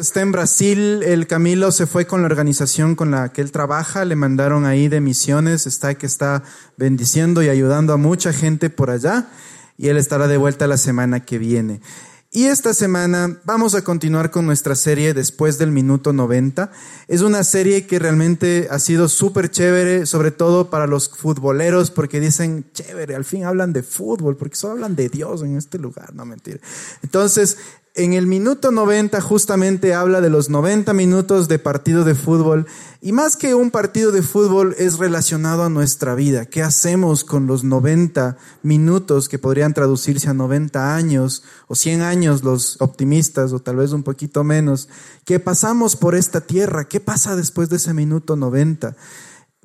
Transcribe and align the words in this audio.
Está 0.00 0.22
en 0.22 0.32
Brasil, 0.32 1.02
el 1.02 1.26
Camilo 1.26 1.70
se 1.72 1.86
fue 1.86 2.06
con 2.06 2.22
la 2.22 2.26
organización 2.26 2.96
con 2.96 3.10
la 3.10 3.34
que 3.34 3.42
él 3.42 3.52
trabaja, 3.52 4.06
le 4.06 4.16
mandaron 4.16 4.64
ahí 4.64 4.88
de 4.88 5.02
misiones, 5.02 5.66
está 5.66 5.94
que 5.94 6.06
está 6.06 6.42
bendiciendo 6.78 7.42
y 7.42 7.50
ayudando 7.50 7.92
a 7.92 7.98
mucha 7.98 8.32
gente 8.32 8.70
por 8.70 8.90
allá 8.90 9.28
y 9.76 9.88
él 9.88 9.98
estará 9.98 10.26
de 10.26 10.38
vuelta 10.38 10.66
la 10.66 10.78
semana 10.78 11.26
que 11.26 11.36
viene. 11.36 11.82
Y 12.32 12.44
esta 12.44 12.74
semana 12.74 13.40
vamos 13.44 13.74
a 13.74 13.82
continuar 13.82 14.30
con 14.30 14.46
nuestra 14.46 14.76
serie 14.76 15.14
después 15.14 15.58
del 15.58 15.72
minuto 15.72 16.12
90. 16.12 16.70
Es 17.08 17.22
una 17.22 17.42
serie 17.42 17.88
que 17.88 17.98
realmente 17.98 18.68
ha 18.70 18.78
sido 18.78 19.08
súper 19.08 19.50
chévere, 19.50 20.06
sobre 20.06 20.30
todo 20.30 20.70
para 20.70 20.86
los 20.86 21.08
futboleros, 21.08 21.90
porque 21.90 22.20
dicen, 22.20 22.66
chévere, 22.72 23.16
al 23.16 23.24
fin 23.24 23.44
hablan 23.44 23.72
de 23.72 23.82
fútbol, 23.82 24.36
porque 24.36 24.54
solo 24.54 24.74
hablan 24.74 24.94
de 24.94 25.08
Dios 25.08 25.42
en 25.42 25.56
este 25.56 25.78
lugar, 25.78 26.14
no 26.14 26.24
mentira. 26.24 26.60
Entonces, 27.02 27.58
en 27.94 28.12
el 28.12 28.26
minuto 28.26 28.70
90 28.70 29.20
justamente 29.20 29.94
habla 29.94 30.20
de 30.20 30.30
los 30.30 30.48
90 30.48 30.92
minutos 30.92 31.48
de 31.48 31.58
partido 31.58 32.04
de 32.04 32.14
fútbol 32.14 32.66
y 33.00 33.12
más 33.12 33.36
que 33.36 33.54
un 33.54 33.70
partido 33.70 34.12
de 34.12 34.22
fútbol 34.22 34.76
es 34.78 34.98
relacionado 34.98 35.64
a 35.64 35.70
nuestra 35.70 36.14
vida. 36.14 36.46
¿Qué 36.46 36.62
hacemos 36.62 37.24
con 37.24 37.46
los 37.46 37.64
90 37.64 38.36
minutos 38.62 39.28
que 39.28 39.38
podrían 39.38 39.74
traducirse 39.74 40.28
a 40.28 40.34
90 40.34 40.94
años 40.94 41.42
o 41.66 41.74
100 41.74 42.02
años 42.02 42.44
los 42.44 42.80
optimistas 42.80 43.52
o 43.52 43.58
tal 43.58 43.76
vez 43.76 43.92
un 43.92 44.04
poquito 44.04 44.44
menos? 44.44 44.88
¿Qué 45.24 45.40
pasamos 45.40 45.96
por 45.96 46.14
esta 46.14 46.40
tierra? 46.40 46.84
¿Qué 46.84 47.00
pasa 47.00 47.34
después 47.34 47.70
de 47.70 47.76
ese 47.76 47.92
minuto 47.92 48.36
90? 48.36 48.94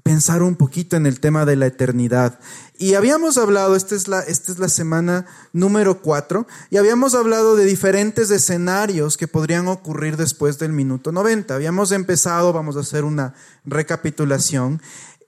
Pensar 0.05 0.43
un 0.43 0.55
poquito 0.55 0.95
en 0.97 1.07
el 1.07 1.19
tema 1.19 1.45
de 1.45 1.55
la 1.55 1.65
eternidad. 1.65 2.37
Y 2.77 2.93
habíamos 2.93 3.39
hablado, 3.39 3.75
esta 3.75 3.95
es 3.95 4.07
la, 4.07 4.19
esta 4.19 4.51
es 4.51 4.59
la 4.59 4.69
semana 4.69 5.25
número 5.51 5.99
cuatro, 5.99 6.45
y 6.69 6.77
habíamos 6.77 7.15
hablado 7.15 7.55
de 7.55 7.65
diferentes 7.65 8.29
escenarios 8.29 9.17
que 9.17 9.27
podrían 9.27 9.67
ocurrir 9.67 10.15
después 10.15 10.59
del 10.59 10.73
minuto 10.73 11.11
90. 11.11 11.55
Habíamos 11.55 11.91
empezado, 11.91 12.53
vamos 12.53 12.77
a 12.77 12.81
hacer 12.81 13.03
una 13.03 13.33
recapitulación, 13.65 14.79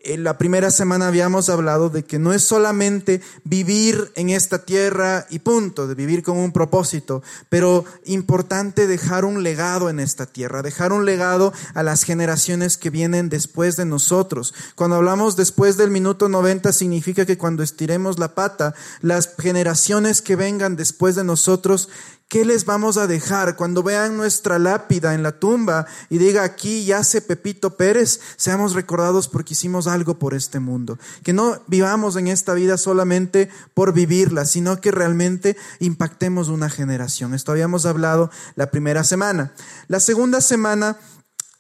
en 0.07 0.23
la 0.23 0.37
primera 0.37 0.71
semana 0.71 1.07
habíamos 1.07 1.49
hablado 1.49 1.89
de 1.89 2.03
que 2.03 2.19
no 2.19 2.33
es 2.33 2.43
solamente 2.43 3.21
vivir 3.43 4.11
en 4.15 4.29
esta 4.29 4.65
tierra 4.65 5.25
y 5.29 5.39
punto, 5.39 5.87
de 5.87 5.95
vivir 5.95 6.23
con 6.23 6.37
un 6.37 6.51
propósito, 6.51 7.21
pero 7.49 7.85
importante 8.05 8.87
dejar 8.87 9.25
un 9.25 9.43
legado 9.43 9.89
en 9.89 9.99
esta 9.99 10.25
tierra, 10.25 10.61
dejar 10.61 10.93
un 10.93 11.05
legado 11.05 11.53
a 11.73 11.83
las 11.83 12.03
generaciones 12.03 12.77
que 12.77 12.89
vienen 12.89 13.29
después 13.29 13.75
de 13.75 13.85
nosotros. 13.85 14.53
Cuando 14.75 14.95
hablamos 14.95 15.35
después 15.35 15.77
del 15.77 15.91
minuto 15.91 16.29
90 16.29 16.71
significa 16.71 17.25
que 17.25 17.37
cuando 17.37 17.63
estiremos 17.63 18.19
la 18.19 18.33
pata, 18.33 18.75
las 19.01 19.35
generaciones 19.37 20.21
que 20.21 20.35
vengan 20.35 20.75
después 20.75 21.15
de 21.15 21.23
nosotros 21.23 21.89
¿Qué 22.29 22.43
les 22.43 22.65
vamos 22.65 22.97
a 22.97 23.07
dejar 23.07 23.55
cuando 23.55 23.83
vean 23.83 24.17
nuestra 24.17 24.59
lápida 24.59 25.13
en 25.13 25.23
la 25.23 25.39
tumba 25.39 25.85
y 26.09 26.17
diga 26.17 26.43
aquí 26.43 26.83
yace 26.83 27.21
Pepito 27.21 27.77
Pérez? 27.77 28.19
Seamos 28.35 28.73
recordados 28.73 29.29
porque 29.29 29.53
hicimos 29.53 29.87
algo 29.87 30.19
por 30.19 30.33
este 30.33 30.59
mundo. 30.59 30.99
Que 31.23 31.31
no 31.31 31.63
vivamos 31.67 32.17
en 32.17 32.27
esta 32.27 32.53
vida 32.53 32.77
solamente 32.77 33.49
por 33.73 33.93
vivirla, 33.93 34.43
sino 34.43 34.81
que 34.81 34.91
realmente 34.91 35.55
impactemos 35.79 36.49
una 36.49 36.69
generación. 36.69 37.33
Esto 37.33 37.53
habíamos 37.53 37.85
hablado 37.85 38.29
la 38.55 38.71
primera 38.71 39.05
semana. 39.05 39.53
La 39.87 40.01
segunda 40.01 40.41
semana 40.41 40.97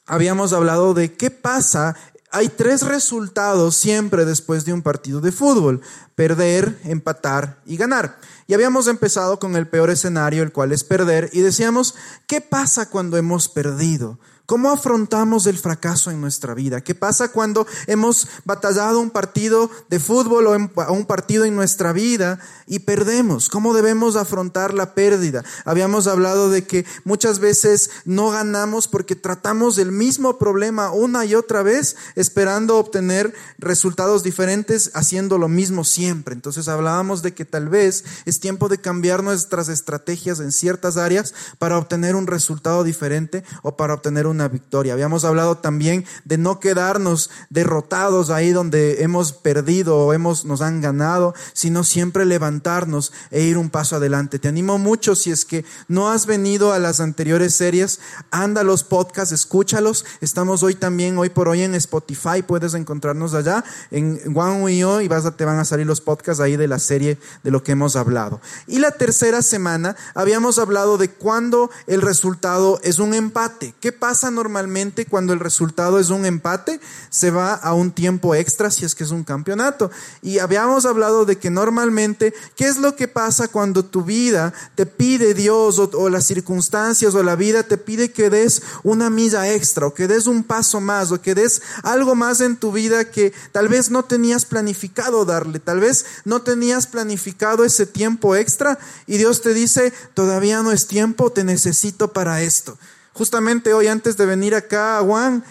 habíamos 0.05 0.51
hablado 0.51 0.93
de 0.93 1.13
qué 1.13 1.31
pasa 1.31 1.95
hay 2.31 2.49
tres 2.49 2.81
resultados 2.81 3.75
siempre 3.75 4.25
después 4.25 4.65
de 4.65 4.73
un 4.73 4.81
partido 4.81 5.21
de 5.21 5.31
fútbol, 5.31 5.81
perder, 6.13 6.77
empatar 6.83 7.61
y 7.65 7.77
ganar. 7.77 8.19
Y 8.47 8.53
habíamos 8.53 8.87
empezado 8.87 9.39
con 9.39 9.55
el 9.55 9.67
peor 9.67 9.89
escenario, 9.89 10.41
el 10.41 10.53
cual 10.53 10.71
es 10.71 10.85
perder, 10.85 11.29
y 11.33 11.41
decíamos, 11.41 11.95
¿qué 12.27 12.39
pasa 12.39 12.89
cuando 12.89 13.17
hemos 13.17 13.49
perdido? 13.49 14.19
¿Cómo 14.47 14.71
afrontamos 14.71 15.45
el 15.45 15.57
fracaso 15.57 16.09
en 16.09 16.21
nuestra 16.21 16.53
vida? 16.53 16.79
¿Qué 16.79 16.95
pasa 16.95 17.33
cuando 17.33 17.67
hemos 17.85 18.29
batallado 18.45 19.01
un 19.01 19.09
partido 19.09 19.69
de 19.89 19.99
fútbol 19.99 20.47
o 20.47 20.93
un 20.93 21.05
partido 21.05 21.43
en 21.43 21.53
nuestra 21.53 21.91
vida 21.91 22.39
y 22.65 22.79
perdemos? 22.79 23.49
¿Cómo 23.49 23.73
debemos 23.73 24.15
afrontar 24.15 24.73
la 24.73 24.93
pérdida? 24.93 25.43
Habíamos 25.65 26.07
hablado 26.07 26.49
de 26.49 26.63
que 26.63 26.85
muchas 27.03 27.39
veces 27.39 27.89
no 28.05 28.29
ganamos 28.29 28.87
porque 28.87 29.17
tratamos 29.17 29.77
el 29.79 29.91
mismo 29.91 30.37
problema 30.37 30.93
una 30.93 31.25
y 31.25 31.35
otra 31.35 31.61
vez 31.61 31.97
esperando 32.15 32.77
obtener 32.77 33.33
resultados 33.57 34.23
diferentes 34.23 34.91
haciendo 34.93 35.37
lo 35.37 35.49
mismo 35.49 35.83
siempre. 35.83 36.33
Entonces 36.33 36.69
hablábamos 36.69 37.21
de 37.21 37.33
que 37.33 37.43
tal 37.43 37.67
vez 37.67 38.05
es 38.23 38.39
tiempo 38.39 38.69
de 38.69 38.79
cambiar 38.79 39.23
nuestras 39.23 39.67
estrategias 39.67 40.39
en 40.39 40.53
ciertas 40.53 40.95
áreas 40.95 41.33
para 41.59 41.77
obtener 41.77 42.15
un 42.15 42.27
resultado 42.27 42.85
diferente 42.85 43.43
o 43.61 43.75
para 43.75 43.93
obtener 43.93 44.25
un 44.25 44.36
una 44.37 44.47
victoria. 44.47 44.93
Habíamos 44.93 45.25
hablado 45.25 45.57
también 45.57 46.05
de 46.25 46.37
no 46.37 46.59
quedarnos 46.59 47.29
derrotados 47.49 48.29
ahí 48.29 48.51
donde 48.51 49.03
hemos 49.03 49.33
perdido 49.33 49.97
o 49.97 50.13
hemos, 50.13 50.45
nos 50.45 50.61
han 50.61 50.79
ganado, 50.79 51.33
sino 51.53 51.83
siempre 51.83 52.25
levantarnos 52.25 53.11
e 53.31 53.41
ir 53.41 53.57
un 53.57 53.69
paso 53.69 53.95
adelante. 53.95 54.37
Te 54.37 54.47
animo 54.47 54.77
mucho 54.77 55.15
si 55.15 55.31
es 55.31 55.43
que 55.43 55.65
no 55.87 56.11
has 56.11 56.25
venido 56.27 56.71
a 56.71 56.79
las 56.79 56.99
anteriores 56.99 57.55
series, 57.55 57.99
anda 58.31 58.61
a 58.61 58.63
los 58.63 58.83
podcasts, 58.83 59.33
escúchalos. 59.33 60.05
Estamos 60.21 60.61
hoy 60.61 60.75
también, 60.75 61.17
hoy 61.17 61.29
por 61.29 61.49
hoy 61.49 61.63
en 61.63 61.73
Spotify, 61.75 62.43
puedes 62.45 62.75
encontrarnos 62.75 63.33
allá 63.33 63.63
en 63.89 64.21
One 64.35 64.73
y 64.73 64.83
a, 64.83 65.31
te 65.31 65.45
van 65.45 65.59
a 65.59 65.65
salir 65.65 65.87
los 65.87 66.01
podcasts 66.01 66.41
ahí 66.41 66.57
de 66.57 66.67
la 66.67 66.79
serie 66.79 67.17
de 67.43 67.51
lo 67.51 67.63
que 67.63 67.71
hemos 67.71 67.95
hablado. 67.95 68.39
Y 68.67 68.79
la 68.79 68.91
tercera 68.91 69.41
semana 69.41 69.95
habíamos 70.13 70.59
hablado 70.59 70.97
de 70.97 71.09
cuando 71.09 71.71
el 71.87 72.01
resultado 72.01 72.79
es 72.83 72.99
un 72.99 73.13
empate. 73.13 73.73
¿Qué 73.79 73.91
pasa 73.91 74.26
normalmente 74.31 75.05
cuando 75.05 75.33
el 75.33 75.39
resultado 75.39 75.99
es 75.99 76.09
un 76.09 76.25
empate? 76.25 76.79
Se 77.09 77.31
va 77.31 77.53
a 77.53 77.73
un 77.73 77.91
tiempo 77.91 78.35
extra 78.35 78.71
si 78.71 78.85
es 78.85 78.95
que 78.95 79.03
es 79.03 79.11
un 79.11 79.23
campeonato. 79.23 79.91
Y 80.21 80.39
habíamos 80.39 80.85
hablado 80.85 81.25
de 81.25 81.37
que 81.37 81.49
normalmente, 81.49 82.33
¿qué 82.55 82.65
es 82.67 82.77
lo 82.77 82.95
que 82.95 83.07
pasa 83.07 83.47
cuando 83.47 83.85
tu 83.85 84.03
vida 84.03 84.53
te 84.75 84.85
pide 84.85 85.33
Dios 85.33 85.79
o, 85.79 86.09
las 86.09 86.25
circunstancias 86.25 87.15
o 87.15 87.23
la 87.23 87.35
vida 87.35 87.63
te 87.63 87.77
pide 87.77 88.11
que 88.11 88.29
des 88.29 88.61
una 88.83 89.09
milla 89.09 89.53
extra 89.53 89.87
o 89.87 89.93
que 89.93 90.07
des 90.07 90.27
un 90.27 90.43
paso 90.43 90.81
más 90.81 91.11
o 91.11 91.21
que 91.21 91.35
des 91.35 91.61
algo 91.83 92.15
más 92.15 92.41
en 92.41 92.57
tu 92.57 92.71
vida 92.71 93.09
que 93.11 93.33
tal 93.51 93.67
vez 93.67 93.89
no 93.89 94.05
tenías 94.05 94.45
planificado 94.45 95.25
darle, 95.25 95.59
tal 95.59 95.79
vez 95.79 96.05
no 96.25 96.41
tenías 96.41 96.87
planificado 96.87 97.63
ese 97.63 97.85
tiempo 97.85 98.35
extra 98.35 98.79
y 99.05 99.17
Dios 99.17 99.41
te 99.41 99.53
dice, 99.53 99.93
todavía 100.13 100.61
no 100.63 100.71
es 100.71 100.87
tiempo, 100.87 101.31
te 101.31 101.43
necesito 101.43 102.13
para 102.13 102.41
esto. 102.41 102.77
Justamente 103.17 103.73
hoy 103.73 103.87
antes 103.87 104.15
de 104.15 104.27
venir 104.27 104.53
acá, 104.53 104.99
Juan, 105.03 105.43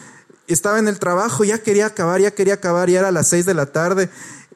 estaba 0.47 0.78
en 0.78 0.87
el 0.87 1.00
trabajo, 1.00 1.43
ya 1.43 1.59
quería 1.59 1.87
acabar, 1.87 2.21
ya 2.21 2.31
quería 2.31 2.54
acabar, 2.54 2.88
ya 2.88 3.00
era 3.00 3.10
las 3.10 3.27
seis 3.27 3.44
de 3.44 3.54
la 3.54 3.66
tarde. 3.66 4.09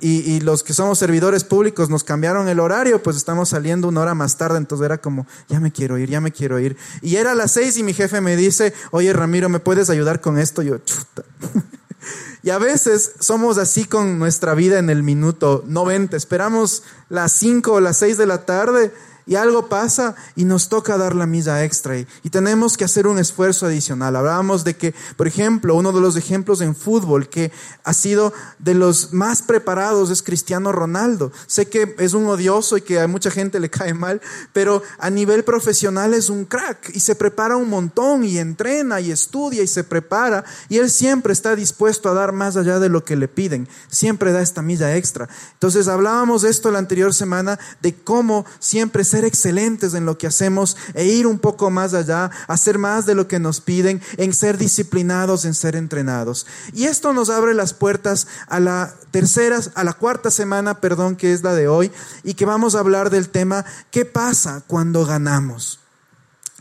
Y, 0.03 0.41
los 0.41 0.63
que 0.63 0.73
somos 0.73 0.99
servidores 0.99 1.45
públicos 1.45 1.91
nos 1.91 2.05
cambiaron 2.05 2.49
el 2.49 2.59
horario, 2.61 3.03
pues 3.03 3.17
estamos 3.17 3.51
saliendo 3.51 3.89
una 3.89 4.01
hora 4.01 4.15
más 4.15 4.39
tarde, 4.39 4.57
entonces 4.57 4.85
era 4.85 4.97
como, 4.97 5.27
ya 5.49 5.61
me 5.61 5.73
quiero 5.73 5.99
ir, 5.99 6.09
ya 6.09 6.21
me 6.21 6.31
quiero 6.31 6.59
ir. 6.61 6.77
Y 7.03 7.17
era 7.17 7.35
las 7.35 7.51
seis 7.51 7.77
y 7.77 7.83
mi 7.83 7.93
jefe 7.93 8.21
me 8.21 8.37
dice, 8.37 8.73
oye 8.93 9.13
Ramiro, 9.13 9.51
¿me 9.51 9.59
puedes 9.59 9.91
ayudar 9.91 10.21
con 10.23 10.39
esto? 10.39 10.63
Yo, 10.63 10.79
chuta. 10.79 11.25
y 12.43 12.49
a 12.49 12.59
veces 12.59 13.13
somos 13.19 13.59
así 13.59 13.85
con 13.85 14.21
nuestra 14.21 14.55
vida 14.55 14.79
en 14.79 14.89
el 14.89 15.03
minuto 15.03 15.65
90, 15.67 16.17
esperamos 16.17 16.85
las 17.09 17.33
cinco 17.33 17.73
o 17.73 17.81
las 17.81 17.99
seis 17.99 18.17
de 18.17 18.27
la 18.27 18.47
tarde 18.47 18.93
y 19.31 19.37
algo 19.37 19.69
pasa 19.69 20.17
y 20.35 20.45
nos 20.45 20.69
toca 20.69 20.99
dar 20.99 21.15
la 21.15 21.25
misa 21.25 21.65
extra 21.65 21.97
y, 21.97 22.07
tenemos 22.31 22.77
que 22.77 22.85
hacer 22.85 23.07
un 23.07 23.19
esfuerzo 23.19 23.67
adicional. 23.67 24.17
Hablábamos 24.17 24.65
de 24.65 24.75
que, 24.75 24.95
por 25.17 25.27
ejemplo, 25.29 25.75
uno 25.75 25.93
de 25.93 26.01
los 26.01 26.17
ejemplos 26.17 26.61
en 26.61 26.75
fútbol 26.75 27.29
que 27.29 27.53
ha 27.85 27.93
sido 27.93 28.33
de 28.59 28.75
los 28.75 29.13
más 29.13 29.43
preparados 29.43 30.11
es 30.11 30.23
Cristiano 30.23 30.73
Ronaldo. 30.73 31.33
Sé 31.47 31.69
que 31.69 31.95
es 31.99 32.15
un 32.15 32.27
odioso 32.27 32.77
y 32.77 32.83
que 32.83 33.01
a 33.01 33.07
mucha 33.07 33.31
gente 33.31 33.61
le 33.61 33.71
cae 33.71 33.95
mal, 33.95 34.21
pero 34.53 34.83
a 34.99 35.11
nivel 35.11 35.45
profesional 35.45 36.15
es 36.15 36.29
un 36.29 36.45
crack 36.45 36.91
y 36.95 37.01
se 37.01 37.15
prepara 37.15 37.57
un 37.57 37.69
montón 37.69 38.25
y 38.25 38.39
entrena 38.39 39.01
y 39.01 39.13
estudia 39.13 39.63
y 39.63 39.69
se 39.69 39.85
prepara 39.85 40.45
y 40.69 40.79
él 40.79 40.91
siempre 40.91 41.33
está 41.33 41.55
dispuesto 41.55 42.09
a 42.09 42.15
dar 42.15 42.33
más 42.33 42.57
allá 42.57 42.81
de 42.81 42.89
lo 42.89 43.05
que 43.05 43.17
le 43.17 43.29
piden. 43.29 43.69
Siempre 43.89 44.33
da 44.33 44.43
esta 44.43 44.63
milla 44.63 44.97
extra. 44.97 45.29
Entonces 45.53 45.87
hablábamos 45.87 46.43
de 46.43 46.51
esto 46.51 46.71
la 46.73 46.81
anterior 46.81 47.15
semana 47.15 47.59
de 47.81 47.95
cómo 47.95 48.45
siempre 48.59 49.05
se 49.05 49.20
excelentes 49.25 49.95
en 49.95 50.07
lo 50.07 50.19
que 50.19 50.27
hacemos 50.27 50.77
e 50.95 51.05
ir 51.07 51.27
un 51.27 51.39
poco 51.39 51.71
más 51.71 51.95
allá, 51.95 52.31
hacer 52.49 52.79
más 52.79 53.07
de 53.07 53.15
lo 53.15 53.29
que 53.29 53.39
nos 53.39 53.61
piden, 53.61 54.01
en 54.17 54.33
ser 54.33 54.59
disciplinados, 54.59 55.45
en 55.45 55.55
ser 55.55 55.77
entrenados. 55.77 56.47
Y 56.73 56.85
esto 56.85 57.13
nos 57.13 57.31
abre 57.31 57.55
las 57.55 57.73
puertas 57.73 58.27
a 58.49 58.61
la 58.61 58.95
tercera, 59.11 59.61
a 59.75 59.85
la 59.85 59.93
cuarta 59.93 60.31
semana, 60.31 60.81
perdón, 60.81 61.17
que 61.17 61.33
es 61.33 61.43
la 61.43 61.55
de 61.55 61.69
hoy, 61.69 61.91
y 62.25 62.35
que 62.35 62.47
vamos 62.47 62.75
a 62.75 62.81
hablar 62.81 63.11
del 63.11 63.29
tema, 63.29 63.65
¿qué 63.91 64.05
pasa 64.05 64.63
cuando 64.67 65.05
ganamos? 65.05 65.81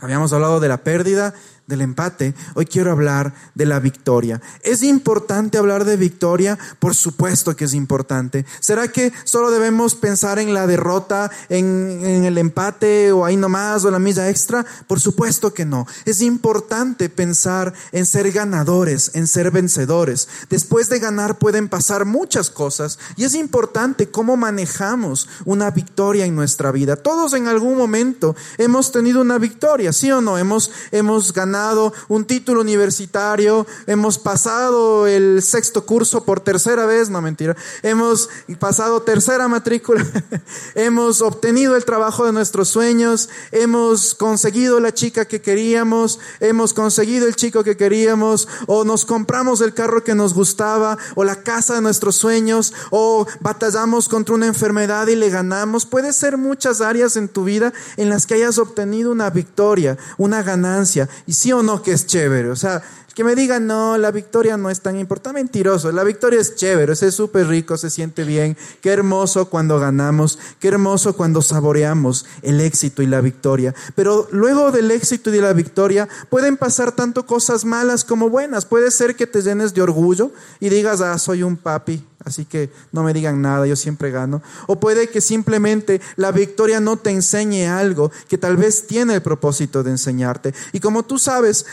Habíamos 0.00 0.32
hablado 0.32 0.60
de 0.60 0.68
la 0.68 0.82
pérdida, 0.82 1.34
del 1.70 1.80
empate, 1.80 2.34
hoy 2.54 2.66
quiero 2.66 2.90
hablar 2.90 3.32
de 3.54 3.64
la 3.64 3.80
victoria. 3.80 4.42
¿Es 4.62 4.82
importante 4.82 5.56
hablar 5.56 5.86
de 5.86 5.96
victoria? 5.96 6.58
Por 6.78 6.94
supuesto 6.94 7.56
que 7.56 7.64
es 7.64 7.72
importante. 7.72 8.44
¿Será 8.60 8.88
que 8.88 9.12
solo 9.24 9.50
debemos 9.50 9.94
pensar 9.94 10.38
en 10.38 10.52
la 10.52 10.66
derrota, 10.66 11.30
en, 11.48 12.04
el 12.04 12.36
empate 12.36 13.12
o 13.12 13.24
ahí 13.24 13.36
nomás 13.36 13.84
o 13.84 13.90
la 13.90 13.98
milla 13.98 14.28
extra? 14.28 14.66
Por 14.86 15.00
supuesto 15.00 15.54
que 15.54 15.64
no. 15.64 15.86
Es 16.04 16.20
importante 16.20 17.08
pensar 17.08 17.72
en 17.92 18.04
ser 18.04 18.30
ganadores, 18.32 19.12
en 19.14 19.26
ser 19.26 19.50
vencedores. 19.50 20.28
Después 20.50 20.88
de 20.88 20.98
ganar 20.98 21.38
pueden 21.38 21.68
pasar 21.68 22.04
muchas 22.04 22.50
cosas 22.50 22.98
y 23.16 23.24
es 23.24 23.34
importante 23.34 24.10
cómo 24.10 24.36
manejamos 24.36 25.28
una 25.44 25.70
victoria 25.70 26.26
en 26.26 26.34
nuestra 26.34 26.72
vida. 26.72 26.96
Todos 26.96 27.32
en 27.34 27.46
algún 27.46 27.78
momento 27.78 28.34
hemos 28.58 28.90
tenido 28.90 29.20
una 29.20 29.38
victoria, 29.38 29.92
¿sí 29.92 30.10
o 30.10 30.20
no? 30.20 30.36
Hemos, 30.36 30.72
hemos 30.90 31.32
ganado 31.32 31.59
un 32.08 32.24
título 32.24 32.60
universitario, 32.60 33.66
hemos 33.86 34.18
pasado 34.18 35.06
el 35.06 35.42
sexto 35.42 35.84
curso 35.84 36.24
por 36.24 36.40
tercera 36.40 36.86
vez, 36.86 37.10
no 37.10 37.20
mentira, 37.20 37.56
hemos 37.82 38.30
pasado 38.58 39.02
tercera 39.02 39.46
matrícula, 39.48 40.06
hemos 40.74 41.20
obtenido 41.20 41.76
el 41.76 41.84
trabajo 41.84 42.24
de 42.24 42.32
nuestros 42.32 42.68
sueños, 42.68 43.28
hemos 43.52 44.14
conseguido 44.14 44.80
la 44.80 44.94
chica 44.94 45.26
que 45.26 45.40
queríamos, 45.40 46.18
hemos 46.40 46.72
conseguido 46.72 47.26
el 47.26 47.36
chico 47.36 47.62
que 47.62 47.76
queríamos, 47.76 48.48
o 48.66 48.84
nos 48.84 49.04
compramos 49.04 49.60
el 49.60 49.74
carro 49.74 50.02
que 50.02 50.14
nos 50.14 50.34
gustaba, 50.34 50.96
o 51.14 51.24
la 51.24 51.42
casa 51.42 51.74
de 51.74 51.82
nuestros 51.82 52.16
sueños, 52.16 52.72
o 52.90 53.26
batallamos 53.40 54.08
contra 54.08 54.34
una 54.34 54.46
enfermedad 54.46 55.06
y 55.08 55.16
le 55.16 55.28
ganamos. 55.28 55.86
Puede 55.86 56.12
ser 56.12 56.38
muchas 56.38 56.80
áreas 56.80 57.16
en 57.16 57.28
tu 57.28 57.44
vida 57.44 57.72
en 57.96 58.08
las 58.08 58.26
que 58.26 58.34
hayas 58.34 58.58
obtenido 58.58 59.12
una 59.12 59.30
victoria, 59.30 59.98
una 60.16 60.42
ganancia, 60.42 61.08
y 61.26 61.34
o 61.52 61.62
no 61.62 61.82
que 61.82 61.92
es 61.92 62.06
chévere. 62.06 62.50
O 62.50 62.56
sea, 62.56 62.82
que 63.14 63.24
me 63.24 63.34
digan, 63.34 63.66
no, 63.66 63.98
la 63.98 64.10
victoria 64.10 64.56
no 64.56 64.70
es 64.70 64.80
tan 64.80 64.98
importante, 64.98 65.40
mentiroso. 65.40 65.92
La 65.92 66.04
victoria 66.04 66.40
es 66.40 66.54
chévere, 66.54 66.92
es 66.92 67.14
súper 67.14 67.48
rico, 67.48 67.76
se 67.76 67.90
siente 67.90 68.24
bien. 68.24 68.56
Qué 68.80 68.90
hermoso 68.90 69.50
cuando 69.50 69.78
ganamos, 69.78 70.38
qué 70.58 70.68
hermoso 70.68 71.14
cuando 71.14 71.42
saboreamos 71.42 72.24
el 72.42 72.60
éxito 72.60 73.02
y 73.02 73.06
la 73.06 73.20
victoria. 73.20 73.74
Pero 73.94 74.28
luego 74.30 74.70
del 74.70 74.90
éxito 74.90 75.30
y 75.30 75.34
de 75.34 75.42
la 75.42 75.52
victoria 75.52 76.08
pueden 76.30 76.56
pasar 76.56 76.92
tanto 76.92 77.26
cosas 77.26 77.64
malas 77.64 78.04
como 78.04 78.30
buenas. 78.30 78.64
Puede 78.64 78.90
ser 78.90 79.16
que 79.16 79.26
te 79.26 79.42
llenes 79.42 79.74
de 79.74 79.82
orgullo 79.82 80.32
y 80.60 80.68
digas, 80.68 81.00
ah, 81.00 81.18
soy 81.18 81.42
un 81.42 81.56
papi, 81.56 82.02
así 82.24 82.44
que 82.44 82.70
no 82.92 83.02
me 83.02 83.12
digan 83.12 83.42
nada, 83.42 83.66
yo 83.66 83.76
siempre 83.76 84.10
gano. 84.10 84.42
O 84.66 84.78
puede 84.78 85.08
que 85.08 85.20
simplemente 85.20 86.00
la 86.16 86.32
victoria 86.32 86.80
no 86.80 86.96
te 86.96 87.10
enseñe 87.10 87.66
algo 87.66 88.10
que 88.28 88.38
tal 88.38 88.56
vez 88.56 88.86
tiene 88.86 89.14
el 89.14 89.22
propósito 89.22 89.82
de 89.82 89.90
enseñarte. 89.90 90.54
Y 90.72 90.80
como 90.80 91.02
tú 91.02 91.18
sabes, 91.18 91.66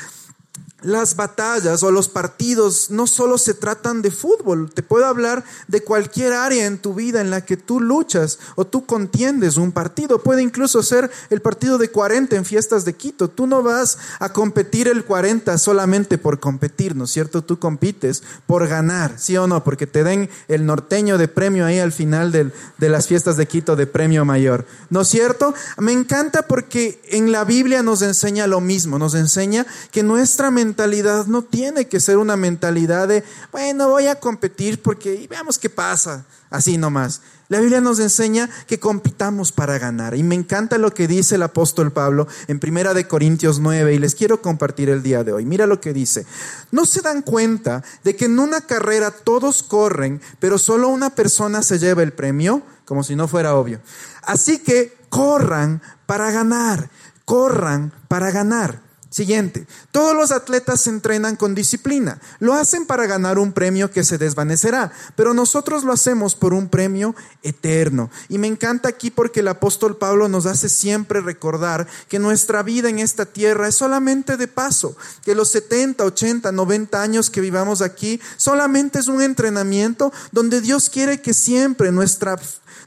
las 0.81 1.15
batallas 1.15 1.81
o 1.81 1.89
los 1.89 2.07
partidos 2.07 2.91
no 2.91 3.07
solo 3.07 3.39
se 3.39 3.55
tratan 3.55 4.03
de 4.03 4.11
fútbol, 4.11 4.69
te 4.71 4.83
puedo 4.83 5.05
hablar 5.05 5.43
de 5.67 5.83
cualquier 5.83 6.33
área 6.33 6.67
en 6.67 6.77
tu 6.77 6.93
vida 6.93 7.19
en 7.19 7.31
la 7.31 7.43
que 7.43 7.57
tú 7.57 7.81
luchas 7.81 8.37
o 8.55 8.65
tú 8.65 8.85
contiendes 8.85 9.57
un 9.57 9.71
partido. 9.71 10.19
Puede 10.19 10.43
incluso 10.43 10.83
ser 10.83 11.09
el 11.31 11.41
partido 11.41 11.79
de 11.79 11.89
40 11.89 12.35
en 12.35 12.45
fiestas 12.45 12.85
de 12.85 12.93
Quito. 12.93 13.27
Tú 13.27 13.47
no 13.47 13.63
vas 13.63 13.97
a 14.19 14.31
competir 14.31 14.87
el 14.87 15.03
40 15.03 15.57
solamente 15.57 16.19
por 16.19 16.39
competir, 16.39 16.95
¿no 16.95 17.05
es 17.05 17.11
cierto? 17.11 17.41
Tú 17.41 17.57
compites 17.57 18.21
por 18.45 18.67
ganar, 18.67 19.15
¿sí 19.17 19.35
o 19.35 19.47
no? 19.47 19.63
Porque 19.63 19.87
te 19.87 20.03
den 20.03 20.29
el 20.47 20.65
norteño 20.65 21.17
de 21.17 21.27
premio 21.27 21.65
ahí 21.65 21.79
al 21.79 21.91
final 21.91 22.31
de 22.31 22.51
las 22.89 23.07
fiestas 23.07 23.35
de 23.35 23.47
Quito 23.47 23.75
de 23.75 23.87
premio 23.87 24.25
mayor, 24.25 24.65
¿no 24.91 25.01
es 25.01 25.07
cierto? 25.07 25.55
Me 25.79 25.91
encanta 25.91 26.43
porque 26.43 27.01
en 27.09 27.31
la 27.31 27.45
Biblia 27.45 27.81
nos 27.81 28.03
enseña 28.03 28.45
lo 28.45 28.61
mismo, 28.61 28.99
nos 28.99 29.15
enseña 29.15 29.65
que 29.91 30.03
nuestra 30.03 30.51
mente 30.51 30.66
mentalidad 30.67 31.27
no 31.27 31.43
tiene 31.43 31.87
que 31.87 31.99
ser 31.99 32.17
una 32.17 32.35
mentalidad 32.35 33.07
de, 33.07 33.23
bueno, 33.51 33.89
voy 33.89 34.07
a 34.07 34.19
competir 34.19 34.81
porque 34.81 35.25
veamos 35.29 35.57
qué 35.57 35.69
pasa, 35.69 36.25
así 36.49 36.77
nomás. 36.77 37.21
La 37.49 37.61
Biblia 37.61 37.79
nos 37.79 37.99
enseña 37.99 38.49
que 38.67 38.77
compitamos 38.79 39.53
para 39.53 39.79
ganar. 39.79 40.13
Y 40.15 40.23
me 40.23 40.35
encanta 40.35 40.77
lo 40.77 40.93
que 40.93 41.07
dice 41.07 41.35
el 41.35 41.43
apóstol 41.43 41.93
Pablo 41.93 42.27
en 42.49 42.59
Primera 42.59 42.93
de 42.93 43.07
Corintios 43.07 43.59
9 43.59 43.93
y 43.93 43.99
les 43.99 44.15
quiero 44.15 44.41
compartir 44.41 44.89
el 44.89 45.01
día 45.01 45.23
de 45.23 45.31
hoy. 45.31 45.45
Mira 45.45 45.65
lo 45.65 45.79
que 45.79 45.93
dice. 45.93 46.25
¿No 46.71 46.85
se 46.85 47.01
dan 47.01 47.21
cuenta 47.21 47.83
de 48.03 48.17
que 48.17 48.25
en 48.25 48.37
una 48.39 48.59
carrera 48.59 49.11
todos 49.11 49.63
corren, 49.63 50.21
pero 50.39 50.57
solo 50.57 50.89
una 50.89 51.11
persona 51.11 51.63
se 51.63 51.79
lleva 51.79 52.03
el 52.03 52.11
premio? 52.11 52.61
Como 52.83 53.03
si 53.03 53.15
no 53.15 53.29
fuera 53.29 53.55
obvio. 53.55 53.79
Así 54.23 54.59
que 54.59 54.97
corran 55.07 55.81
para 56.05 56.31
ganar. 56.31 56.89
Corran 57.23 57.93
para 58.09 58.31
ganar. 58.31 58.86
Siguiente, 59.09 59.65
todos 59.91 60.13
los 60.13 60.31
atletas 60.31 60.81
se 60.81 60.89
entrenan 60.89 61.37
con 61.37 61.55
disciplina, 61.55 62.19
lo 62.39 62.53
hacen 62.53 62.85
para 62.85 63.07
ganar 63.07 63.39
un 63.39 63.53
premio 63.53 63.89
que 63.89 64.03
se 64.03 64.17
desvanecerá, 64.17 64.91
pero 65.15 65.33
nosotros 65.33 65.85
lo 65.85 65.93
hacemos 65.93 66.35
por 66.35 66.53
un 66.53 66.67
premio 66.67 67.15
eterno. 67.41 68.11
Y 68.27 68.37
me 68.37 68.47
encanta 68.47 68.89
aquí 68.89 69.09
porque 69.09 69.39
el 69.39 69.47
apóstol 69.47 69.95
Pablo 69.95 70.27
nos 70.27 70.45
hace 70.45 70.67
siempre 70.67 71.21
recordar 71.21 71.87
que 72.09 72.19
nuestra 72.19 72.63
vida 72.63 72.89
en 72.89 72.99
esta 72.99 73.25
tierra 73.25 73.69
es 73.69 73.75
solamente 73.75 74.35
de 74.35 74.49
paso, 74.49 74.97
que 75.23 75.35
los 75.35 75.49
70, 75.51 76.03
80, 76.03 76.51
90 76.51 77.01
años 77.01 77.29
que 77.29 77.39
vivamos 77.39 77.81
aquí 77.81 78.19
solamente 78.35 78.99
es 78.99 79.07
un 79.07 79.21
entrenamiento 79.21 80.11
donde 80.33 80.59
Dios 80.59 80.89
quiere 80.89 81.21
que 81.21 81.33
siempre 81.33 81.93
nuestra 81.93 82.37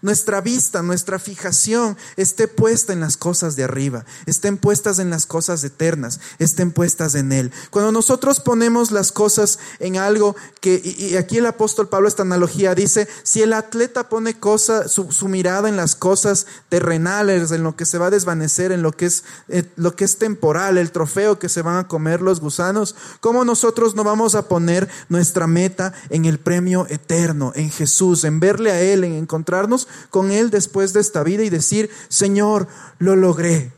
nuestra 0.02 0.40
vista, 0.40 0.82
nuestra 0.82 1.18
fijación 1.18 1.96
esté 2.16 2.48
puesta 2.48 2.92
en 2.92 3.00
las 3.00 3.16
cosas 3.16 3.56
de 3.56 3.64
arriba, 3.64 4.04
estén 4.26 4.56
puestas 4.56 4.98
en 4.98 5.10
las 5.10 5.26
cosas 5.26 5.62
eternas, 5.64 6.20
estén 6.38 6.72
puestas 6.72 7.14
en 7.14 7.32
Él. 7.32 7.52
Cuando 7.70 7.92
nosotros 7.92 8.40
ponemos 8.40 8.90
las 8.90 9.12
cosas 9.12 9.58
en 9.78 9.96
algo 9.96 10.36
que, 10.60 10.80
y 10.82 11.16
aquí 11.16 11.38
el 11.38 11.46
apóstol 11.46 11.88
Pablo 11.88 12.08
esta 12.08 12.22
analogía 12.22 12.74
dice, 12.74 13.08
si 13.22 13.42
el 13.42 13.52
atleta 13.52 14.08
pone 14.08 14.38
cosa, 14.38 14.88
su, 14.88 15.06
mirada 15.28 15.68
en 15.68 15.76
las 15.76 15.94
cosas 15.94 16.46
terrenales, 16.68 17.50
en 17.50 17.62
lo 17.62 17.76
que 17.76 17.86
se 17.86 17.98
va 17.98 18.06
a 18.06 18.10
desvanecer, 18.10 18.72
en 18.72 18.82
lo 18.82 18.92
que 18.92 19.06
es, 19.06 19.24
eh, 19.48 19.64
lo 19.76 19.94
que 19.96 20.04
es 20.04 20.18
temporal, 20.18 20.78
el 20.78 20.92
trofeo 20.92 21.38
que 21.38 21.48
se 21.48 21.62
van 21.62 21.76
a 21.76 21.88
comer 21.88 22.22
los 22.22 22.40
gusanos, 22.40 22.96
¿cómo 23.20 23.44
nosotros 23.44 23.94
no 23.94 24.04
vamos 24.04 24.34
a 24.34 24.48
poner 24.48 24.88
nuestra 25.08 25.46
meta 25.46 25.92
en 26.08 26.24
el 26.24 26.38
premio 26.38 26.86
eterno, 26.88 27.52
en 27.54 27.70
Jesús, 27.70 28.24
en 28.24 28.40
verle 28.40 28.70
a 28.70 28.80
Él, 28.80 29.04
en 29.04 29.12
encontrarnos 29.12 29.88
con 30.10 30.30
Él 30.30 30.50
después 30.50 30.92
de 30.92 31.00
esta 31.00 31.22
vida 31.22 31.44
y 31.44 31.50
decir, 31.50 31.90
Señor, 32.08 32.68
lo 32.98 33.16
logré. 33.16 33.72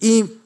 Y 0.00 0.40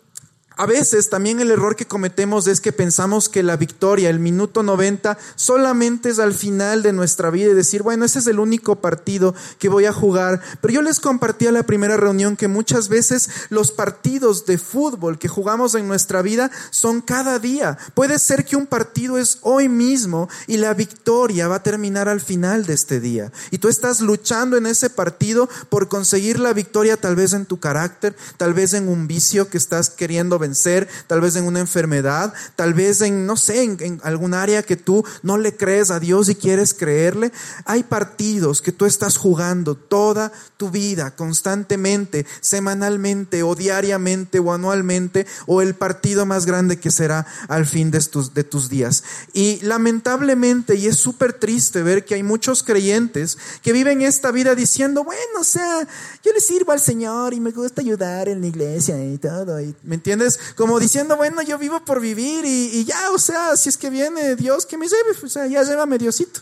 a 0.58 0.66
veces 0.66 1.08
también 1.08 1.38
el 1.38 1.52
error 1.52 1.76
que 1.76 1.86
cometemos 1.86 2.48
es 2.48 2.60
que 2.60 2.72
pensamos 2.72 3.28
que 3.28 3.44
la 3.44 3.56
victoria, 3.56 4.10
el 4.10 4.18
minuto 4.18 4.64
90, 4.64 5.16
solamente 5.36 6.10
es 6.10 6.18
al 6.18 6.34
final 6.34 6.82
de 6.82 6.92
nuestra 6.92 7.30
vida 7.30 7.52
y 7.52 7.54
decir, 7.54 7.84
bueno, 7.84 8.04
ese 8.04 8.18
es 8.18 8.26
el 8.26 8.40
único 8.40 8.80
partido 8.80 9.36
que 9.60 9.68
voy 9.68 9.84
a 9.84 9.92
jugar. 9.92 10.40
Pero 10.60 10.74
yo 10.74 10.82
les 10.82 10.98
compartí 10.98 11.46
a 11.46 11.52
la 11.52 11.62
primera 11.62 11.96
reunión 11.96 12.36
que 12.36 12.48
muchas 12.48 12.88
veces 12.88 13.30
los 13.50 13.70
partidos 13.70 14.46
de 14.46 14.58
fútbol 14.58 15.20
que 15.20 15.28
jugamos 15.28 15.76
en 15.76 15.86
nuestra 15.86 16.22
vida 16.22 16.50
son 16.70 17.02
cada 17.02 17.38
día. 17.38 17.78
Puede 17.94 18.18
ser 18.18 18.44
que 18.44 18.56
un 18.56 18.66
partido 18.66 19.16
es 19.16 19.38
hoy 19.42 19.68
mismo 19.68 20.28
y 20.48 20.56
la 20.56 20.74
victoria 20.74 21.46
va 21.46 21.56
a 21.56 21.62
terminar 21.62 22.08
al 22.08 22.20
final 22.20 22.66
de 22.66 22.74
este 22.74 22.98
día. 22.98 23.30
Y 23.52 23.58
tú 23.58 23.68
estás 23.68 24.00
luchando 24.00 24.56
en 24.56 24.66
ese 24.66 24.90
partido 24.90 25.48
por 25.68 25.86
conseguir 25.86 26.40
la 26.40 26.52
victoria 26.52 26.96
tal 26.96 27.14
vez 27.14 27.32
en 27.32 27.46
tu 27.46 27.60
carácter, 27.60 28.16
tal 28.36 28.54
vez 28.54 28.74
en 28.74 28.88
un 28.88 29.06
vicio 29.06 29.48
que 29.48 29.56
estás 29.56 29.88
queriendo 29.90 30.36
vencer 30.36 30.47
ser 30.54 30.88
tal 31.06 31.20
vez 31.20 31.36
en 31.36 31.44
una 31.44 31.60
enfermedad, 31.60 32.32
tal 32.56 32.74
vez 32.74 33.00
en, 33.00 33.26
no 33.26 33.36
sé, 33.36 33.62
en, 33.62 34.00
algún 34.02 34.34
área 34.34 34.62
que 34.62 34.76
tú 34.76 35.04
no 35.22 35.36
le 35.38 35.56
crees 35.56 35.90
a 35.90 36.00
Dios 36.00 36.28
y 36.28 36.34
quieres 36.34 36.74
creerle. 36.74 37.32
Hay 37.64 37.82
partidos 37.82 38.62
que 38.62 38.72
tú 38.72 38.86
estás 38.86 39.16
jugando 39.16 39.74
toda 39.74 40.32
tu 40.56 40.70
vida, 40.70 41.14
constantemente, 41.14 42.26
semanalmente 42.40 43.42
o 43.42 43.54
diariamente 43.54 44.38
o 44.38 44.52
anualmente, 44.52 45.26
o 45.46 45.62
el 45.62 45.74
partido 45.74 46.26
más 46.26 46.46
grande 46.46 46.78
que 46.78 46.90
será 46.90 47.26
al 47.48 47.66
fin 47.66 47.90
de 47.90 48.00
tus, 48.00 48.34
de 48.34 48.44
tus 48.44 48.68
días. 48.68 49.04
Y 49.32 49.60
lamentablemente, 49.62 50.74
y 50.74 50.86
es 50.86 50.96
súper 50.96 51.32
triste 51.32 51.82
ver 51.82 52.04
que 52.04 52.14
hay 52.14 52.22
muchos 52.22 52.62
creyentes 52.62 53.38
que 53.62 53.72
viven 53.72 54.02
esta 54.02 54.30
vida 54.30 54.54
diciendo, 54.54 55.04
bueno, 55.04 55.40
o 55.40 55.44
sea, 55.44 55.86
yo 56.24 56.32
le 56.32 56.40
sirvo 56.40 56.72
al 56.72 56.80
Señor 56.80 57.34
y 57.34 57.40
me 57.40 57.50
gusta 57.50 57.80
ayudar 57.80 58.28
en 58.28 58.40
la 58.40 58.46
iglesia 58.46 59.02
y 59.04 59.18
todo, 59.18 59.60
y, 59.60 59.74
¿me 59.82 59.94
entiendes? 59.94 60.37
Como 60.56 60.78
diciendo, 60.78 61.16
bueno, 61.16 61.42
yo 61.42 61.58
vivo 61.58 61.80
por 61.80 62.00
vivir 62.00 62.44
y, 62.44 62.84
ya, 62.84 63.10
o 63.12 63.18
sea, 63.18 63.56
si 63.56 63.68
es 63.68 63.76
que 63.76 63.90
viene 63.90 64.36
Dios 64.36 64.66
que 64.66 64.76
me 64.76 64.88
lleve, 64.88 65.16
o 65.22 65.28
sea, 65.28 65.46
ya 65.46 65.62
llévame 65.62 65.98
Diosito. 65.98 66.40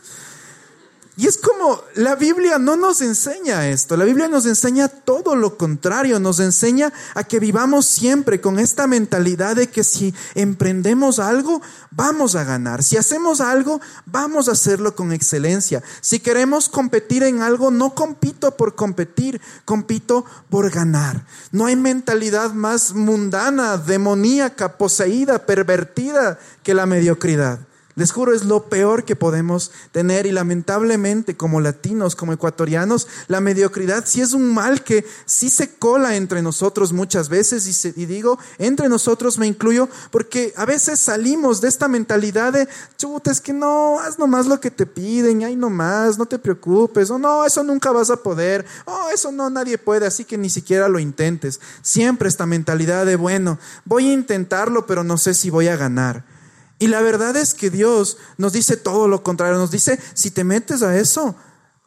Y 1.18 1.26
es 1.26 1.38
como 1.38 1.80
la 1.94 2.14
Biblia 2.14 2.58
no 2.58 2.76
nos 2.76 3.00
enseña 3.00 3.68
esto, 3.68 3.96
la 3.96 4.04
Biblia 4.04 4.28
nos 4.28 4.44
enseña 4.44 4.88
todo 4.88 5.34
lo 5.34 5.56
contrario, 5.56 6.20
nos 6.20 6.40
enseña 6.40 6.92
a 7.14 7.24
que 7.24 7.40
vivamos 7.40 7.86
siempre 7.86 8.42
con 8.42 8.58
esta 8.58 8.86
mentalidad 8.86 9.56
de 9.56 9.68
que 9.68 9.82
si 9.82 10.14
emprendemos 10.34 11.18
algo, 11.18 11.62
vamos 11.90 12.34
a 12.34 12.44
ganar, 12.44 12.84
si 12.84 12.98
hacemos 12.98 13.40
algo, 13.40 13.80
vamos 14.04 14.48
a 14.48 14.52
hacerlo 14.52 14.94
con 14.94 15.10
excelencia, 15.10 15.82
si 16.02 16.20
queremos 16.20 16.68
competir 16.68 17.22
en 17.22 17.40
algo, 17.40 17.70
no 17.70 17.94
compito 17.94 18.54
por 18.54 18.74
competir, 18.74 19.40
compito 19.64 20.26
por 20.50 20.70
ganar. 20.70 21.24
No 21.50 21.64
hay 21.64 21.76
mentalidad 21.76 22.52
más 22.52 22.92
mundana, 22.92 23.78
demoníaca, 23.78 24.76
poseída, 24.76 25.46
pervertida 25.46 26.38
que 26.62 26.74
la 26.74 26.84
mediocridad. 26.84 27.65
Les 27.96 28.12
juro, 28.12 28.34
es 28.34 28.44
lo 28.44 28.68
peor 28.68 29.04
que 29.04 29.16
podemos 29.16 29.72
tener 29.90 30.26
y 30.26 30.30
lamentablemente 30.30 31.34
como 31.34 31.62
latinos, 31.62 32.14
como 32.14 32.34
ecuatorianos, 32.34 33.08
la 33.26 33.40
mediocridad 33.40 34.04
sí 34.06 34.20
es 34.20 34.34
un 34.34 34.52
mal 34.52 34.84
que 34.84 35.06
sí 35.24 35.48
se 35.48 35.76
cola 35.76 36.14
entre 36.14 36.42
nosotros 36.42 36.92
muchas 36.92 37.30
veces 37.30 37.66
y, 37.96 38.04
digo, 38.04 38.38
entre 38.58 38.90
nosotros 38.90 39.38
me 39.38 39.46
incluyo, 39.46 39.88
porque 40.10 40.52
a 40.58 40.66
veces 40.66 41.00
salimos 41.00 41.62
de 41.62 41.68
esta 41.68 41.88
mentalidad 41.88 42.52
de, 42.52 42.68
chuta, 42.98 43.30
es 43.30 43.40
que 43.40 43.54
no, 43.54 43.98
haz 43.98 44.18
nomás 44.18 44.46
lo 44.46 44.60
que 44.60 44.70
te 44.70 44.84
piden, 44.84 45.42
ay 45.42 45.56
nomás, 45.56 46.18
no 46.18 46.26
te 46.26 46.38
preocupes, 46.38 47.08
o 47.08 47.18
no, 47.18 47.46
eso 47.46 47.64
nunca 47.64 47.92
vas 47.92 48.10
a 48.10 48.16
poder, 48.16 48.66
oh, 48.84 49.08
eso 49.14 49.32
no, 49.32 49.48
nadie 49.48 49.78
puede, 49.78 50.06
así 50.06 50.26
que 50.26 50.36
ni 50.36 50.50
siquiera 50.50 50.90
lo 50.90 50.98
intentes. 50.98 51.60
Siempre 51.80 52.28
esta 52.28 52.44
mentalidad 52.44 53.06
de, 53.06 53.16
bueno, 53.16 53.58
voy 53.86 54.10
a 54.10 54.12
intentarlo, 54.12 54.84
pero 54.84 55.02
no 55.02 55.16
sé 55.16 55.32
si 55.32 55.48
voy 55.48 55.68
a 55.68 55.76
ganar. 55.76 56.35
Y 56.78 56.88
la 56.88 57.00
verdad 57.00 57.36
es 57.36 57.54
que 57.54 57.70
Dios 57.70 58.18
nos 58.36 58.52
dice 58.52 58.76
todo 58.76 59.08
lo 59.08 59.22
contrario, 59.22 59.56
nos 59.56 59.70
dice, 59.70 59.98
si 60.14 60.30
te 60.30 60.44
metes 60.44 60.82
a 60.82 60.96
eso, 60.98 61.34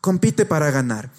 compite 0.02 0.46
para 0.46 0.72
ganar. 0.72 1.12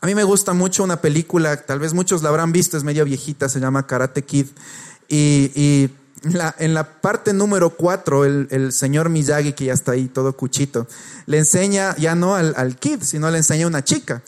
A 0.00 0.06
mí 0.06 0.14
me 0.14 0.24
gusta 0.24 0.52
mucho 0.52 0.84
una 0.84 1.00
película, 1.00 1.64
tal 1.64 1.78
vez 1.78 1.94
muchos 1.94 2.22
la 2.22 2.28
habrán 2.28 2.52
visto, 2.52 2.76
es 2.76 2.84
medio 2.84 3.04
viejita, 3.04 3.48
se 3.48 3.60
llama 3.60 3.86
Karate 3.86 4.22
Kid. 4.22 4.46
Y, 5.08 5.90
en 6.58 6.74
la 6.74 7.00
parte 7.00 7.32
número 7.32 7.70
cuatro, 7.70 8.24
el, 8.24 8.72
señor 8.72 9.08
Miyagi, 9.08 9.54
que 9.54 9.64
ya 9.64 9.72
está 9.72 9.92
ahí 9.92 10.06
todo 10.06 10.36
cuchito, 10.36 10.86
le 11.26 11.38
enseña 11.38 11.96
ya 11.96 12.14
no 12.14 12.36
al, 12.36 12.54
al 12.56 12.76
kid, 12.76 13.02
sino 13.02 13.28
le 13.28 13.38
enseña 13.38 13.64
a 13.64 13.68
una 13.68 13.82
chica. 13.82 14.22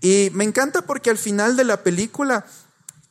Y 0.00 0.30
me 0.32 0.44
encanta 0.44 0.82
porque 0.82 1.10
al 1.10 1.18
final 1.18 1.56
de 1.56 1.64
la 1.64 1.82
película 1.82 2.46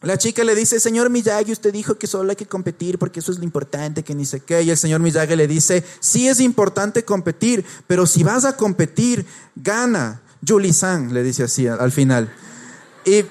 la 0.02 0.18
chica 0.18 0.46
le 0.46 0.56
dice, 0.56 0.80
señor 0.80 1.10
Miyagi, 1.10 1.52
usted 1.52 1.74
dijo 1.74 1.96
que 1.96 2.08
solo 2.08 2.30
hay 2.30 2.38
que 2.38 2.46
competir 2.46 2.98
porque 2.98 3.20
eso 3.20 3.34
es 3.34 3.38
lo 3.38 3.44
importante, 3.44 4.04
que 4.04 4.16
ni 4.16 4.26
sé 4.26 4.40
qué. 4.40 4.62
Y 4.62 4.70
el 4.70 4.78
señor 4.78 5.02
Miyagi 5.02 5.36
le 5.36 5.48
dice, 5.48 5.84
sí 6.00 6.30
es 6.30 6.40
importante 6.40 7.04
competir, 7.04 7.66
pero 7.86 8.06
si 8.06 8.24
vas 8.24 8.46
a 8.46 8.56
competir, 8.56 9.26
gana. 9.56 10.22
Julie-san, 10.48 11.14
le 11.14 11.22
dice 11.22 11.44
así 11.44 11.68
al 11.68 11.92
final. 11.92 12.34
Y 13.04 13.26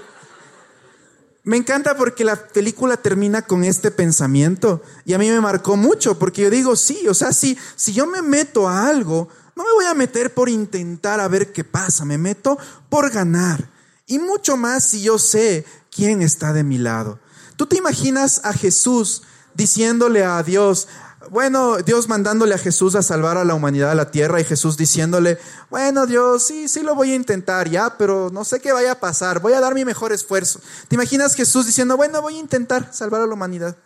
me 1.44 1.56
encanta 1.56 1.96
porque 1.96 2.22
la 2.22 2.36
película 2.36 2.98
termina 2.98 3.40
con 3.40 3.64
este 3.64 3.90
pensamiento 3.90 4.82
y 5.06 5.14
a 5.14 5.18
mí 5.18 5.30
me 5.30 5.40
marcó 5.40 5.76
mucho 5.76 6.18
porque 6.18 6.42
yo 6.42 6.50
digo, 6.50 6.76
sí, 6.76 7.08
o 7.08 7.14
sea, 7.14 7.32
si, 7.32 7.56
si 7.76 7.94
yo 7.94 8.06
me 8.06 8.20
meto 8.20 8.68
a 8.68 8.86
algo, 8.86 9.30
no 9.56 9.64
me 9.64 9.72
voy 9.72 9.86
a 9.86 9.94
meter 9.94 10.34
por 10.34 10.50
intentar 10.50 11.20
a 11.20 11.28
ver 11.28 11.50
qué 11.50 11.64
pasa, 11.64 12.04
me 12.04 12.18
meto 12.18 12.58
por 12.90 13.10
ganar. 13.10 13.70
Y 14.06 14.18
mucho 14.18 14.58
más 14.58 14.90
si 14.90 15.02
yo 15.02 15.18
sé 15.18 15.64
quién 15.98 16.22
está 16.22 16.52
de 16.52 16.62
mi 16.62 16.78
lado. 16.78 17.18
¿Tú 17.56 17.66
te 17.66 17.76
imaginas 17.76 18.40
a 18.44 18.52
Jesús 18.52 19.24
diciéndole 19.54 20.24
a 20.24 20.40
Dios, 20.44 20.86
bueno, 21.32 21.78
Dios 21.78 22.08
mandándole 22.08 22.54
a 22.54 22.58
Jesús 22.58 22.94
a 22.94 23.02
salvar 23.02 23.36
a 23.36 23.44
la 23.44 23.54
humanidad 23.54 23.90
a 23.90 23.96
la 23.96 24.12
tierra 24.12 24.40
y 24.40 24.44
Jesús 24.44 24.76
diciéndole, 24.76 25.38
bueno, 25.70 26.06
Dios, 26.06 26.44
sí, 26.44 26.68
sí 26.68 26.84
lo 26.84 26.94
voy 26.94 27.10
a 27.10 27.16
intentar 27.16 27.68
ya, 27.68 27.98
pero 27.98 28.30
no 28.32 28.44
sé 28.44 28.60
qué 28.60 28.70
vaya 28.70 28.92
a 28.92 29.00
pasar, 29.00 29.40
voy 29.40 29.54
a 29.54 29.60
dar 29.60 29.74
mi 29.74 29.84
mejor 29.84 30.12
esfuerzo. 30.12 30.60
¿Te 30.86 30.94
imaginas 30.94 31.34
Jesús 31.34 31.66
diciendo, 31.66 31.96
bueno, 31.96 32.22
voy 32.22 32.36
a 32.36 32.40
intentar 32.40 32.94
salvar 32.94 33.22
a 33.22 33.26
la 33.26 33.34
humanidad? 33.34 33.76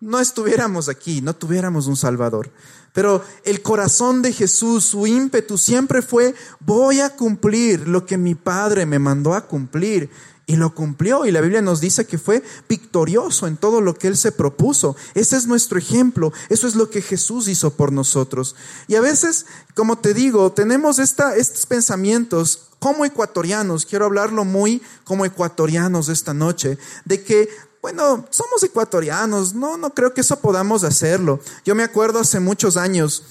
No 0.00 0.18
estuviéramos 0.18 0.88
aquí, 0.88 1.20
no 1.20 1.36
tuviéramos 1.36 1.86
un 1.86 1.96
Salvador. 1.96 2.50
Pero 2.92 3.22
el 3.44 3.62
corazón 3.62 4.20
de 4.20 4.32
Jesús, 4.32 4.84
su 4.84 5.06
ímpetu 5.06 5.58
siempre 5.58 6.02
fue, 6.02 6.34
voy 6.58 7.00
a 7.00 7.10
cumplir 7.10 7.86
lo 7.86 8.04
que 8.04 8.18
mi 8.18 8.34
Padre 8.34 8.84
me 8.84 8.98
mandó 8.98 9.34
a 9.34 9.46
cumplir. 9.46 10.10
Y 10.48 10.54
lo 10.54 10.74
cumplió 10.74 11.26
y 11.26 11.32
la 11.32 11.40
Biblia 11.40 11.60
nos 11.60 11.80
dice 11.80 12.06
que 12.06 12.18
fue 12.18 12.42
victorioso 12.68 13.48
en 13.48 13.56
todo 13.56 13.80
lo 13.80 13.94
que 13.94 14.06
Él 14.06 14.16
se 14.16 14.30
propuso. 14.30 14.94
Ese 15.14 15.36
es 15.36 15.48
nuestro 15.48 15.76
ejemplo, 15.76 16.32
eso 16.48 16.68
es 16.68 16.76
lo 16.76 16.88
que 16.88 17.02
Jesús 17.02 17.48
hizo 17.48 17.72
por 17.72 17.90
nosotros. 17.90 18.54
Y 18.86 18.94
a 18.94 19.00
veces, 19.00 19.46
como 19.74 19.98
te 19.98 20.14
digo, 20.14 20.52
tenemos 20.52 21.00
esta, 21.00 21.34
estos 21.34 21.66
pensamientos 21.66 22.68
como 22.78 23.04
ecuatorianos, 23.04 23.86
quiero 23.86 24.04
hablarlo 24.04 24.44
muy 24.44 24.80
como 25.02 25.24
ecuatorianos 25.24 26.08
esta 26.08 26.32
noche, 26.32 26.78
de 27.04 27.24
que 27.24 27.48
bueno, 27.82 28.26
somos 28.30 28.62
ecuatorianos, 28.64 29.54
no, 29.54 29.76
no 29.76 29.90
creo 29.90 30.12
que 30.12 30.20
eso 30.20 30.40
podamos 30.40 30.82
hacerlo. 30.82 31.40
Yo 31.64 31.76
me 31.76 31.84
acuerdo 31.84 32.18
hace 32.18 32.40
muchos 32.40 32.76
años, 32.76 33.22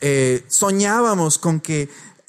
eh, 0.00 0.44
soñábamos 0.48 1.38
con 1.38 1.60
que 1.60 1.88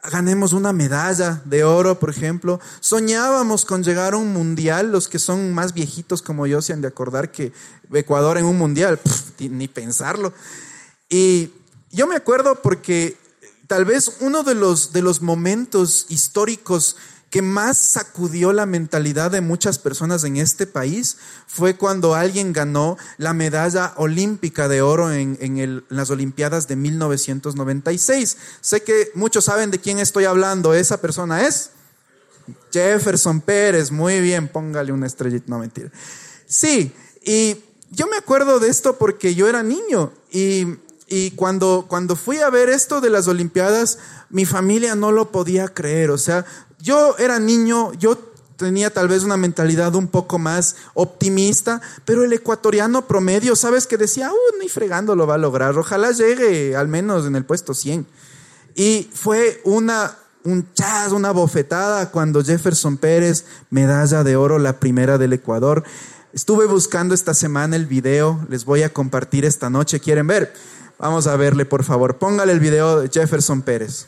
ganemos 0.10 0.53
una 0.53 0.74
medalla 0.74 1.41
de 1.46 1.63
oro, 1.63 2.00
por 2.00 2.10
ejemplo. 2.10 2.60
Soñábamos 2.79 3.65
con 3.65 3.84
llegar 3.84 4.13
a 4.13 4.17
un 4.17 4.34
mundial, 4.34 4.91
los 4.91 5.08
que 5.08 5.20
son 5.20 5.53
más 5.53 5.74
viejitos 5.74 6.22
como 6.22 6.48
yo 6.48 6.62
se 6.62 6.74
han 6.74 6.81
de 6.81 6.88
acordar 6.88 7.31
que 7.31 7.51
Ecuador 7.93 8.38
en 8.38 8.46
un 8.46 8.58
mundial, 8.58 9.00
ni 9.39 9.67
pensarlo. 9.67 10.34
Y 11.10 11.51
yo 11.91 12.08
me 12.08 12.15
acuerdo 12.15 12.62
porque 12.62 13.17
tal 13.67 13.86
vez 13.86 14.17
uno 14.22 14.43
de 14.43 14.55
los, 14.55 14.93
de 14.93 15.01
los 15.01 15.22
momentos 15.22 16.05
históricos 16.10 16.98
que 17.32 17.42
más 17.42 17.78
sacudió 17.78 18.52
la 18.52 18.66
mentalidad 18.66 19.32
de 19.32 19.40
muchas 19.40 19.80
personas 19.80 20.26
en 20.26 20.36
este 20.36 20.68
país 20.68 21.16
fue 21.48 21.78
cuando 21.78 22.14
alguien 22.14 22.52
ganó 22.52 22.98
la 23.18 23.34
medalla 23.34 23.94
olímpica 23.96 24.68
de 24.68 24.82
oro 24.82 25.12
en, 25.14 25.86
las 25.88 26.10
Olimpiadas 26.10 26.68
de 26.68 26.76
1996. 26.76 28.38
Sé 28.60 28.84
que 28.84 29.12
muchos 29.16 29.46
saben 29.46 29.72
de 29.72 29.80
quién 29.80 30.00
estoy 30.00 30.26
hablando. 30.26 30.74
Esa 30.74 31.00
persona 31.00 31.48
es 31.48 31.72
Jefferson 32.74 33.40
Pérez. 33.40 33.92
Muy 33.92 34.20
bien, 34.20 34.50
póngale 34.50 34.92
una 34.92 35.08
estrellita. 35.08 35.46
No, 35.48 35.60
mentira. 35.60 35.90
Sí, 36.46 36.94
y 37.24 37.64
yo 37.92 38.08
me 38.08 38.18
acuerdo 38.18 38.60
de 38.60 38.68
esto 38.68 38.98
porque 38.98 39.36
yo 39.36 39.48
era 39.48 39.64
niño 39.64 40.12
y, 40.30 40.68
y 41.08 41.32
cuando, 41.32 41.86
cuando 41.88 42.18
fui 42.18 42.40
a 42.40 42.50
ver 42.50 42.68
esto 42.68 43.00
de 43.00 43.10
las 43.10 43.30
Olimpiadas, 43.30 44.00
mi 44.30 44.46
familia 44.46 44.96
no 44.96 45.14
lo 45.14 45.32
podía 45.32 45.70
creer. 45.70 46.10
O 46.12 46.18
sea, 46.18 46.46
yo 46.82 47.16
era 47.18 47.40
niño, 47.40 47.94
yo 47.94 48.18
tenía 48.58 48.92
tal 48.92 49.08
vez 49.08 49.24
una 49.24 49.38
mentalidad 49.38 49.96
un 49.96 50.08
poco 50.08 50.38
más 50.38 50.76
optimista, 50.94 51.82
pero 52.06 52.24
el 52.24 52.34
ecuatoriano 52.34 53.08
promedio, 53.08 53.56
¿sabes? 53.56 53.88
Que 53.88 53.98
decía, 53.98 54.32
uh, 54.32 54.60
ni 54.60 54.70
fregando 54.70 55.16
lo 55.16 55.26
va 55.26 55.36
a 55.36 55.40
lograr, 55.40 55.78
ojalá 55.78 56.12
llegue 56.12 56.76
al 56.76 56.88
menos 56.88 57.26
en 57.26 57.36
el 57.36 57.46
puesto 57.46 57.74
100. 57.74 58.06
Y 58.76 59.10
fue 59.14 59.62
una, 59.64 60.16
un 60.44 60.72
chas, 60.74 61.12
una 61.12 61.32
bofetada 61.32 62.12
cuando 62.12 62.44
Jefferson 62.44 62.98
Pérez, 62.98 63.46
medalla 63.70 64.24
de 64.24 64.36
oro, 64.36 64.60
la 64.60 64.80
primera 64.80 65.18
del 65.18 65.34
Ecuador. 65.34 65.84
Estuve 66.34 66.66
buscando 66.66 67.14
esta 67.14 67.34
semana 67.34 67.76
el 67.76 67.88
video, 67.88 68.46
les 68.48 68.64
voy 68.64 68.84
a 68.84 68.94
compartir 68.94 69.44
esta 69.44 69.70
noche, 69.70 70.00
¿quieren 70.00 70.28
ver? 70.28 70.54
Vamos 70.98 71.26
a 71.26 71.36
verle, 71.36 71.66
por 71.66 71.84
favor. 71.84 72.18
Póngale 72.18 72.54
el 72.54 72.60
video 72.60 73.02
de 73.02 73.10
Jefferson 73.10 73.64
Pérez. 73.64 74.08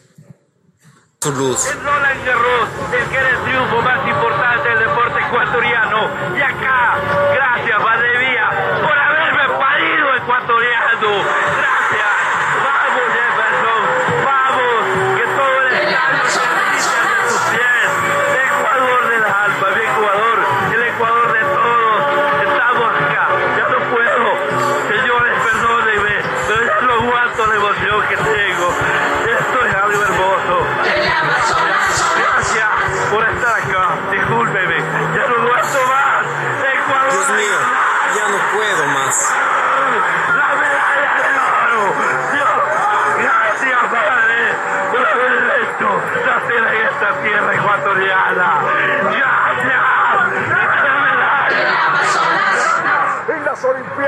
Es 1.25 1.81
Roland 1.81 2.25
Garros 2.25 2.67
el 2.91 3.07
que 3.07 3.15
era 3.15 3.29
el 3.29 3.37
triunfo 3.43 3.81
más 3.81 4.05
importante 4.05 4.67
del 4.67 4.79
deporte 4.79 5.21
ecuatoriano. 5.21 6.09
Y 6.35 6.41
acá, 6.41 6.97
gracias 7.33 7.81
Valdevía 7.81 8.49
por 8.81 8.97
haberme 8.97 9.57
parido 9.57 10.15
ecuatoriano. 10.15 11.42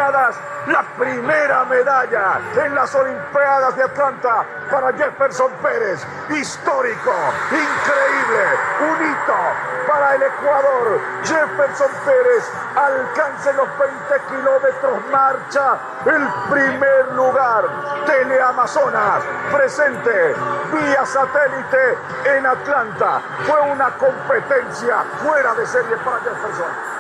La 0.05 0.83
primera 0.99 1.65
medalla 1.65 2.39
en 2.63 2.75
las 2.75 2.93
Olimpiadas 2.93 3.75
de 3.75 3.83
Atlanta 3.83 4.45
para 4.69 4.93
Jefferson 4.93 5.51
Pérez. 5.63 6.05
Histórico, 6.29 7.11
increíble, 7.49 8.43
un 8.81 9.03
hito 9.03 9.87
para 9.87 10.13
el 10.13 10.21
Ecuador. 10.21 10.99
Jefferson 11.23 11.89
Pérez 12.05 12.51
alcanza 12.75 13.51
los 13.53 13.67
20 13.79 13.95
kilómetros 14.29 15.07
marcha, 15.11 15.77
el 16.05 16.27
primer 16.51 17.11
lugar. 17.13 17.65
Teleamazonas 18.05 19.23
presente 19.51 20.35
vía 20.71 21.03
satélite 21.03 21.97
en 22.25 22.45
Atlanta. 22.45 23.21
Fue 23.47 23.59
una 23.71 23.89
competencia 23.97 24.97
fuera 25.23 25.55
de 25.55 25.65
serie 25.65 25.97
para 25.97 26.19
Jefferson. 26.19 26.94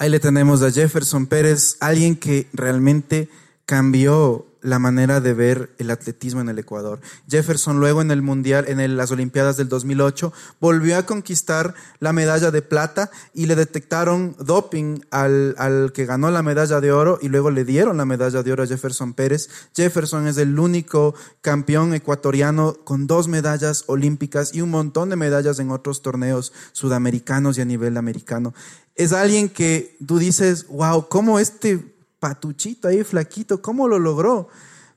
Ahí 0.00 0.10
le 0.10 0.20
tenemos 0.20 0.62
a 0.62 0.70
Jefferson 0.70 1.26
Pérez, 1.26 1.76
alguien 1.80 2.14
que 2.14 2.48
realmente 2.52 3.28
cambió 3.66 4.46
la 4.60 4.78
manera 4.78 5.20
de 5.20 5.34
ver 5.34 5.70
el 5.78 5.90
atletismo 5.90 6.40
en 6.40 6.48
el 6.48 6.58
Ecuador. 6.58 7.00
Jefferson 7.28 7.80
luego 7.80 8.00
en 8.00 8.12
el 8.12 8.22
Mundial, 8.22 8.66
en 8.68 8.96
las 8.96 9.10
Olimpiadas 9.10 9.56
del 9.56 9.68
2008, 9.68 10.32
volvió 10.60 10.98
a 10.98 11.02
conquistar 11.04 11.74
la 11.98 12.12
medalla 12.12 12.52
de 12.52 12.62
plata 12.62 13.10
y 13.34 13.46
le 13.46 13.56
detectaron 13.56 14.36
doping 14.38 15.00
al, 15.10 15.56
al 15.58 15.92
que 15.92 16.06
ganó 16.06 16.30
la 16.30 16.42
medalla 16.42 16.80
de 16.80 16.92
oro 16.92 17.18
y 17.20 17.28
luego 17.28 17.50
le 17.50 17.64
dieron 17.64 17.96
la 17.96 18.04
medalla 18.04 18.44
de 18.44 18.52
oro 18.52 18.62
a 18.62 18.66
Jefferson 18.68 19.14
Pérez. 19.14 19.48
Jefferson 19.74 20.28
es 20.28 20.38
el 20.38 20.58
único 20.58 21.14
campeón 21.40 21.92
ecuatoriano 21.94 22.74
con 22.84 23.08
dos 23.08 23.26
medallas 23.26 23.82
olímpicas 23.86 24.54
y 24.54 24.60
un 24.60 24.70
montón 24.70 25.10
de 25.10 25.16
medallas 25.16 25.58
en 25.58 25.72
otros 25.72 26.02
torneos 26.02 26.52
sudamericanos 26.72 27.58
y 27.58 27.62
a 27.62 27.64
nivel 27.64 27.96
americano 27.96 28.54
es 28.98 29.12
alguien 29.12 29.48
que 29.48 29.96
tú 30.04 30.18
dices, 30.18 30.66
wow, 30.66 31.08
¿cómo 31.08 31.38
este 31.38 31.94
patuchito 32.18 32.88
ahí 32.88 33.04
flaquito, 33.04 33.62
cómo 33.62 33.86
lo 33.86 34.00
logró? 34.00 34.48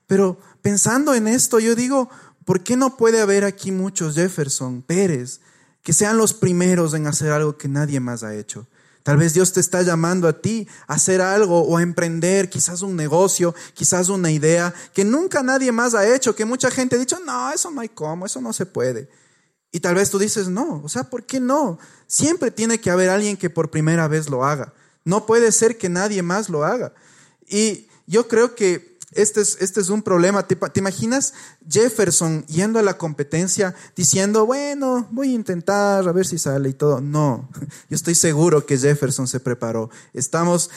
Pero 0.08 0.40
pensando 0.64 1.14
en 1.14 1.28
esto, 1.28 1.60
yo 1.60 1.76
digo, 1.76 2.10
¿por 2.44 2.64
qué 2.64 2.76
no 2.76 2.98
puede 2.98 3.22
haber 3.22 3.46
aquí 3.46 3.72
muchos 3.72 4.16
Jefferson, 4.16 4.82
Pérez, 4.82 5.40
que 5.84 5.94
sean 5.94 6.18
los 6.18 6.34
primeros 6.34 6.96
en 6.96 7.06
hacer 7.06 7.32
algo 7.32 7.60
que 7.60 7.68
nadie 7.68 8.00
más 8.00 8.24
ha 8.24 8.34
hecho? 8.34 8.66
Tal 9.04 9.18
vez 9.18 9.36
Dios 9.36 9.54
te 9.54 9.60
está 9.60 9.84
llamando 9.84 10.28
a 10.28 10.42
ti 10.42 10.68
a 10.88 10.96
hacer 10.96 11.22
algo 11.22 11.62
o 11.62 11.78
a 11.78 11.84
emprender, 11.84 12.50
quizás 12.50 12.82
un 12.82 12.96
negocio, 12.96 13.54
quizás 13.76 14.10
una 14.10 14.32
idea 14.32 14.74
que 14.96 15.06
nunca 15.06 15.44
nadie 15.44 15.72
más 15.72 15.94
ha 15.94 16.12
hecho, 16.12 16.36
que 16.36 16.46
mucha 16.46 16.72
gente 16.72 16.96
ha 16.96 17.00
dicho, 17.00 17.20
no, 17.24 17.52
eso 17.52 17.70
no 17.70 17.82
hay 17.82 17.90
cómo, 17.90 18.26
eso 18.26 18.42
no 18.42 18.52
se 18.52 18.66
puede. 18.66 19.10
Y 19.72 19.80
tal 19.80 19.96
vez 19.96 20.10
tú 20.10 20.20
dices, 20.20 20.50
no, 20.50 20.82
o 20.84 20.90
sea, 20.90 21.06
¿por 21.10 21.24
qué 21.24 21.40
no? 21.40 21.80
Siempre 22.08 22.52
tiene 22.52 22.80
que 22.82 22.92
haber 22.92 23.10
alguien 23.10 23.38
que 23.38 23.50
por 23.50 23.72
primera 23.72 24.08
vez 24.08 24.30
lo 24.30 24.44
haga. 24.44 24.74
No 25.06 25.26
puede 25.26 25.52
ser 25.52 25.78
que 25.78 25.90
nadie 25.90 26.22
más 26.22 26.50
lo 26.50 26.66
haga. 26.66 26.94
Y 27.48 27.88
yo 28.06 28.28
creo 28.28 28.56
que 28.56 28.91
este 29.14 29.42
es, 29.42 29.58
este 29.60 29.82
es 29.82 29.90
un 29.90 30.04
problema. 30.04 30.48
¿Te, 30.48 30.58
imaginas 30.80 31.34
Jefferson 31.70 32.46
yendo 32.46 32.80
a 32.80 32.82
la 32.82 32.98
competencia 32.98 33.76
diciendo, 33.96 34.46
bueno, 34.46 35.08
voy 35.12 35.32
a 35.32 35.34
intentar 35.34 36.08
a 36.08 36.12
ver 36.12 36.26
si 36.26 36.38
sale 36.38 36.70
y 36.70 36.74
todo? 36.74 37.02
No, 37.02 37.50
yo 37.90 37.96
estoy 37.96 38.16
seguro 38.16 38.66
que 38.66 38.78
Jefferson 38.78 39.28
se 39.28 39.40
preparó. 39.40 39.90
Estamos, 40.14 40.70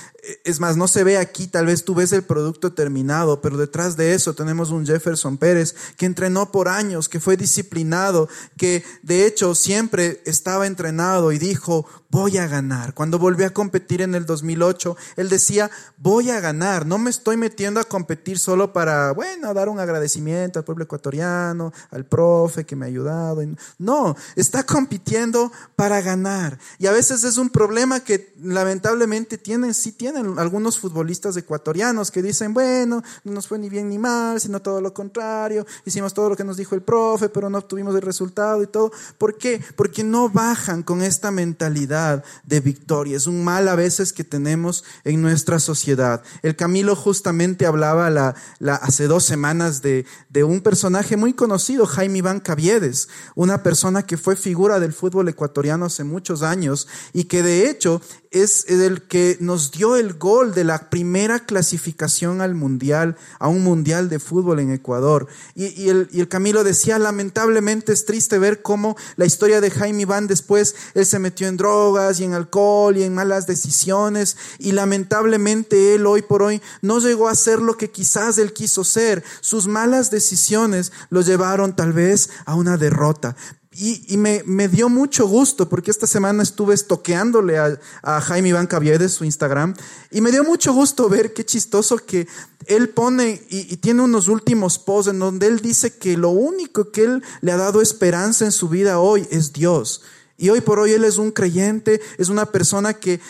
es 0.45 0.59
más, 0.59 0.77
no 0.77 0.89
se 0.89 1.05
ve 1.05 1.19
aquí, 1.19 1.47
tal 1.47 1.67
vez 1.67 1.85
tú 1.85 1.95
ves 1.95 2.13
el 2.13 2.25
producto 2.25 2.73
terminado, 2.73 3.41
pero 3.41 3.57
detrás 3.57 3.97
de 3.97 4.15
eso 4.15 4.35
tenemos 4.35 4.71
un 4.71 4.85
Jefferson 4.85 5.39
Pérez 5.39 5.75
que 5.97 6.07
entrenó 6.07 6.51
por 6.51 6.69
años, 6.69 7.09
que 7.09 7.21
fue 7.21 7.37
disciplinado, 7.37 8.29
que 8.57 8.85
de 9.03 9.27
hecho 9.27 9.55
siempre 9.55 10.23
estaba 10.27 10.67
entrenado 10.67 11.31
y 11.33 11.39
dijo, 11.39 11.87
voy 12.15 12.39
a 12.39 12.47
ganar. 12.47 12.95
Cuando 12.95 13.19
volvió 13.19 13.45
a 13.45 13.51
competir 13.51 14.01
en 14.01 14.15
el 14.15 14.25
2008, 14.25 14.97
él 15.17 15.29
decía, 15.29 15.69
voy 15.97 16.31
a 16.31 16.39
ganar, 16.39 16.87
no 16.87 16.97
me 16.97 17.11
estoy 17.11 17.37
metiendo 17.37 17.81
a 17.81 17.85
competir 17.85 18.39
solo 18.39 18.73
para, 18.73 19.11
bueno, 19.11 19.53
dar 19.53 19.69
un 19.69 19.81
agradecimiento 19.81 20.61
al 20.61 20.65
pueblo 20.65 20.85
ecuatoriano, 20.85 21.73
al 21.91 22.05
profe 22.07 22.65
que 22.65 22.77
me 22.77 22.87
ha 22.87 22.89
ayudado. 22.89 23.43
No, 23.79 24.15
está 24.37 24.65
compitiendo 24.65 25.51
para 25.75 26.01
ganar. 26.03 26.57
Y 26.79 26.87
a 26.87 26.93
veces 26.93 27.25
es 27.25 27.37
un 27.37 27.51
problema 27.51 27.99
que 27.99 28.33
lamentablemente 28.41 29.37
tienen, 29.37 29.75
sí 29.75 29.91
tienen 29.91 30.39
algunos 30.39 30.79
futbolistas 30.79 31.37
ecuatorianos 31.37 32.13
que 32.13 32.23
dicen, 32.23 32.55
bueno, 32.55 33.03
no 33.25 33.33
nos 33.33 33.49
fue 33.49 33.59
ni 33.59 33.69
bien 33.69 33.89
ni 33.89 33.99
mal, 33.99 34.41
sino 34.41 34.63
todo 34.63 34.81
lo 34.81 34.95
contrario, 34.95 35.67
hicimos 35.85 36.15
todo 36.15 36.29
lo 36.29 36.37
que 36.37 36.45
nos 36.45 36.57
dijo 36.57 36.77
el 36.77 36.83
profe, 36.83 37.29
pero 37.29 37.51
no 37.51 37.59
obtuvimos 37.59 37.93
el 37.97 38.03
resultado 38.03 38.63
y 38.63 38.69
todo. 38.69 38.93
¿Por 39.19 39.37
qué? 39.37 39.61
Porque 39.75 40.05
no 40.05 40.29
bajan 40.29 40.85
con 40.85 41.03
esta 41.03 41.33
mentalidad 41.33 42.04
de 42.45 42.61
victoria. 42.61 43.17
Es 43.17 43.27
un 43.27 43.45
mal 43.45 43.69
a 43.69 43.75
veces 43.75 44.13
que 44.13 44.25
tenemos 44.25 44.85
en 45.05 45.23
nuestra 45.23 45.59
sociedad. 45.59 46.23
El 46.43 46.57
Camilo 46.57 46.97
justamente 46.97 47.67
hablaba 47.67 48.11
la, 48.11 48.35
hace 48.75 49.07
dos 49.07 49.25
semanas 49.25 49.83
de, 49.83 50.07
de 50.29 50.45
un 50.45 50.61
personaje 50.61 51.17
muy 51.17 51.33
conocido, 51.33 51.87
Jaime 51.87 52.19
Iván 52.19 52.41
Caviedes, 52.41 53.09
una 53.35 53.63
persona 53.63 54.05
que 54.05 54.17
fue 54.17 54.37
figura 54.37 54.81
del 54.81 54.93
fútbol 54.93 55.29
ecuatoriano 55.29 55.87
hace 55.87 56.05
muchos 56.05 56.43
años 56.43 56.89
y 57.13 57.25
que 57.25 57.43
de 57.43 57.69
hecho 57.69 58.01
es 58.35 58.67
el 58.69 59.03
que 59.03 59.37
nos 59.41 59.71
dio 59.71 59.97
el 59.97 60.15
gol 60.15 60.55
de 60.55 60.65
la 60.65 60.91
primera 60.91 61.41
clasificación 61.47 62.41
al 62.41 62.55
mundial, 62.55 63.17
a 63.39 63.49
un 63.49 63.63
mundial 63.63 64.09
de 64.09 64.19
fútbol 64.19 64.59
en 64.61 64.73
Ecuador. 64.73 65.29
Y, 65.55 65.89
el, 65.89 66.09
y, 66.13 66.21
el, 66.21 66.29
Camilo 66.29 66.65
decía, 66.65 66.99
lamentablemente 66.99 67.93
es 67.93 68.05
triste 68.05 68.39
ver 68.39 68.61
cómo 68.61 68.97
la 69.17 69.25
historia 69.25 69.61
de 69.61 69.71
Jaime 69.71 70.03
Iván 70.03 70.27
después, 70.27 70.75
él 70.95 71.07
se 71.07 71.21
metió 71.21 71.47
en 71.47 71.57
drogas 71.57 72.19
y 72.19 72.25
en 72.25 72.35
alcohol 72.35 72.97
y 72.97 73.05
en 73.05 73.15
malas 73.15 73.47
decisiones 73.47 74.37
y 74.59 74.73
lamentablemente 74.73 75.95
él 75.95 76.07
hoy 76.07 76.23
por 76.23 76.43
hoy 76.43 76.61
no 76.83 76.99
llegó 76.99 77.29
a 77.29 77.35
ser 77.35 77.61
lo 77.61 77.77
que 77.77 77.91
quizás 77.91 78.39
él 78.39 78.53
quiso 78.53 78.85
ser. 78.85 79.23
Sus 79.41 79.69
malas 79.69 80.11
decisiones 80.11 80.93
lo 81.11 81.21
llevaron 81.21 81.77
tal 81.77 81.93
vez 81.93 82.31
a 82.45 82.55
una 82.55 82.77
derrota. 82.77 83.37
Y, 83.77 84.17
me, 84.19 84.43
me, 84.47 84.69
dio 84.69 84.89
mucho 84.89 85.27
gusto 85.27 85.69
porque 85.69 85.91
esta 85.91 86.07
semana 86.07 86.45
estuve 86.45 86.75
estoqueándole 86.75 87.59
a, 87.59 87.79
a 88.03 88.21
Jaime 88.21 88.51
Iván 88.51 88.69
Caviedes 88.69 89.15
su 89.15 89.25
Instagram 89.25 89.75
y 90.13 90.21
me 90.21 90.31
dio 90.31 90.45
mucho 90.45 90.73
gusto 90.73 91.09
ver 91.09 91.35
qué 91.35 91.45
chistoso 91.45 91.97
que 91.97 92.29
él 92.67 92.91
pone 92.91 93.43
y, 93.49 93.73
y, 93.73 93.77
tiene 93.79 94.03
unos 94.03 94.29
últimos 94.29 94.79
posts 94.79 95.11
en 95.11 95.19
donde 95.19 95.49
él 95.49 95.59
dice 95.59 95.97
que 95.97 96.17
lo 96.17 96.31
único 96.31 96.93
que 96.93 97.03
él 97.03 97.25
le 97.41 97.51
ha 97.51 97.57
dado 97.57 97.83
esperanza 97.83 98.45
en 98.45 98.53
su 98.53 98.69
vida 98.69 99.01
hoy 99.01 99.27
es 99.31 99.53
Dios. 99.53 100.03
Y 100.37 100.49
hoy 100.51 100.61
por 100.61 100.81
hoy 100.81 100.93
él 100.93 101.05
es 101.05 101.19
un 101.19 101.31
creyente, 101.31 102.01
es 102.19 102.29
una 102.29 102.47
persona 102.47 102.95
que 102.95 103.21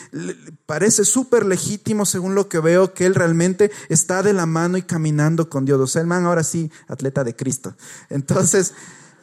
parece 0.65 1.05
súper 1.05 1.45
legítimo 1.45 2.07
según 2.07 2.35
lo 2.35 2.49
que 2.49 2.61
veo, 2.61 2.95
que 2.95 3.05
él 3.05 3.15
realmente 3.15 3.71
está 3.89 4.23
de 4.23 4.33
la 4.33 4.47
mano 4.47 4.79
y 4.79 4.83
caminando 4.83 5.51
con 5.51 5.67
Dios. 5.67 5.81
O 5.81 5.87
sea, 5.87 6.01
el 6.01 6.09
man 6.09 6.25
ahora 6.25 6.43
sí, 6.43 6.71
atleta 6.89 7.23
de 7.23 7.37
Cristo. 7.37 7.77
Entonces, 8.09 8.73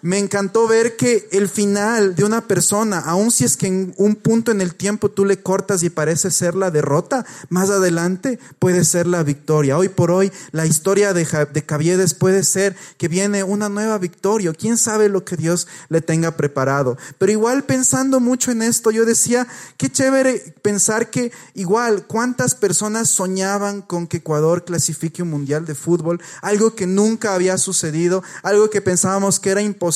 me 0.02 0.18
encantó 0.18 0.68
ver 0.68 0.96
que 0.96 1.28
el 1.32 1.48
final 1.48 2.16
de 2.16 2.24
una 2.24 2.48
persona, 2.48 3.00
aun 3.00 3.32
si 3.32 3.46
es 3.46 3.56
que 3.56 3.68
en 3.68 3.94
un 3.98 4.16
punto 4.16 4.52
en 4.52 4.62
el 4.62 4.76
tiempo 4.76 5.10
tú 5.10 5.26
le 5.26 5.42
cortas 5.42 5.84
y 5.84 5.90
parece 5.90 6.32
ser 6.32 6.56
la 6.56 6.72
derrota, 6.72 7.26
más 7.50 7.70
adelante 7.70 8.40
puede 8.58 8.84
ser 8.84 9.06
la 9.06 9.24
victoria. 9.24 9.78
Hoy 9.78 9.90
por 9.90 10.12
hoy 10.12 10.32
la 10.52 10.66
historia 10.66 11.14
de, 11.14 11.28
de 11.54 11.64
Caviedes 11.64 12.14
puede 12.14 12.44
ser 12.44 12.76
que 12.98 13.08
viene 13.08 13.44
una 13.44 13.70
nueva 13.70 13.98
victoria. 14.00 14.54
¿Quién 14.54 14.78
sabe 14.78 15.08
lo 15.08 15.24
que 15.24 15.38
Dios 15.38 15.68
le 15.90 16.02
tenga 16.02 16.36
preparado? 16.36 16.98
Pero 17.18 17.32
igual 17.32 17.64
pensando 17.64 18.20
mucho 18.20 18.52
en 18.52 18.64
esto, 18.64 18.92
yo 18.92 19.06
decía, 19.06 19.48
qué 19.78 19.90
chévere 19.92 20.56
pensar 20.62 21.12
que 21.12 21.32
igual 21.54 22.08
cuántas 22.08 22.56
personas 22.56 23.10
soñaban 23.10 23.82
con 23.82 24.08
que 24.08 24.18
Ecuador 24.18 24.66
clasifique 24.66 25.22
un 25.22 25.30
mundial 25.30 25.66
de 25.66 25.76
fútbol, 25.76 26.22
algo 26.42 26.76
que 26.76 26.88
nunca 26.88 27.36
había 27.36 27.58
sucedido, 27.58 28.24
algo 28.44 28.70
que 28.70 28.82
pensábamos 28.82 29.40
que 29.40 29.52
era 29.52 29.62
imposible 29.62 29.91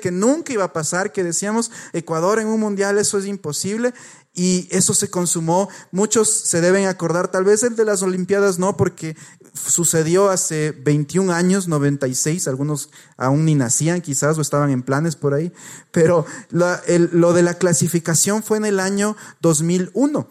que 0.00 0.10
nunca 0.10 0.52
iba 0.52 0.64
a 0.64 0.72
pasar, 0.72 1.12
que 1.12 1.24
decíamos, 1.24 1.70
Ecuador 1.92 2.38
en 2.38 2.46
un 2.46 2.60
mundial, 2.60 2.98
eso 2.98 3.18
es 3.18 3.26
imposible. 3.26 3.94
Y 4.32 4.68
eso 4.70 4.94
se 4.94 5.10
consumó. 5.10 5.68
Muchos 5.90 6.30
se 6.30 6.60
deben 6.60 6.86
acordar, 6.86 7.32
tal 7.32 7.44
vez 7.44 7.64
el 7.64 7.74
de 7.74 7.84
las 7.84 8.02
Olimpiadas 8.02 8.58
no, 8.60 8.76
porque 8.76 9.16
sucedió 9.54 10.30
hace 10.30 10.70
21 10.70 11.32
años, 11.32 11.66
96, 11.66 12.46
algunos 12.46 12.90
aún 13.16 13.44
ni 13.44 13.56
nacían 13.56 14.00
quizás 14.00 14.38
o 14.38 14.40
estaban 14.40 14.70
en 14.70 14.82
planes 14.82 15.16
por 15.16 15.34
ahí, 15.34 15.52
pero 15.90 16.24
lo 16.50 17.32
de 17.32 17.42
la 17.42 17.54
clasificación 17.54 18.44
fue 18.44 18.58
en 18.58 18.66
el 18.66 18.78
año 18.78 19.16
2001. 19.40 20.28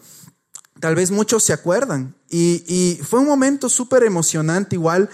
Tal 0.80 0.94
vez 0.94 1.10
muchos 1.10 1.44
se 1.44 1.52
acuerdan. 1.52 2.14
Y, 2.30 2.64
y 2.66 3.02
fue 3.04 3.20
un 3.20 3.26
momento 3.26 3.68
súper 3.68 4.02
emocionante, 4.04 4.76
igual 4.76 5.10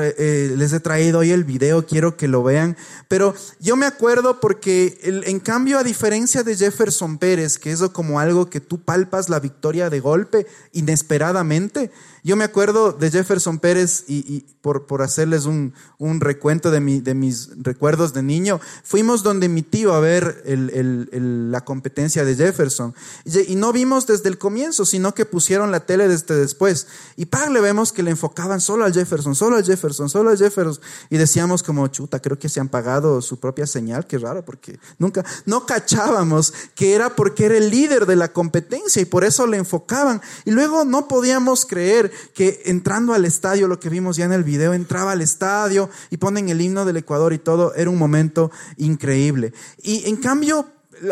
eh, 0.00 0.54
les 0.56 0.72
he 0.72 0.80
traído 0.80 1.20
hoy 1.20 1.30
el 1.30 1.44
video, 1.44 1.86
quiero 1.86 2.16
que 2.16 2.28
lo 2.28 2.42
vean. 2.42 2.76
Pero 3.08 3.34
yo 3.60 3.76
me 3.76 3.86
acuerdo 3.86 4.40
porque, 4.40 4.98
en 5.02 5.40
cambio, 5.40 5.78
a 5.78 5.84
diferencia 5.84 6.42
de 6.42 6.56
Jefferson 6.56 7.18
Pérez, 7.18 7.58
que 7.58 7.72
es 7.72 7.80
como 7.92 8.20
algo 8.20 8.48
que 8.48 8.60
tú 8.60 8.80
palpas 8.80 9.28
la 9.28 9.40
victoria 9.40 9.90
de 9.90 10.00
golpe, 10.00 10.46
inesperadamente, 10.72 11.90
Yo 12.24 12.36
me 12.36 12.44
acuerdo 12.44 12.92
de 12.92 13.10
Jefferson 13.10 13.58
Pérez 13.58 14.04
y, 14.06 14.44
por, 14.60 14.86
por, 14.86 15.02
hacerles 15.02 15.44
un, 15.44 15.74
un 15.98 16.20
recuento 16.20 16.70
de, 16.70 16.78
mi, 16.78 17.00
de, 17.00 17.14
mis 17.14 17.50
recuerdos 17.56 18.14
de 18.14 18.22
niño, 18.22 18.60
fuimos 18.84 19.24
donde 19.24 19.48
mi 19.48 19.62
tío 19.62 19.92
a 19.92 19.98
ver 19.98 20.40
el, 20.46 20.70
el, 21.10 21.50
la 21.50 21.64
competencia 21.64 22.24
de 22.24 22.36
Jefferson 22.36 22.94
y, 23.24 23.56
no 23.56 23.72
vimos 23.72 24.06
desde 24.06 24.28
el 24.28 24.38
comienzo, 24.38 24.84
sino 24.84 25.14
que 25.14 25.26
pusieron 25.26 25.72
la 25.72 25.80
tele 25.80 26.06
desde 26.06 26.36
después. 26.36 26.86
Y 27.16 27.26
par 27.26 27.50
le 27.50 27.60
vemos 27.60 27.92
que 27.92 28.04
le 28.04 28.12
enfocaban 28.12 28.60
solo 28.60 28.84
al 28.84 28.94
Jefferson, 28.94 29.34
solo 29.34 29.56
al 29.56 29.64
Jefferson, 29.64 30.08
solo 30.08 30.30
al 30.30 30.38
Jefferson. 30.38 30.82
Y 31.10 31.16
decíamos 31.16 31.64
como, 31.64 31.88
chuta, 31.88 32.20
creo 32.20 32.38
que 32.38 32.48
se 32.48 32.60
han 32.60 32.68
pagado 32.68 33.20
su 33.20 33.40
propia 33.40 33.66
señal, 33.66 34.06
qué 34.06 34.18
raro, 34.18 34.44
porque 34.44 34.78
nunca, 34.98 35.24
no 35.44 35.66
cachábamos 35.66 36.54
que 36.76 36.94
era 36.94 37.16
porque 37.16 37.46
era 37.46 37.56
el 37.56 37.70
líder 37.70 38.06
de 38.06 38.14
la 38.14 38.32
competencia 38.32 39.02
y 39.02 39.06
por 39.06 39.24
eso 39.24 39.46
le 39.48 39.56
enfocaban. 39.56 40.22
Y 40.44 40.52
luego 40.52 40.84
no 40.84 41.08
podíamos 41.08 41.66
creer 41.66 42.11
que 42.34 42.62
entrando 42.66 43.14
al 43.14 43.24
estadio, 43.24 43.68
lo 43.68 43.80
que 43.80 43.88
vimos 43.88 44.16
ya 44.16 44.24
en 44.24 44.32
el 44.32 44.44
video, 44.44 44.74
entraba 44.74 45.12
al 45.12 45.22
estadio 45.22 45.90
y 46.10 46.16
ponen 46.16 46.48
el 46.48 46.60
himno 46.60 46.84
del 46.84 46.98
Ecuador 46.98 47.32
y 47.32 47.38
todo, 47.38 47.74
era 47.74 47.90
un 47.90 47.98
momento 47.98 48.50
increíble. 48.76 49.52
Y 49.82 50.08
en 50.08 50.16
cambio, 50.16 50.66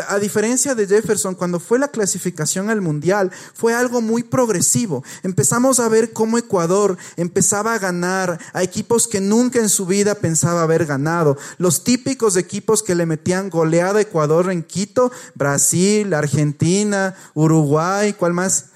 a 0.07 0.19
diferencia 0.19 0.75
de 0.75 0.87
Jefferson, 0.87 1.35
cuando 1.35 1.59
fue 1.59 1.79
la 1.79 1.89
clasificación 1.89 2.69
al 2.69 2.81
Mundial, 2.81 3.31
fue 3.53 3.73
algo 3.73 4.01
muy 4.01 4.23
progresivo. 4.23 5.03
Empezamos 5.23 5.79
a 5.79 5.89
ver 5.89 6.13
cómo 6.13 6.37
Ecuador 6.37 6.97
empezaba 7.17 7.73
a 7.73 7.79
ganar 7.79 8.39
a 8.53 8.63
equipos 8.63 9.07
que 9.07 9.19
nunca 9.19 9.59
en 9.59 9.69
su 9.69 9.85
vida 9.85 10.15
pensaba 10.15 10.63
haber 10.63 10.85
ganado. 10.85 11.37
Los 11.57 11.83
típicos 11.83 12.37
equipos 12.37 12.83
que 12.83 12.95
le 12.95 13.05
metían 13.05 13.49
goleada 13.49 13.99
a 13.99 14.03
Ecuador 14.03 14.51
en 14.51 14.63
Quito, 14.63 15.11
Brasil, 15.35 16.13
Argentina, 16.13 17.15
Uruguay, 17.33 18.13
¿cuál 18.13 18.33
más? 18.33 18.70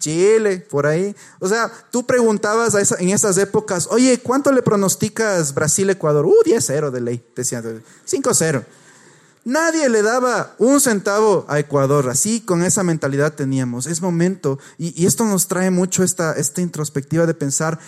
Chile, 0.00 0.58
por 0.58 0.86
ahí. 0.86 1.14
O 1.38 1.48
sea, 1.48 1.70
tú 1.92 2.04
preguntabas 2.04 2.74
en 2.98 3.10
esas 3.10 3.38
épocas, 3.38 3.86
oye, 3.92 4.18
¿cuánto 4.18 4.50
le 4.50 4.62
pronosticas 4.62 5.54
Brasil-Ecuador? 5.54 6.26
Uh, 6.26 6.34
10-0 6.44 6.90
de 6.90 7.00
ley, 7.00 7.24
decían, 7.36 7.62
5-0. 8.08 8.64
Nadie 9.44 9.88
le 9.88 10.02
daba 10.02 10.54
un 10.58 10.80
centavo 10.80 11.46
a 11.48 11.58
Ecuador, 11.58 12.08
así 12.10 12.40
con 12.40 12.62
esa 12.62 12.82
mentalidad 12.82 13.34
teníamos. 13.34 13.86
Es 13.86 14.02
momento, 14.02 14.58
y, 14.76 15.00
y 15.00 15.06
esto 15.06 15.24
nos 15.24 15.46
trae 15.46 15.70
mucho 15.70 16.02
esta, 16.02 16.32
esta 16.32 16.60
introspectiva 16.60 17.26
de 17.26 17.34
pensar, 17.34 17.78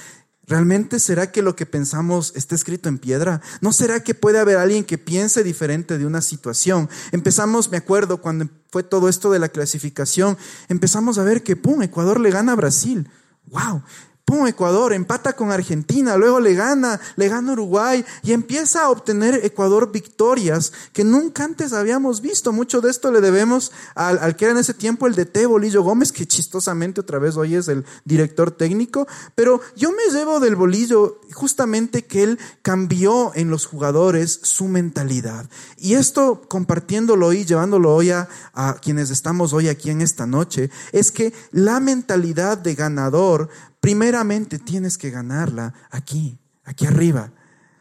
¿Realmente 0.53 1.01
será 1.01 1.33
que 1.33 1.41
lo 1.41 1.57
que 1.57 1.65
pensamos 1.65 2.35
está 2.37 2.55
escrito 2.55 2.91
en 2.91 2.99
piedra? 2.99 3.41
¿No 3.63 3.73
será 3.73 4.05
que 4.05 4.15
puede 4.15 4.39
haber 4.39 4.59
alguien 4.59 4.85
que 4.85 4.99
piense 4.99 5.43
diferente 5.43 5.97
de 5.97 6.05
una 6.05 6.21
situación? 6.21 6.91
Empezamos, 7.11 7.71
me 7.71 7.79
acuerdo, 7.79 8.21
cuando 8.21 8.51
fue 8.71 8.83
todo 8.83 9.09
esto 9.09 9.31
de 9.31 9.39
la 9.39 9.49
clasificación, 9.49 10.37
empezamos 10.69 11.17
a 11.17 11.25
ver 11.25 11.43
que, 11.43 11.57
¡pum!, 11.57 11.81
Ecuador 11.81 12.21
le 12.21 12.31
gana 12.31 12.53
a 12.53 12.57
Brasil. 12.57 13.09
¡Wow! 13.47 13.83
Pum, 14.25 14.47
Ecuador, 14.47 14.93
empata 14.93 15.35
con 15.35 15.51
Argentina, 15.51 16.17
luego 16.17 16.41
le 16.41 16.55
gana, 16.55 17.01
le 17.17 17.29
gana 17.29 17.53
Uruguay 17.53 18.05
y 18.23 18.33
empieza 18.33 18.85
a 18.85 18.91
obtener 18.91 19.41
Ecuador 19.45 19.93
victorias 19.93 20.73
que 20.93 21.05
nunca 21.05 21.45
antes 21.45 21.73
habíamos 21.73 22.21
visto. 22.21 22.53
Mucho 22.53 22.81
de 22.81 22.91
esto 22.91 23.11
le 23.11 23.21
debemos 23.21 23.73
al, 23.95 24.37
que 24.37 24.45
era 24.45 24.53
en 24.53 24.61
ese 24.61 24.75
tiempo 24.75 25.07
el 25.07 25.15
DT 25.15 25.47
Bolillo 25.47 25.83
Gómez, 25.83 26.13
que 26.13 26.27
chistosamente 26.27 27.01
otra 27.01 27.19
vez 27.19 27.37
hoy 27.37 27.57
es 27.57 27.69
el 27.69 27.85
director 28.05 28.51
técnico, 28.51 29.07
pero 29.35 29.61
yo 29.77 29.91
me 29.91 30.13
llevo 30.13 30.41
del 30.41 30.57
Bolillo 30.57 31.21
justamente 31.33 32.05
que 32.05 32.23
él 32.23 32.39
cambió 32.63 33.33
en 33.35 33.51
los 33.51 33.67
jugadores 33.67 34.41
su 34.43 34.69
mentalidad. 34.69 35.47
Y 35.77 35.95
esto 35.95 36.43
compartiéndolo 36.49 37.29
hoy, 37.29 37.45
llevándolo 37.45 37.95
hoy 37.95 38.11
a, 38.11 38.29
a 38.53 38.75
quienes 38.75 39.11
estamos 39.11 39.53
hoy 39.53 39.69
aquí 39.69 39.91
en 39.91 40.01
esta 40.01 40.27
noche, 40.27 40.71
es 40.93 41.11
que 41.11 41.33
la 41.51 41.81
mentalidad 41.81 42.57
de 42.59 42.75
ganador 42.75 43.49
primeramente 43.83 44.61
tienes 44.61 44.97
que 44.97 45.11
ganarla 45.11 45.75
aquí, 45.91 46.39
aquí 46.65 46.87
arriba. 46.87 47.33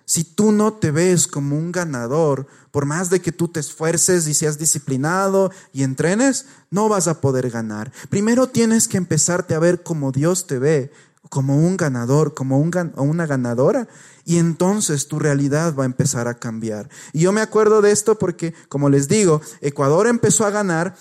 Si 0.05 0.23
tú 0.23 0.51
no 0.51 0.73
te 0.73 0.89
ves 0.89 1.27
como 1.27 1.55
un 1.55 1.71
ganador, 1.71 2.47
por 2.71 2.85
más 2.85 3.11
de 3.11 3.21
que 3.21 3.31
tú 3.31 3.47
te 3.47 3.59
esfuerces 3.59 4.27
y 4.27 4.33
seas 4.33 4.57
disciplinado 4.57 5.51
y 5.71 5.83
entrenes, 5.83 6.47
no 6.71 6.89
vas 6.89 7.07
a 7.07 7.21
poder 7.21 7.51
ganar. 7.51 7.91
Primero 8.09 8.47
tienes 8.47 8.87
que 8.87 8.97
empezarte 8.97 9.53
a 9.53 9.59
ver 9.59 9.83
como 9.83 10.11
Dios 10.11 10.47
te 10.47 10.57
ve, 10.57 10.91
como 11.29 11.55
un 11.55 11.77
ganador, 11.77 12.33
como 12.33 12.59
un, 12.59 12.71
una 12.95 13.27
ganadora, 13.27 13.87
y 14.25 14.39
entonces 14.39 15.07
tu 15.07 15.19
realidad 15.19 15.75
va 15.75 15.83
a 15.83 15.85
empezar 15.85 16.27
a 16.27 16.33
cambiar. 16.33 16.89
Y 17.13 17.21
yo 17.21 17.31
me 17.31 17.41
acuerdo 17.41 17.81
de 17.81 17.91
esto 17.91 18.17
porque, 18.17 18.55
como 18.69 18.89
les 18.89 19.07
digo, 19.07 19.39
Ecuador 19.61 20.07
empezó 20.07 20.47
a 20.47 20.51
ganar 20.51 20.95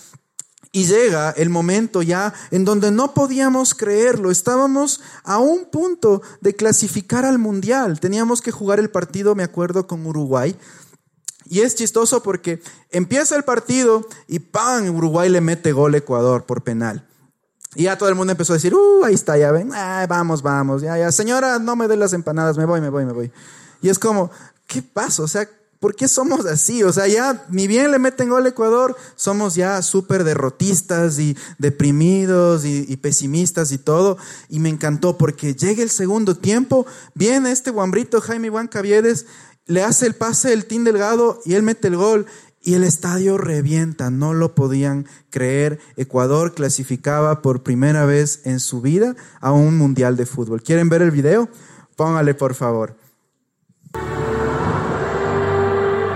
y 0.73 0.85
llega 0.85 1.31
el 1.31 1.51
momento 1.51 2.03
ya 2.03 2.33
en 2.51 2.65
donde 2.65 2.91
no 2.91 3.13
podíamos 3.13 3.75
creerlo. 3.75 4.31
Estábamos 4.31 5.01
a 5.25 5.39
un 5.39 5.65
punto 5.65 6.23
de 6.41 6.55
clasificar 6.55 7.25
al 7.25 7.39
Mundial. 7.39 7.99
Teníamos 7.99 8.41
que 8.41 8.53
jugar 8.53 8.79
el 8.79 8.91
partido, 8.91 9.35
me 9.35 9.43
acuerdo, 9.43 9.87
con 9.87 10.07
Uruguay. 10.07 10.57
Y 11.47 11.61
es 11.61 11.75
chistoso 11.75 12.23
porque 12.23 12.63
empieza 12.91 13.35
el 13.35 13.43
partido 13.43 14.07
y 14.29 14.39
¡pam! 14.39 14.95
Uruguay 14.95 15.29
le 15.29 15.41
mete 15.41 15.73
gol 15.73 15.95
a 15.95 15.99
Ecuador 15.99 16.47
por 16.47 16.63
penal. 16.63 17.09
Y 17.75 17.85
ya 17.85 17.99
todo 17.99 18.09
el 18.09 18.15
mundo 18.15 18.31
empezó 18.31 18.53
a 18.53 18.57
decir, 18.57 18.75
¡uh! 18.75 19.05
Ahí 19.05 19.15
está, 19.15 19.37
ya 19.37 19.51
ven, 19.51 19.71
vamos, 20.09 20.43
vamos, 20.43 20.83
ya, 20.83 20.97
ya, 20.99 21.11
señora, 21.11 21.59
no 21.59 21.77
me 21.77 21.89
dé 21.89 21.97
las 21.97 22.13
empanadas, 22.13 22.57
me 22.57 22.65
voy, 22.65 22.81
me 22.81 22.89
voy, 22.89 23.05
me 23.05 23.13
voy. 23.13 23.33
Y 23.83 23.89
es 23.89 23.99
como, 23.99 24.31
¿qué 24.67 24.83
pasa? 24.83 25.23
O 25.23 25.29
sea, 25.29 25.49
¿Por 25.81 25.97
qué 25.97 26.09
somos 26.09 26.45
así? 26.45 26.83
O 26.83 26.93
sea, 26.93 27.09
ya 27.09 27.47
ni 27.49 27.67
bien 27.67 27.91
le 27.91 27.99
meten 27.99 28.29
gol 28.29 28.45
a 28.45 28.51
Ecuador, 28.51 28.95
somos 29.17 29.55
ya 29.55 29.81
súper 29.81 30.25
derrotistas 30.25 31.19
y 31.19 31.35
deprimidos 31.59 32.67
y, 32.67 32.95
pesimistas 32.99 33.73
y 33.73 33.79
todo. 33.79 34.19
Y 34.51 34.59
me 34.59 34.69
encantó 34.69 35.17
porque 35.17 35.55
llega 35.55 35.83
el 35.83 35.89
segundo 35.89 36.37
tiempo, 36.37 36.87
viene 37.15 37.51
este 37.51 37.71
guambrito 37.71 38.21
Jaime 38.21 38.51
Juan 38.51 38.69
Caviedes, 38.69 39.25
le 39.65 39.83
hace 39.83 40.05
el 40.05 40.15
pase 40.15 40.53
el 40.53 40.67
Team 40.67 40.85
Delgado 40.85 41.41
y 41.47 41.55
él 41.55 41.63
mete 41.63 41.89
el 41.89 41.97
gol. 41.97 42.27
Y 42.63 42.75
el 42.75 42.85
estadio 42.85 43.39
revienta, 43.39 44.11
no 44.11 44.35
lo 44.35 44.55
podían 44.55 45.07
creer. 45.31 45.81
Ecuador 45.97 46.53
clasificaba 46.53 47.41
por 47.41 47.63
primera 47.63 48.05
vez 48.05 48.43
en 48.45 48.61
su 48.61 48.83
vida 48.83 49.17
a 49.41 49.51
un 49.53 49.79
mundial 49.79 50.19
de 50.19 50.27
fútbol. 50.27 50.63
¿Quieren 50.63 50.91
ver 50.91 51.01
el 51.01 51.11
video? 51.11 51.49
Póngale 51.97 52.35
por 52.35 52.55
favor. 52.55 53.00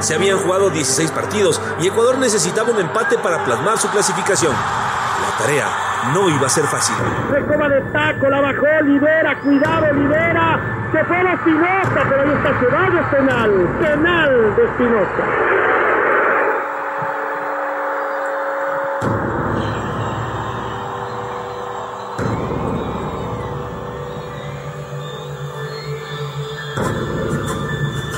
Se 0.04 0.14
habían 0.14 0.36
jugado 0.36 0.68
16 0.68 1.12
partidos 1.12 1.62
y 1.80 1.86
Ecuador 1.86 2.18
necesitaba 2.18 2.70
un 2.70 2.78
empate 2.78 3.16
para 3.16 3.42
plasmar 3.42 3.78
su 3.78 3.88
clasificación. 3.88 4.52
La 4.52 5.38
tarea 5.38 5.66
no 6.12 6.28
iba 6.28 6.46
a 6.46 6.50
ser 6.50 6.64
fácil. 6.64 6.94
Recoba 7.30 7.70
de 7.70 7.80
taco, 7.90 8.28
la 8.28 8.42
bajó, 8.42 8.66
libera, 8.84 9.34
cuidado, 9.40 9.90
libera. 9.94 10.60
Se 10.92 11.02
fue 11.06 11.22
la 11.22 11.32
Espinosa, 11.32 12.02
pero 12.06 12.20
ahí 12.20 12.32
está 12.36 12.60
Ceballos, 12.60 13.06
penal. 13.06 13.50
Penal 13.80 14.56
de 14.56 14.64
Espinosa. 14.64 15.24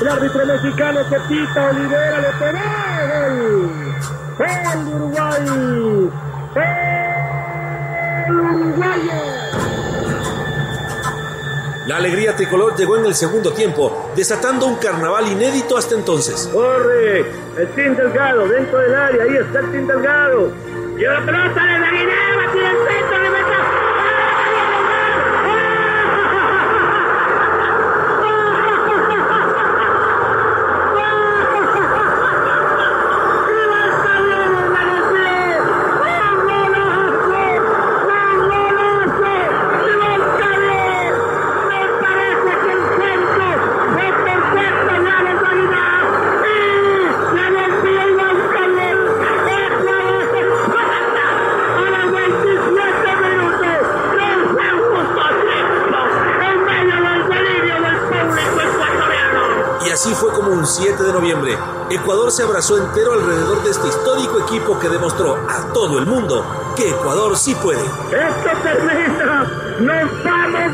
El 0.07 0.13
árbitro 0.13 0.45
mexicano 0.45 1.01
que 1.09 1.19
pita, 1.27 1.69
Olivera 1.69 2.19
le 2.21 2.31
pegó. 2.39 2.59
¡Gol! 4.37 4.87
Uruguay! 4.95 6.09
¡El 8.25 8.39
Uruguay! 8.39 9.01
La 11.87 11.97
alegría 11.97 12.37
tricolor 12.37 12.77
llegó 12.77 12.95
en 12.95 13.05
el 13.07 13.15
segundo 13.15 13.51
tiempo, 13.51 14.09
desatando 14.15 14.65
un 14.67 14.77
carnaval 14.77 15.27
inédito 15.27 15.77
hasta 15.77 15.95
entonces. 15.95 16.49
Corre, 16.53 17.25
el 17.57 17.67
Team 17.75 17.97
Delgado 17.97 18.47
dentro 18.47 18.79
del 18.79 18.95
área, 18.95 19.23
ahí 19.23 19.35
está 19.35 19.59
el 19.59 19.71
Team 19.73 19.87
Delgado. 19.87 20.53
Y 20.97 21.01
la 21.01 21.25
pelota 21.25 21.65
de 21.65 21.79
noviembre, 61.17 61.57
Ecuador 61.89 62.31
se 62.31 62.43
abrazó 62.43 62.77
entero 62.77 63.13
alrededor 63.13 63.63
de 63.63 63.71
este 63.71 63.87
histórico 63.87 64.39
equipo 64.39 64.77
que 64.79 64.87
demostró 64.87 65.35
a 65.35 65.73
todo 65.73 65.97
el 65.97 66.05
mundo 66.05 66.45
que 66.75 66.89
Ecuador 66.89 67.35
sí 67.35 67.55
puede. 67.55 67.81
Esto 67.81 68.49
termina. 68.61 69.51
Nos 69.79 70.23
vamos 70.23 70.66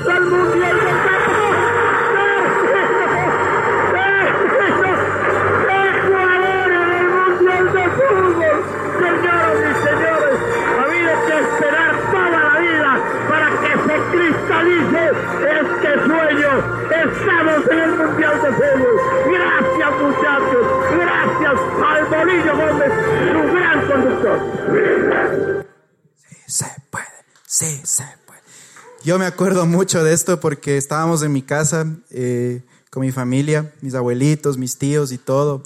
Yo 29.04 29.20
me 29.20 29.26
acuerdo 29.26 29.66
mucho 29.66 30.02
de 30.02 30.13
esto 30.13 30.39
porque 30.39 30.78
estábamos 30.78 31.24
en 31.24 31.34
mi 31.34 31.42
casa 31.42 31.86
eh, 32.10 32.62
con 32.89 33.02
mi 33.02 33.12
familia, 33.12 33.74
mis 33.82 33.96
abuelitos, 33.96 34.58
mis 34.58 34.78
tíos 34.78 35.12
y 35.12 35.18
todo. 35.18 35.63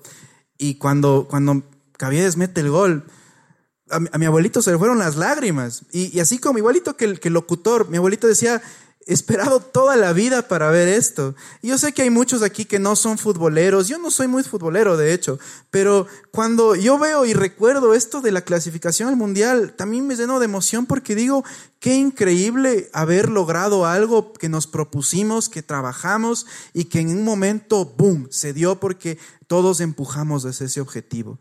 Y 0.57 0.75
cuando, 0.79 1.27
cuando 1.29 1.61
Caviedes 1.97 2.35
mete 2.35 2.61
el 2.61 2.71
gol, 2.71 3.03
a 3.91 3.99
mi, 3.99 4.09
mi 4.17 4.25
abuelito 4.25 4.63
se 4.63 4.71
le 4.71 4.79
fueron 4.79 4.97
las 4.97 5.17
lágrimas. 5.17 5.85
Y, 5.91 6.19
así 6.19 6.39
como 6.39 6.57
igualito 6.57 6.97
que 6.97 7.05
el, 7.05 7.19
que 7.19 7.27
el 7.27 7.35
locutor, 7.35 7.89
mi 7.89 7.97
abuelito 7.97 8.25
decía, 8.25 8.59
esperado 9.07 9.61
toda 9.61 9.95
la 9.95 10.11
vida 10.11 10.47
para 10.47 10.69
ver 10.69 10.89
esto. 10.89 11.33
Yo 11.63 11.77
sé 11.77 11.93
que 11.93 12.01
hay 12.01 12.09
muchos 12.09 12.43
aquí 12.43 12.65
que 12.65 12.77
no 12.77 12.95
son 12.97 13.17
futboleros. 13.17 13.87
Yo 13.87 13.97
no 13.97 14.11
soy 14.11 14.27
muy 14.27 14.43
futbolero, 14.43 14.97
de 14.97 15.13
hecho. 15.13 15.39
Pero 15.71 16.07
cuando 16.31 16.75
yo 16.75 16.99
veo 16.99 17.25
y 17.25 17.33
recuerdo 17.33 17.93
esto 17.93 18.19
de 18.21 18.31
la 18.31 18.41
clasificación 18.41 19.07
al 19.07 19.15
mundial, 19.15 19.73
también 19.77 20.05
me 20.05 20.15
lleno 20.17 20.39
de 20.39 20.45
emoción 20.45 20.85
porque 20.85 21.15
digo, 21.15 21.45
qué 21.79 21.95
increíble 21.95 22.89
haber 22.91 23.29
logrado 23.29 23.85
algo 23.85 24.33
que 24.33 24.49
nos 24.49 24.67
propusimos, 24.67 25.47
que 25.47 25.63
trabajamos 25.63 26.45
y 26.73 26.85
que 26.85 26.99
en 26.99 27.09
un 27.09 27.23
momento, 27.23 27.85
boom, 27.97 28.27
se 28.29 28.51
dio 28.51 28.79
porque 28.79 29.17
todos 29.47 29.79
empujamos 29.79 30.45
hacia 30.45 30.65
ese 30.65 30.81
objetivo. 30.81 31.39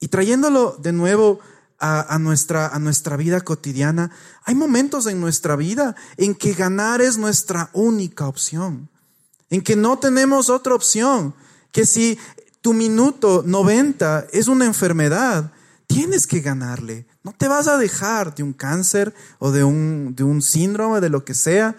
Y 0.00 0.08
trayéndolo 0.08 0.76
de 0.80 0.92
nuevo 0.92 1.38
a, 1.78 2.18
nuestra, 2.18 2.68
a 2.68 2.78
nuestra 2.78 3.16
vida 3.16 3.40
cotidiana, 3.40 4.10
hay 4.44 4.54
momentos 4.54 5.06
en 5.06 5.20
nuestra 5.20 5.54
vida 5.56 5.94
en 6.16 6.34
que 6.34 6.52
ganar 6.52 7.00
es 7.00 7.18
nuestra 7.18 7.70
única 7.72 8.26
opción, 8.26 8.88
en 9.50 9.62
que 9.62 9.76
no 9.76 9.98
tenemos 9.98 10.50
otra 10.50 10.74
opción, 10.74 11.34
que 11.70 11.86
si 11.86 12.18
tu 12.60 12.72
minuto 12.72 13.42
90 13.46 14.26
es 14.32 14.48
una 14.48 14.64
enfermedad, 14.64 15.52
tienes 15.86 16.26
que 16.26 16.40
ganarle. 16.40 17.06
No 17.22 17.32
te 17.32 17.48
vas 17.48 17.68
a 17.68 17.78
dejar 17.78 18.34
de 18.34 18.42
un 18.42 18.52
cáncer 18.52 19.14
o 19.38 19.50
de 19.50 19.64
un, 19.64 20.14
de 20.16 20.24
un 20.24 20.42
síndrome, 20.42 21.00
de 21.00 21.10
lo 21.10 21.24
que 21.24 21.34
sea. 21.34 21.76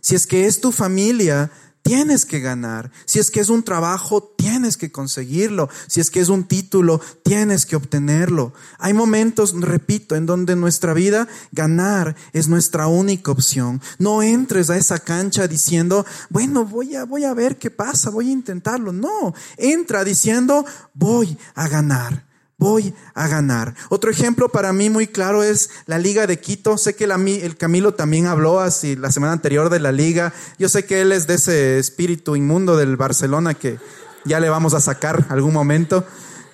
Si 0.00 0.14
es 0.14 0.26
que 0.26 0.46
es 0.46 0.60
tu 0.60 0.72
familia, 0.72 1.50
tienes 1.82 2.24
que 2.24 2.40
ganar. 2.40 2.90
Si 3.04 3.18
es 3.18 3.30
que 3.30 3.40
es 3.40 3.48
un 3.48 3.62
trabajo, 3.62 4.22
tienes 4.36 4.76
que 4.76 4.90
conseguirlo. 4.90 5.68
Si 5.86 6.00
es 6.00 6.10
que 6.10 6.20
es 6.20 6.28
un 6.28 6.44
título, 6.44 7.00
tienes 7.22 7.66
que 7.66 7.76
obtenerlo. 7.76 8.52
Hay 8.78 8.94
momentos, 8.94 9.54
repito, 9.60 10.16
en 10.16 10.26
donde 10.26 10.54
en 10.54 10.60
nuestra 10.60 10.94
vida 10.94 11.28
ganar 11.50 12.16
es 12.32 12.48
nuestra 12.48 12.86
única 12.86 13.32
opción. 13.32 13.80
No 13.98 14.22
entres 14.22 14.70
a 14.70 14.76
esa 14.76 14.98
cancha 14.98 15.48
diciendo, 15.48 16.06
bueno, 16.30 16.64
voy 16.64 16.96
a, 16.96 17.04
voy 17.04 17.24
a 17.24 17.34
ver 17.34 17.58
qué 17.58 17.70
pasa, 17.70 18.10
voy 18.10 18.30
a 18.30 18.32
intentarlo. 18.32 18.92
No, 18.92 19.34
entra 19.56 20.04
diciendo, 20.04 20.64
voy 20.94 21.36
a 21.54 21.68
ganar 21.68 22.31
voy 22.62 22.94
a 23.14 23.26
ganar. 23.26 23.74
Otro 23.88 24.10
ejemplo 24.10 24.48
para 24.48 24.72
mí 24.72 24.88
muy 24.88 25.08
claro 25.08 25.42
es 25.42 25.70
la 25.86 25.98
Liga 25.98 26.28
de 26.28 26.38
Quito. 26.38 26.78
Sé 26.78 26.94
que 26.94 27.04
el 27.04 27.56
Camilo 27.56 27.94
también 27.94 28.26
habló 28.26 28.60
así 28.60 28.94
la 28.94 29.10
semana 29.10 29.32
anterior 29.32 29.68
de 29.68 29.80
la 29.80 29.90
Liga. 29.90 30.32
Yo 30.60 30.68
sé 30.68 30.84
que 30.84 31.02
él 31.02 31.10
es 31.10 31.26
de 31.26 31.34
ese 31.34 31.78
espíritu 31.80 32.36
inmundo 32.36 32.76
del 32.76 32.96
Barcelona 32.96 33.54
que 33.54 33.78
ya 34.24 34.38
le 34.38 34.48
vamos 34.48 34.74
a 34.74 34.80
sacar 34.80 35.26
algún 35.28 35.52
momento. 35.52 36.04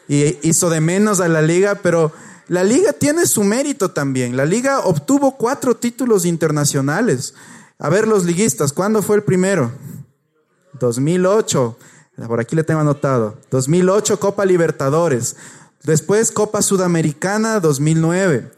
Y 0.09 0.39
hizo 0.49 0.71
de 0.71 0.81
menos 0.81 1.21
a 1.21 1.29
la 1.29 1.43
Liga, 1.43 1.75
pero 1.83 2.11
la 2.49 2.65
Liga 2.65 2.95
tiene 2.95 3.27
su 3.27 3.45
mérito 3.45 3.91
también. 3.91 4.35
La 4.35 4.47
Liga 4.47 4.81
obtuvo 4.81 5.37
cuatro 5.37 5.77
títulos 5.77 6.25
internacionales. 6.25 7.35
A 7.79 7.91
ver 7.91 8.09
los 8.09 8.25
liguistas, 8.25 8.73
¿cuándo 8.73 9.03
fue 9.03 9.17
el 9.17 9.23
primero? 9.23 9.73
2008. 10.81 11.77
Por 12.27 12.41
aquí 12.41 12.57
le 12.57 12.65
tengo 12.65 12.81
anotado. 12.81 13.37
2008 13.51 14.19
Copa 14.19 14.45
Libertadores. 14.45 15.37
Después 15.85 16.33
Copa 16.33 16.63
Sudamericana 16.63 17.61
2009. 17.61 18.53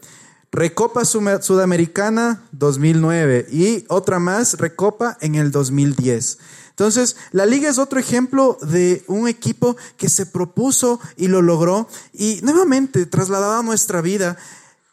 Recopa 0.51 1.05
Sudamericana 1.05 2.43
2009 2.51 3.47
y 3.51 3.85
otra 3.87 4.19
más, 4.19 4.57
Recopa 4.57 5.17
en 5.21 5.35
el 5.35 5.49
2010. 5.49 6.39
Entonces, 6.71 7.15
la 7.31 7.45
liga 7.45 7.69
es 7.69 7.77
otro 7.77 7.99
ejemplo 7.99 8.57
de 8.61 9.03
un 9.07 9.29
equipo 9.29 9.77
que 9.95 10.09
se 10.09 10.25
propuso 10.25 10.99
y 11.15 11.27
lo 11.27 11.41
logró 11.41 11.87
y 12.11 12.39
nuevamente 12.41 13.05
trasladado 13.05 13.59
a 13.59 13.63
nuestra 13.63 14.01
vida. 14.01 14.35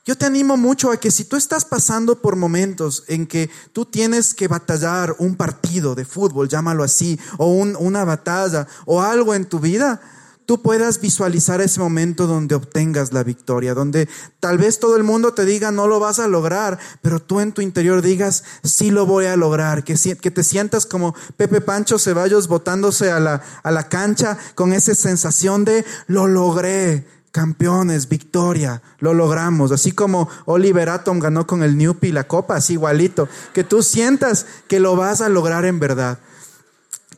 Yo 0.05 0.17
te 0.17 0.27
animo 0.27 0.57
mucho 0.57 0.93
a 0.93 0.99
que 0.99 1.11
si 1.11 1.25
tú 1.25 1.37
estás 1.37 1.64
pasando 1.64 2.23
por 2.23 2.37
momentos 2.37 3.05
en 3.09 3.27
que 3.27 3.51
tú 3.73 3.85
tienes 3.85 4.35
que 4.35 4.49
batallar 4.49 5.17
un 5.19 5.35
partido 5.35 5.95
de 5.95 6.05
fútbol, 6.05 6.49
llámalo 6.49 6.85
así, 6.85 7.19
o 7.37 7.47
un, 7.47 7.75
una 7.77 8.05
batalla 8.05 8.69
o 8.87 9.03
algo 9.03 9.35
en 9.35 9.47
tu 9.47 9.59
vida, 9.59 10.01
tú 10.49 10.63
puedas 10.63 10.99
visualizar 11.03 11.61
ese 11.61 11.79
momento 11.79 12.27
donde 12.27 12.55
obtengas 12.55 13.13
la 13.13 13.23
victoria, 13.23 13.75
donde 13.75 14.09
tal 14.41 14.57
vez 14.57 14.81
todo 14.81 14.97
el 14.97 15.03
mundo 15.03 15.35
te 15.35 15.45
diga 15.45 15.73
no 15.73 15.87
lo 15.87 16.01
vas 16.01 16.21
a 16.21 16.27
lograr, 16.27 16.79
pero 17.03 17.21
tú 17.21 17.41
en 17.41 17.53
tu 17.53 17.61
interior 17.61 18.01
digas 18.01 18.45
sí 18.65 18.91
lo 18.91 19.05
voy 19.05 19.27
a 19.27 19.37
lograr, 19.37 19.85
que, 19.85 19.95
te 19.95 20.43
sientas 20.43 20.87
como 20.87 21.15
Pepe 21.37 21.61
Pancho 21.61 21.99
Ceballos 21.99 22.49
botándose 22.49 23.11
a 23.11 23.21
la, 23.21 23.43
a 23.63 23.71
la 23.71 23.91
cancha 23.91 24.39
con 24.55 24.73
esa 24.73 24.95
sensación 24.95 25.67
de 25.67 25.85
lo 26.07 26.27
logré, 26.27 27.07
campeones, 27.31 28.09
victoria, 28.09 28.81
lo 29.01 29.13
logramos, 29.13 29.71
así 29.71 29.93
como 29.93 30.31
Oliver 30.47 30.89
Atom 30.89 31.19
ganó 31.19 31.47
con 31.47 31.63
el 31.63 31.77
Newpie 31.77 32.11
la 32.11 32.27
copa, 32.27 32.57
así 32.57 32.73
igualito, 32.73 33.29
que 33.53 33.65
tú 33.65 33.83
sientas 33.83 34.47
que 34.67 34.81
lo 34.81 34.97
vas 34.97 35.21
a 35.21 35.29
lograr 35.29 35.67
en 35.67 35.79
verdad. 35.79 36.21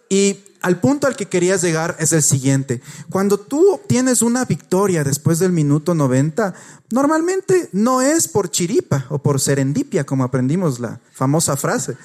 Y 0.09 0.50
al 0.62 0.81
punto 0.81 1.07
al 1.07 1.16
que 1.16 1.27
querías 1.27 1.62
llegar 1.62 1.96
es 1.99 2.12
el 2.12 2.23
siguiente. 2.23 2.81
Cuando 3.09 3.38
tú 3.38 3.73
obtienes 3.73 4.23
una 4.23 4.44
victoria 4.44 5.05
después 5.05 5.38
del 5.38 5.53
minuto 5.53 5.94
90, 5.94 6.55
normalmente 6.90 7.68
no 7.73 8.01
es 8.03 8.29
por 8.29 8.51
chiripa 8.51 9.07
o 9.09 9.18
por 9.18 9.40
serendipia, 9.40 10.05
como 10.05 10.25
aprendimos 10.25 10.81
la 10.81 11.01
famosa 11.12 11.57
frase. 11.57 11.96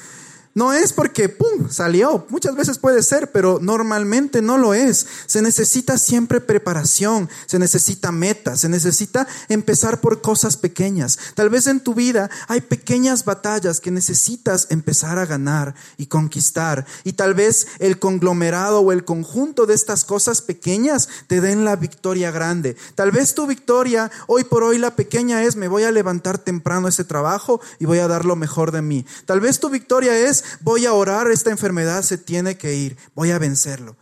No 0.55 0.71
es 0.71 0.93
porque, 0.93 1.27
¡pum!, 1.27 1.69
salió. 1.69 2.25
Muchas 2.29 2.55
veces 2.55 2.77
puede 2.77 3.03
ser, 3.03 3.29
pero 3.33 3.59
normalmente 3.61 4.41
no 4.41 4.57
lo 4.57 4.73
es. 4.73 5.05
Se 5.25 5.41
necesita 5.41 5.97
siempre 5.97 6.39
preparación, 6.39 7.29
se 7.45 7.59
necesita 7.59 8.13
meta, 8.13 8.55
se 8.55 8.69
necesita 8.69 9.27
empezar 9.49 9.99
por 9.99 10.21
cosas 10.21 10.55
pequeñas. 10.55 11.19
Tal 11.33 11.49
vez 11.49 11.67
en 11.67 11.81
tu 11.81 11.93
vida 11.93 12.29
hay 12.47 12.61
pequeñas 12.61 13.25
batallas 13.25 13.81
que 13.81 13.91
necesitas 13.91 14.67
empezar 14.69 15.19
a 15.19 15.25
ganar 15.25 15.75
y 15.97 16.05
conquistar. 16.05 16.85
Y 17.03 17.13
tal 17.13 17.33
vez 17.33 17.67
el 17.79 17.99
conglomerado 17.99 18.79
o 18.79 18.93
el 18.93 19.03
conjunto 19.03 19.65
de 19.65 19.73
estas 19.73 20.05
cosas 20.05 20.41
pequeñas 20.41 21.09
te 21.27 21.41
den 21.41 21.65
la 21.65 21.75
victoria 21.75 22.31
grande. 22.31 22.77
Tal 22.95 23.11
vez 23.11 23.35
tu 23.35 23.45
victoria, 23.45 24.09
hoy 24.27 24.45
por 24.45 24.63
hoy 24.63 24.77
la 24.77 24.95
pequeña 24.95 25.43
es, 25.43 25.57
me 25.57 25.67
voy 25.67 25.83
a 25.83 25.91
levantar 25.91 26.37
temprano 26.37 26.87
ese 26.87 27.03
trabajo 27.03 27.59
y 27.77 27.83
voy 27.83 27.99
a 27.99 28.07
dar 28.07 28.23
lo 28.23 28.37
mejor 28.37 28.71
de 28.71 28.81
mí. 28.81 29.05
Tal 29.25 29.41
vez 29.41 29.59
tu 29.59 29.69
victoria 29.69 30.17
es, 30.17 30.44
voy 30.61 30.85
a 30.85 30.93
orar, 30.93 31.29
esta 31.31 31.51
enfermedad 31.51 32.01
se 32.03 32.17
tiene 32.17 32.57
que 32.57 32.73
ir, 32.75 32.97
voy 33.13 33.31
a 33.31 33.39
vencerlo. 33.39 33.95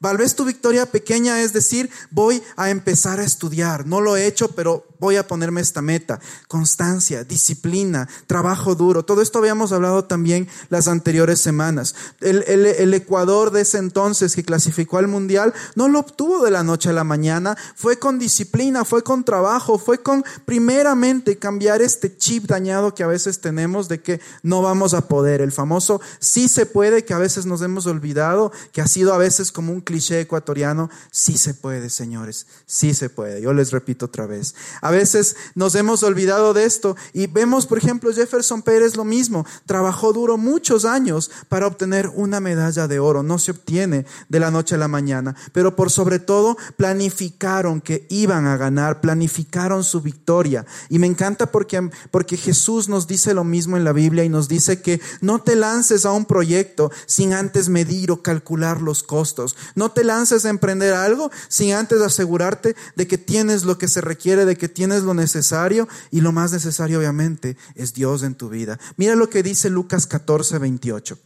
Tal 0.00 0.18
vez 0.18 0.36
tu 0.36 0.44
victoria 0.44 0.86
pequeña 0.86 1.42
es 1.42 1.52
decir, 1.52 1.90
voy 2.12 2.40
a 2.56 2.70
empezar 2.70 3.18
a 3.18 3.24
estudiar. 3.24 3.86
No 3.86 4.00
lo 4.00 4.16
he 4.16 4.26
hecho, 4.26 4.48
pero 4.48 4.85
voy 4.98 5.16
a 5.16 5.26
ponerme 5.26 5.60
esta 5.60 5.82
meta. 5.82 6.20
Constancia, 6.48 7.24
disciplina, 7.24 8.08
trabajo 8.26 8.74
duro. 8.74 9.04
Todo 9.04 9.22
esto 9.22 9.38
habíamos 9.38 9.72
hablado 9.72 10.04
también 10.04 10.48
las 10.68 10.88
anteriores 10.88 11.40
semanas. 11.40 11.94
El, 12.20 12.42
el, 12.46 12.94
Ecuador 12.94 13.50
de 13.50 13.60
ese 13.60 13.78
entonces 13.78 14.34
que 14.34 14.44
clasificó 14.44 14.98
al 14.98 15.08
Mundial 15.08 15.52
no 15.74 15.88
lo 15.88 15.98
obtuvo 15.98 16.44
de 16.44 16.50
la 16.50 16.62
noche 16.62 16.90
a 16.90 16.92
la 16.92 17.04
mañana. 17.04 17.56
Fue 17.74 17.98
con 17.98 18.18
disciplina, 18.18 18.84
fue 18.84 19.02
con 19.02 19.24
trabajo, 19.24 19.78
fue 19.78 20.02
con 20.02 20.24
primeramente 20.44 21.36
cambiar 21.36 21.82
este 21.82 22.16
chip 22.16 22.44
dañado 22.44 22.94
que 22.94 23.02
a 23.02 23.06
veces 23.06 23.40
tenemos 23.40 23.88
de 23.88 24.00
que 24.00 24.20
no 24.42 24.62
vamos 24.62 24.94
a 24.94 25.08
poder. 25.08 25.40
El 25.40 25.52
famoso 25.52 26.00
sí 26.18 26.48
se 26.48 26.66
puede 26.66 27.04
que 27.04 27.14
a 27.14 27.18
veces 27.18 27.46
nos 27.46 27.62
hemos 27.62 27.86
olvidado, 27.86 28.52
que 28.72 28.80
ha 28.80 28.86
sido 28.86 29.12
a 29.12 29.18
veces 29.18 29.52
como 29.52 29.72
un 29.72 29.80
cliché 29.80 30.20
ecuatoriano. 30.20 30.90
Sí 31.10 31.38
se 31.38 31.54
puede, 31.54 31.90
señores. 31.90 32.46
Sí 32.66 32.94
se 32.94 33.10
puede. 33.10 33.40
Yo 33.40 33.52
les 33.52 33.72
repito 33.72 34.06
otra 34.06 34.26
vez. 34.26 34.54
A 34.86 34.90
veces 34.92 35.34
nos 35.56 35.74
hemos 35.74 36.04
olvidado 36.04 36.54
de 36.54 36.64
esto 36.64 36.94
y 37.12 37.26
vemos, 37.26 37.66
por 37.66 37.78
ejemplo, 37.78 38.12
Jefferson 38.12 38.62
Pérez 38.62 38.94
lo 38.94 39.04
mismo. 39.04 39.44
Trabajó 39.66 40.12
duro 40.12 40.36
muchos 40.36 40.84
años 40.84 41.28
para 41.48 41.66
obtener 41.66 42.08
una 42.14 42.38
medalla 42.38 42.86
de 42.86 43.00
oro. 43.00 43.24
No 43.24 43.40
se 43.40 43.50
obtiene 43.50 44.06
de 44.28 44.38
la 44.38 44.52
noche 44.52 44.76
a 44.76 44.78
la 44.78 44.86
mañana, 44.86 45.34
pero 45.50 45.74
por 45.74 45.90
sobre 45.90 46.20
todo 46.20 46.56
planificaron 46.76 47.80
que 47.80 48.06
iban 48.10 48.46
a 48.46 48.56
ganar, 48.56 49.00
planificaron 49.00 49.82
su 49.82 50.02
victoria. 50.02 50.64
Y 50.88 51.00
me 51.00 51.08
encanta 51.08 51.50
porque, 51.50 51.90
porque 52.12 52.36
Jesús 52.36 52.88
nos 52.88 53.08
dice 53.08 53.34
lo 53.34 53.42
mismo 53.42 53.76
en 53.76 53.82
la 53.82 53.92
Biblia 53.92 54.22
y 54.22 54.28
nos 54.28 54.46
dice 54.46 54.80
que 54.82 55.00
no 55.20 55.40
te 55.40 55.56
lances 55.56 56.06
a 56.06 56.12
un 56.12 56.26
proyecto 56.26 56.92
sin 57.06 57.32
antes 57.32 57.68
medir 57.68 58.12
o 58.12 58.22
calcular 58.22 58.80
los 58.82 59.02
costos. 59.02 59.56
No 59.74 59.90
te 59.90 60.04
lances 60.04 60.44
a 60.44 60.50
emprender 60.50 60.94
algo 60.94 61.32
sin 61.48 61.72
antes 61.72 62.00
asegurarte 62.02 62.76
de 62.94 63.08
que 63.08 63.18
tienes 63.18 63.64
lo 63.64 63.78
que 63.78 63.88
se 63.88 64.00
requiere, 64.00 64.44
de 64.44 64.56
que 64.56 64.75
tienes 64.76 65.04
lo 65.04 65.14
necesario 65.14 65.88
y 66.10 66.20
lo 66.20 66.32
más 66.32 66.52
necesario 66.52 66.98
obviamente 66.98 67.56
es 67.74 67.94
Dios 67.94 68.22
en 68.22 68.34
tu 68.34 68.50
vida. 68.50 68.78
Mira 68.98 69.14
lo 69.14 69.30
que 69.30 69.42
dice 69.42 69.70
Lucas 69.70 70.06
14, 70.06 70.58
28. 70.58 71.18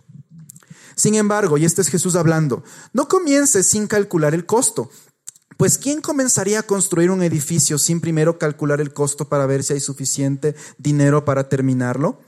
Sin 0.95 1.17
embargo, 1.17 1.59
y 1.59 1.65
este 1.65 1.83
es 1.83 1.89
Jesús 1.89 2.15
hablando, 2.15 2.63
no 2.93 3.09
comiences 3.09 3.67
sin 3.67 3.89
calcular 3.89 4.35
el 4.35 4.47
costo. 4.47 4.89
Pues 5.57 5.79
¿quién 5.79 6.01
comenzaría 6.01 6.61
a 6.61 6.63
construir 6.63 7.11
un 7.11 7.25
edificio 7.25 7.77
sin 7.77 8.01
primero 8.01 8.39
calcular 8.39 8.81
el 8.81 8.93
costo 8.93 9.29
para 9.29 9.47
ver 9.47 9.65
si 9.65 9.73
hay 9.73 9.81
suficiente 9.81 10.55
dinero 10.79 11.25
para 11.25 11.49
terminarlo? 11.49 12.21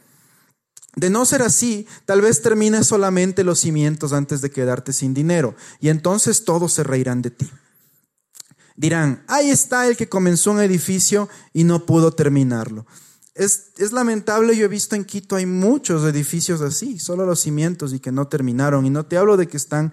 De 0.97 1.09
no 1.09 1.25
ser 1.25 1.43
así, 1.43 1.87
tal 2.05 2.21
vez 2.21 2.43
termines 2.43 2.89
solamente 2.89 3.45
los 3.45 3.61
cimientos 3.61 4.13
antes 4.13 4.41
de 4.41 4.51
quedarte 4.51 4.93
sin 4.93 5.15
dinero, 5.15 5.55
y 5.79 5.89
entonces 5.89 6.45
todos 6.45 6.73
se 6.73 6.83
reirán 6.83 7.23
de 7.23 7.31
ti. 7.31 7.49
Dirán, 8.77 9.25
ahí 9.29 9.51
está 9.51 9.87
el 9.87 9.97
que 9.97 10.09
comenzó 10.09 10.53
un 10.53 10.61
edificio 10.61 11.29
y 11.53 11.65
no 11.65 11.87
pudo 11.87 12.13
terminarlo. 12.13 12.87
Es, 13.35 13.73
es, 13.79 13.93
lamentable, 13.93 14.57
yo 14.57 14.67
he 14.67 14.69
visto 14.69 14.95
en 14.95 15.05
Quito 15.05 15.37
hay 15.37 15.47
muchos 15.47 16.05
edificios 16.05 16.61
así, 16.61 16.99
solo 16.99 17.25
los 17.25 17.41
cimientos 17.41 17.95
y 17.95 18.01
que 18.01 18.13
no 18.13 18.29
terminaron. 18.29 18.85
Y 18.85 18.91
no 18.91 19.07
te 19.07 19.17
hablo 19.17 19.37
de 19.37 19.49
que 19.49 19.57
están 19.57 19.93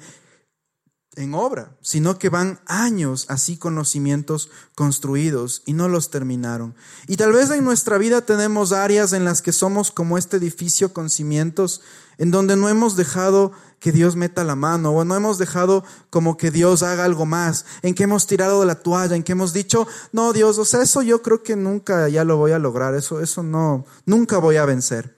en 1.15 1.33
obra, 1.33 1.77
sino 1.81 2.17
que 2.17 2.29
van 2.29 2.59
años 2.65 3.25
así 3.29 3.57
con 3.57 3.75
los 3.75 3.89
cimientos 3.89 4.49
construidos 4.75 5.63
y 5.65 5.73
no 5.73 5.87
los 5.87 6.11
terminaron. 6.11 6.75
Y 7.07 7.17
tal 7.17 7.33
vez 7.33 7.49
en 7.49 7.65
nuestra 7.65 7.97
vida 7.97 8.21
tenemos 8.21 8.71
áreas 8.71 9.11
en 9.13 9.25
las 9.25 9.41
que 9.41 9.51
somos 9.51 9.91
como 9.91 10.17
este 10.17 10.37
edificio 10.37 10.93
con 10.93 11.09
cimientos, 11.09 11.81
en 12.17 12.31
donde 12.31 12.55
no 12.55 12.69
hemos 12.69 12.95
dejado 12.95 13.51
que 13.79 13.91
Dios 13.91 14.15
meta 14.15 14.43
la 14.43 14.55
mano 14.55 14.91
o 14.91 15.05
no 15.05 15.15
hemos 15.15 15.37
dejado 15.37 15.83
como 16.09 16.37
que 16.37 16.51
Dios 16.51 16.83
haga 16.83 17.05
algo 17.05 17.25
más, 17.25 17.65
en 17.81 17.95
que 17.95 18.03
hemos 18.03 18.27
tirado 18.27 18.59
de 18.59 18.65
la 18.65 18.75
toalla, 18.75 19.15
en 19.15 19.23
que 19.23 19.31
hemos 19.31 19.53
dicho, 19.53 19.87
no 20.11 20.33
Dios, 20.33 20.57
o 20.57 20.65
sea, 20.65 20.81
eso 20.81 21.01
yo 21.01 21.21
creo 21.21 21.43
que 21.43 21.55
nunca 21.55 22.09
ya 22.09 22.23
lo 22.23 22.37
voy 22.37 22.51
a 22.51 22.59
lograr, 22.59 22.95
eso, 22.95 23.21
eso 23.21 23.43
no, 23.43 23.85
nunca 24.05 24.37
voy 24.37 24.57
a 24.57 24.65
vencer. 24.65 25.17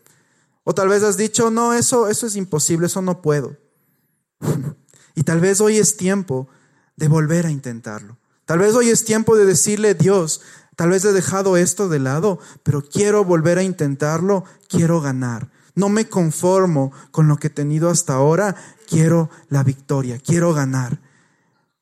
O 0.63 0.74
tal 0.74 0.89
vez 0.89 1.04
has 1.04 1.17
dicho, 1.17 1.50
no, 1.50 1.74
eso, 1.74 2.08
eso 2.08 2.28
es 2.28 2.36
imposible, 2.36 2.88
eso 2.88 3.02
no 3.02 3.21
puedo. 3.21 3.58
Y 5.13 5.24
tal 5.24 5.41
vez 5.41 5.60
hoy 5.60 5.78
es 5.78 5.97
tiempo 5.97 6.47
de 6.95 7.10
volver 7.10 7.45
a 7.45 7.52
intentarlo. 7.52 8.17
Tal 8.45 8.60
vez 8.60 8.74
hoy 8.76 8.89
es 8.89 9.04
tiempo 9.04 9.36
de 9.36 9.45
decirle, 9.45 9.93
Dios, 9.93 10.41
tal 10.76 10.89
vez 10.89 11.04
he 11.06 11.12
dejado 11.12 11.58
esto 11.58 11.89
de 11.89 12.00
lado, 12.00 12.39
pero 12.63 12.82
quiero 12.82 13.24
volver 13.26 13.58
a 13.58 13.63
intentarlo, 13.63 14.45
quiero 14.69 15.02
ganar. 15.02 15.50
No 15.75 15.89
me 15.89 16.07
conformo 16.07 16.91
con 17.12 17.27
lo 17.27 17.38
que 17.38 17.47
he 17.47 17.51
tenido 17.51 17.89
hasta 17.89 18.13
ahora, 18.13 18.55
quiero 18.88 19.29
la 19.49 19.63
victoria, 19.63 20.19
quiero 20.19 20.53
ganar. 20.53 20.99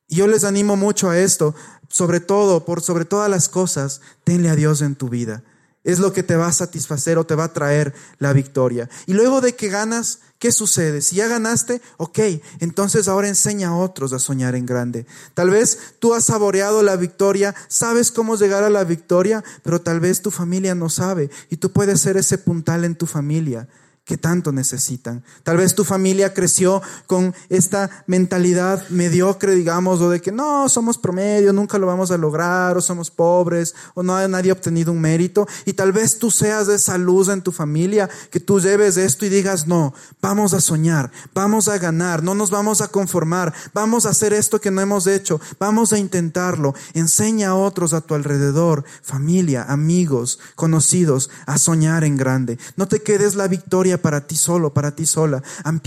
Y 0.08 0.18
yo 0.18 0.28
les 0.28 0.44
animo 0.44 0.76
mucho 0.76 1.10
a 1.10 1.20
esto, 1.20 1.56
sobre 1.88 2.20
todo, 2.20 2.66
por 2.66 2.82
sobre 2.82 3.06
todas 3.06 3.30
las 3.30 3.50
cosas, 3.50 4.02
tenle 4.24 4.50
a 4.50 4.56
Dios 4.56 4.82
en 4.82 4.96
tu 4.96 5.10
vida. 5.10 5.44
Es 5.84 6.00
lo 6.00 6.12
que 6.12 6.24
te 6.24 6.36
va 6.36 6.48
a 6.48 6.52
satisfacer 6.52 7.18
o 7.18 7.26
te 7.26 7.36
va 7.36 7.46
a 7.46 7.54
traer 7.54 7.94
la 8.18 8.34
victoria. 8.34 8.90
Y 9.06 9.14
luego 9.14 9.42
de 9.42 9.56
que 9.56 9.70
ganas, 9.70 10.20
¿qué 10.38 10.52
sucede? 10.52 11.02
Si 11.02 11.16
ya 11.16 11.28
ganaste, 11.28 11.82
ok, 11.98 12.20
entonces 12.60 13.08
ahora 13.08 13.28
enseña 13.28 13.70
a 13.70 13.76
otros 13.76 14.12
a 14.14 14.20
soñar 14.20 14.56
en 14.56 14.66
grande. 14.66 15.06
Tal 15.34 15.50
vez 15.50 15.96
tú 16.00 16.14
has 16.14 16.26
saboreado 16.26 16.84
la 16.84 16.96
victoria, 16.96 17.56
sabes 17.68 18.12
cómo 18.12 18.36
llegar 18.36 18.64
a 18.64 18.70
la 18.70 18.84
victoria, 18.84 19.44
pero 19.64 19.82
tal 19.82 20.00
vez 20.00 20.22
tu 20.22 20.32
familia 20.32 20.76
no 20.76 20.90
sabe 20.90 21.30
y 21.50 21.58
tú 21.58 21.72
puedes 21.72 22.02
ser 22.02 22.18
ese 22.18 22.38
puntal 22.38 22.84
en 22.84 22.96
tu 22.96 23.06
familia 23.06 23.68
que 24.10 24.18
tanto 24.18 24.52
necesitan. 24.52 25.24
Tal 25.44 25.58
vez 25.58 25.76
tu 25.76 25.84
familia 25.84 26.34
creció 26.34 26.82
con 27.06 27.36
esta 27.48 27.92
mentalidad 28.08 28.90
mediocre, 28.90 29.54
digamos, 29.54 30.02
o 30.02 30.10
de 30.10 30.20
que 30.20 30.32
no, 30.32 30.68
somos 30.68 30.98
promedio, 30.98 31.54
nunca 31.54 31.78
lo 31.78 31.86
vamos 31.86 32.10
a 32.10 32.18
lograr, 32.18 32.76
o 32.76 32.82
somos 32.82 33.12
pobres, 33.12 33.76
o 33.94 34.02
no 34.02 34.28
nadie 34.28 34.52
obtenido 34.52 34.92
un 34.92 35.00
mérito. 35.00 35.48
Y 35.64 35.74
tal 35.74 35.92
vez 35.92 36.18
tú 36.18 36.32
seas 36.32 36.66
de 36.66 36.78
esa 36.78 36.98
luz 36.98 37.30
en 37.30 37.44
tu 37.44 37.52
familia, 37.52 38.10
que 38.32 38.40
tú 38.40 38.60
lleves 38.60 38.98
esto 38.98 39.28
y 39.28 39.30
digas, 39.30 39.68
no, 39.68 39.94
vamos 40.24 40.56
a 40.56 40.60
soñar, 40.60 41.12
vamos 41.36 41.68
a 41.68 41.78
ganar, 41.78 42.24
no 42.24 42.34
nos 42.34 42.50
vamos 42.50 42.82
a 42.82 42.88
conformar, 42.88 43.54
vamos 43.76 44.08
a 44.08 44.10
hacer 44.10 44.34
esto 44.34 44.60
que 44.60 44.72
no 44.72 44.82
hemos 44.82 45.06
hecho, 45.06 45.40
vamos 45.60 45.94
a 45.94 46.00
intentarlo. 46.00 46.74
Enseña 46.96 47.50
a 47.50 47.56
otros 47.56 47.94
a 47.94 48.02
tu 48.02 48.16
alrededor, 48.16 48.86
familia, 49.04 49.66
amigos, 49.70 50.40
conocidos, 50.56 51.30
a 51.46 51.60
soñar 51.60 52.04
en 52.04 52.18
grande. 52.18 52.58
No 52.76 52.88
te 52.88 53.04
quedes 53.04 53.36
la 53.36 53.48
victoria 53.48 53.99
para 54.00 54.28
ti 54.28 54.36
solo, 54.36 54.74
para 54.74 54.96
ti 54.96 55.06
sola. 55.06 55.44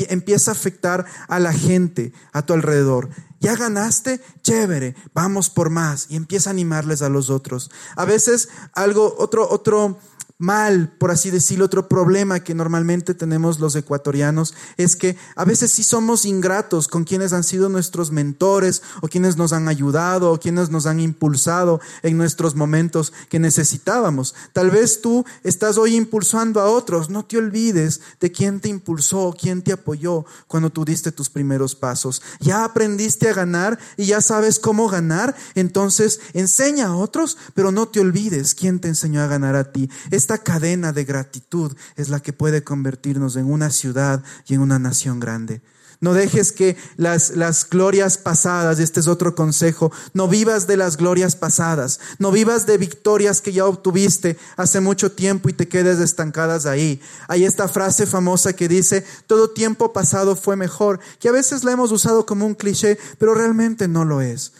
Empieza 0.08 0.50
a 0.50 0.54
afectar 0.54 1.04
a 1.28 1.38
la 1.38 1.52
gente 1.52 2.12
a 2.32 2.42
tu 2.42 2.52
alrededor. 2.52 3.10
Ya 3.40 3.56
ganaste, 3.56 4.20
chévere, 4.42 4.94
vamos 5.14 5.50
por 5.50 5.68
más 5.68 6.06
y 6.08 6.14
empieza 6.14 6.50
a 6.50 6.52
animarles 6.52 7.02
a 7.02 7.08
los 7.08 7.28
otros. 7.28 7.72
A 7.96 8.04
veces 8.04 8.48
algo, 8.72 9.16
otro, 9.18 9.50
otro, 9.50 9.98
mal, 10.42 10.92
por 10.98 11.12
así 11.12 11.30
decirlo, 11.30 11.66
otro 11.66 11.88
problema 11.88 12.40
que 12.40 12.52
normalmente 12.52 13.14
tenemos 13.14 13.60
los 13.60 13.76
ecuatorianos 13.76 14.54
es 14.76 14.96
que 14.96 15.16
a 15.36 15.44
veces 15.44 15.70
sí 15.70 15.84
somos 15.84 16.24
ingratos 16.24 16.88
con 16.88 17.04
quienes 17.04 17.32
han 17.32 17.44
sido 17.44 17.68
nuestros 17.68 18.10
mentores 18.10 18.82
o 19.02 19.08
quienes 19.08 19.36
nos 19.36 19.52
han 19.52 19.68
ayudado 19.68 20.32
o 20.32 20.40
quienes 20.40 20.68
nos 20.68 20.86
han 20.86 20.98
impulsado 20.98 21.80
en 22.02 22.18
nuestros 22.18 22.56
momentos 22.56 23.12
que 23.28 23.38
necesitábamos. 23.38 24.34
Tal 24.52 24.72
vez 24.72 25.00
tú 25.00 25.24
estás 25.44 25.78
hoy 25.78 25.94
impulsando 25.94 26.60
a 26.60 26.66
otros, 26.66 27.08
no 27.08 27.24
te 27.24 27.38
olvides 27.38 28.00
de 28.18 28.32
quién 28.32 28.58
te 28.58 28.68
impulsó, 28.68 29.36
quién 29.40 29.62
te 29.62 29.72
apoyó 29.72 30.26
cuando 30.48 30.70
tú 30.70 30.84
diste 30.84 31.12
tus 31.12 31.30
primeros 31.30 31.76
pasos. 31.76 32.20
Ya 32.40 32.64
aprendiste 32.64 33.28
a 33.28 33.34
ganar 33.34 33.78
y 33.96 34.06
ya 34.06 34.20
sabes 34.20 34.58
cómo 34.58 34.88
ganar, 34.88 35.36
entonces 35.54 36.18
enseña 36.32 36.88
a 36.88 36.96
otros, 36.96 37.38
pero 37.54 37.70
no 37.70 37.86
te 37.86 38.00
olvides 38.00 38.56
quién 38.56 38.80
te 38.80 38.88
enseñó 38.88 39.20
a 39.22 39.28
ganar 39.28 39.54
a 39.54 39.70
ti. 39.70 39.88
Cadena 40.38 40.92
de 40.92 41.04
gratitud 41.04 41.76
es 41.96 42.08
la 42.08 42.20
que 42.20 42.32
puede 42.32 42.64
convertirnos 42.64 43.36
en 43.36 43.46
una 43.46 43.70
ciudad 43.70 44.22
y 44.46 44.54
en 44.54 44.60
una 44.60 44.78
nación 44.78 45.20
grande. 45.20 45.62
No 46.02 46.14
dejes 46.14 46.50
que 46.50 46.76
las, 46.96 47.36
las 47.36 47.70
glorias 47.70 48.18
pasadas, 48.18 48.80
este 48.80 48.98
es 48.98 49.06
otro 49.06 49.36
consejo, 49.36 49.92
no 50.14 50.26
vivas 50.26 50.66
de 50.66 50.76
las 50.76 50.96
glorias 50.96 51.36
pasadas, 51.36 52.00
no 52.18 52.32
vivas 52.32 52.66
de 52.66 52.76
victorias 52.76 53.40
que 53.40 53.52
ya 53.52 53.66
obtuviste 53.66 54.36
hace 54.56 54.80
mucho 54.80 55.12
tiempo 55.12 55.48
y 55.48 55.52
te 55.52 55.68
quedes 55.68 56.00
estancadas 56.00 56.66
ahí. 56.66 57.00
Hay 57.28 57.44
esta 57.44 57.68
frase 57.68 58.06
famosa 58.06 58.52
que 58.52 58.66
dice, 58.66 59.04
todo 59.28 59.50
tiempo 59.50 59.92
pasado 59.92 60.34
fue 60.34 60.56
mejor, 60.56 60.98
que 61.20 61.28
a 61.28 61.32
veces 61.32 61.62
la 61.62 61.70
hemos 61.70 61.92
usado 61.92 62.26
como 62.26 62.46
un 62.46 62.56
cliché, 62.56 62.98
pero 63.18 63.34
realmente 63.34 63.86
no 63.86 64.04
lo 64.04 64.22
es. 64.22 64.52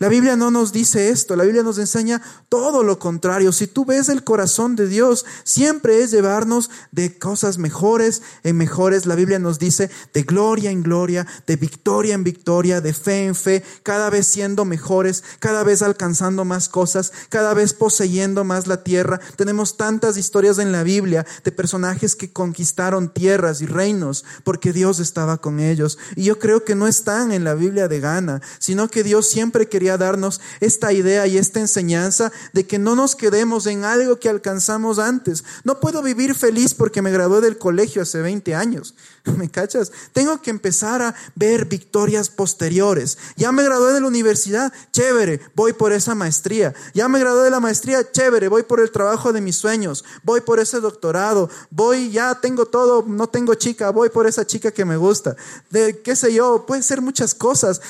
La 0.00 0.08
Biblia 0.08 0.36
no 0.36 0.52
nos 0.52 0.72
dice 0.72 1.10
esto, 1.10 1.34
la 1.34 1.42
Biblia 1.42 1.64
nos 1.64 1.76
enseña 1.76 2.22
todo 2.48 2.84
lo 2.84 3.00
contrario. 3.00 3.50
Si 3.50 3.66
tú 3.66 3.84
ves 3.84 4.08
el 4.08 4.22
corazón 4.22 4.76
de 4.76 4.86
Dios, 4.86 5.26
siempre 5.42 6.02
es 6.02 6.12
llevarnos 6.12 6.70
de 6.92 7.18
cosas 7.18 7.58
mejores 7.58 8.22
en 8.44 8.56
mejores. 8.56 9.06
La 9.06 9.16
Biblia 9.16 9.40
nos 9.40 9.58
dice 9.58 9.90
de 10.14 10.22
gloria 10.22 10.70
en 10.70 10.84
gloria, 10.84 11.26
de 11.48 11.56
victoria 11.56 12.14
en 12.14 12.22
victoria, 12.22 12.80
de 12.80 12.94
fe 12.94 13.26
en 13.26 13.34
fe, 13.34 13.64
cada 13.82 14.08
vez 14.08 14.28
siendo 14.28 14.64
mejores, 14.64 15.24
cada 15.40 15.64
vez 15.64 15.82
alcanzando 15.82 16.44
más 16.44 16.68
cosas, 16.68 17.12
cada 17.28 17.52
vez 17.52 17.74
poseyendo 17.74 18.44
más 18.44 18.68
la 18.68 18.84
tierra. 18.84 19.18
Tenemos 19.34 19.76
tantas 19.76 20.16
historias 20.16 20.58
en 20.60 20.70
la 20.70 20.84
Biblia 20.84 21.26
de 21.42 21.50
personajes 21.50 22.14
que 22.14 22.32
conquistaron 22.32 23.12
tierras 23.12 23.62
y 23.62 23.66
reinos 23.66 24.24
porque 24.44 24.72
Dios 24.72 25.00
estaba 25.00 25.38
con 25.38 25.58
ellos. 25.58 25.98
Y 26.14 26.22
yo 26.22 26.38
creo 26.38 26.64
que 26.64 26.76
no 26.76 26.86
están 26.86 27.32
en 27.32 27.42
la 27.42 27.54
Biblia 27.54 27.88
de 27.88 27.98
gana, 27.98 28.42
sino 28.60 28.86
que 28.86 29.02
Dios 29.02 29.28
siempre 29.28 29.68
darnos 29.96 30.40
esta 30.60 30.92
idea 30.92 31.26
y 31.26 31.38
esta 31.38 31.60
enseñanza 31.60 32.32
de 32.52 32.66
que 32.66 32.78
no 32.78 32.94
nos 32.94 33.16
quedemos 33.16 33.66
en 33.66 33.84
algo 33.84 34.18
que 34.18 34.28
alcanzamos 34.28 34.98
antes. 34.98 35.44
No 35.64 35.80
puedo 35.80 36.02
vivir 36.02 36.34
feliz 36.34 36.74
porque 36.74 37.02
me 37.02 37.12
gradué 37.12 37.40
del 37.40 37.58
colegio 37.58 38.02
hace 38.02 38.20
20 38.20 38.54
años. 38.54 38.94
¿Me 39.36 39.50
cachas? 39.50 39.92
Tengo 40.12 40.40
que 40.42 40.50
empezar 40.50 41.02
a 41.02 41.14
ver 41.34 41.66
victorias 41.66 42.28
posteriores. 42.30 43.18
Ya 43.36 43.52
me 43.52 43.62
gradué 43.62 43.92
de 43.92 44.00
la 44.00 44.06
universidad, 44.06 44.72
chévere, 44.92 45.40
voy 45.54 45.72
por 45.72 45.92
esa 45.92 46.14
maestría. 46.14 46.74
Ya 46.94 47.08
me 47.08 47.18
gradué 47.18 47.44
de 47.44 47.50
la 47.50 47.60
maestría, 47.60 48.10
chévere, 48.10 48.48
voy 48.48 48.62
por 48.62 48.80
el 48.80 48.90
trabajo 48.90 49.32
de 49.32 49.40
mis 49.40 49.56
sueños, 49.56 50.04
voy 50.22 50.40
por 50.40 50.60
ese 50.60 50.80
doctorado, 50.80 51.48
voy, 51.70 52.10
ya 52.10 52.40
tengo 52.40 52.66
todo, 52.66 53.04
no 53.06 53.28
tengo 53.28 53.54
chica, 53.54 53.90
voy 53.90 54.08
por 54.08 54.26
esa 54.26 54.46
chica 54.46 54.70
que 54.70 54.84
me 54.84 54.96
gusta. 54.96 55.36
De 55.70 56.00
qué 56.00 56.16
sé 56.16 56.32
yo, 56.32 56.64
puede 56.66 56.82
ser 56.82 57.00
muchas 57.00 57.34
cosas. 57.34 57.80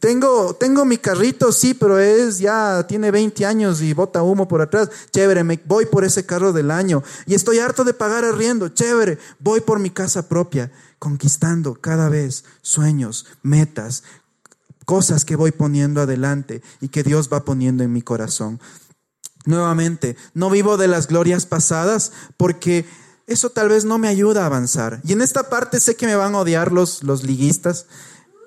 Tengo, 0.00 0.54
tengo 0.54 0.84
mi 0.84 0.98
carrito 0.98 1.33
sí, 1.52 1.74
pero 1.74 1.98
es 1.98 2.38
ya, 2.38 2.86
tiene 2.86 3.10
20 3.10 3.44
años 3.46 3.80
y 3.80 3.92
bota 3.92 4.22
humo 4.22 4.48
por 4.48 4.60
atrás. 4.60 4.90
Chévere, 5.10 5.44
me 5.44 5.60
voy 5.64 5.86
por 5.86 6.04
ese 6.04 6.26
carro 6.26 6.52
del 6.52 6.70
año. 6.70 7.02
Y 7.26 7.34
estoy 7.34 7.58
harto 7.58 7.84
de 7.84 7.94
pagar 7.94 8.24
arriendo. 8.24 8.68
Chévere, 8.68 9.18
voy 9.38 9.60
por 9.60 9.78
mi 9.78 9.90
casa 9.90 10.28
propia, 10.28 10.72
conquistando 10.98 11.74
cada 11.74 12.08
vez 12.08 12.44
sueños, 12.62 13.26
metas, 13.42 14.02
cosas 14.84 15.24
que 15.24 15.36
voy 15.36 15.52
poniendo 15.52 16.00
adelante 16.00 16.62
y 16.80 16.88
que 16.88 17.02
Dios 17.02 17.28
va 17.32 17.44
poniendo 17.44 17.84
en 17.84 17.92
mi 17.92 18.02
corazón. 18.02 18.60
Nuevamente, 19.46 20.16
no 20.32 20.50
vivo 20.50 20.76
de 20.76 20.88
las 20.88 21.06
glorias 21.06 21.46
pasadas 21.46 22.12
porque 22.36 22.86
eso 23.26 23.50
tal 23.50 23.68
vez 23.68 23.84
no 23.84 23.98
me 23.98 24.08
ayuda 24.08 24.42
a 24.42 24.46
avanzar. 24.46 25.00
Y 25.04 25.12
en 25.12 25.22
esta 25.22 25.48
parte 25.48 25.80
sé 25.80 25.96
que 25.96 26.06
me 26.06 26.16
van 26.16 26.34
a 26.34 26.40
odiar 26.40 26.72
los, 26.72 27.02
los 27.02 27.22
liguistas, 27.24 27.86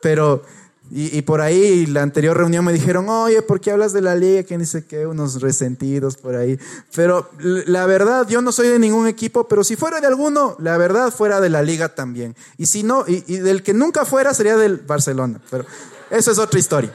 pero, 0.01 0.43
y, 0.89 1.21
por 1.23 1.41
ahí 1.41 1.85
la 1.85 2.01
anterior 2.01 2.37
reunión 2.37 2.63
me 2.63 2.71
dijeron, 2.71 3.09
oye, 3.09 3.41
¿por 3.41 3.59
qué 3.59 3.71
hablas 3.71 3.91
de 3.91 4.01
la 4.01 4.15
liga? 4.15 4.43
Que 4.43 4.57
ni 4.57 4.65
sé 4.65 4.85
qué, 4.85 5.05
unos 5.05 5.41
resentidos 5.41 6.15
por 6.15 6.35
ahí. 6.35 6.57
Pero 6.95 7.29
la 7.39 7.85
verdad, 7.85 8.27
yo 8.27 8.41
no 8.41 8.51
soy 8.51 8.69
de 8.69 8.79
ningún 8.79 9.07
equipo, 9.07 9.47
pero 9.47 9.63
si 9.63 9.75
fuera 9.75 9.99
de 9.99 10.07
alguno, 10.07 10.55
la 10.59 10.77
verdad 10.77 11.13
fuera 11.13 11.41
de 11.41 11.49
la 11.49 11.61
liga 11.61 11.89
también. 11.89 12.35
Y 12.57 12.67
si 12.67 12.83
no, 12.83 13.03
y, 13.07 13.23
y 13.27 13.37
del 13.37 13.63
que 13.63 13.73
nunca 13.73 14.05
fuera 14.05 14.33
sería 14.33 14.55
del 14.55 14.77
Barcelona, 14.77 15.41
pero 15.49 15.65
eso 16.09 16.31
es 16.31 16.37
otra 16.37 16.59
historia. 16.59 16.93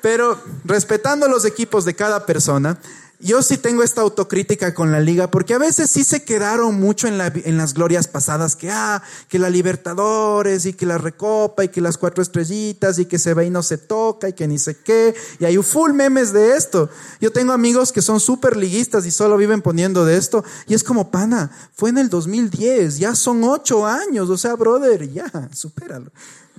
Pero 0.00 0.38
respetando 0.64 1.28
los 1.28 1.44
equipos 1.44 1.84
de 1.84 1.94
cada 1.94 2.26
persona, 2.26 2.78
yo 3.20 3.42
sí 3.42 3.56
tengo 3.56 3.82
esta 3.82 4.02
autocrítica 4.02 4.74
con 4.74 4.92
la 4.92 5.00
liga, 5.00 5.30
porque 5.30 5.54
a 5.54 5.58
veces 5.58 5.90
sí 5.90 6.04
se 6.04 6.24
quedaron 6.24 6.78
mucho 6.78 7.06
en, 7.08 7.18
las 7.18 7.74
glorias 7.74 8.08
pasadas, 8.08 8.56
que 8.56 8.70
ah, 8.70 9.02
que 9.28 9.38
la 9.38 9.50
Libertadores 9.50 10.66
y 10.66 10.72
que 10.72 10.86
la 10.86 10.98
Recopa 10.98 11.64
y 11.64 11.68
que 11.68 11.80
las 11.80 11.96
cuatro 11.96 12.22
estrellitas 12.22 12.98
y 12.98 13.06
que 13.06 13.18
se 13.18 13.34
ve 13.34 13.46
y 13.46 13.50
no 13.50 13.62
se 13.62 13.78
toca 13.78 14.28
y 14.28 14.32
que 14.32 14.46
ni 14.46 14.58
sé 14.58 14.76
qué, 14.76 15.14
y 15.38 15.44
hay 15.44 15.56
full 15.58 15.92
memes 15.92 16.32
de 16.32 16.56
esto. 16.56 16.90
Yo 17.20 17.32
tengo 17.32 17.52
amigos 17.52 17.92
que 17.92 18.02
son 18.02 18.20
súper 18.20 18.56
liguistas 18.56 19.06
y 19.06 19.10
solo 19.10 19.36
viven 19.36 19.62
poniendo 19.62 20.04
de 20.04 20.16
esto, 20.16 20.44
y 20.66 20.74
es 20.74 20.84
como, 20.84 21.10
pana, 21.10 21.50
fue 21.74 21.90
en 21.90 21.98
el 21.98 22.08
2010, 22.08 22.98
ya 22.98 23.14
son 23.14 23.44
ocho 23.44 23.86
años, 23.86 24.28
o 24.28 24.36
sea, 24.36 24.54
brother, 24.54 25.10
ya, 25.10 25.30
supéralo 25.52 26.10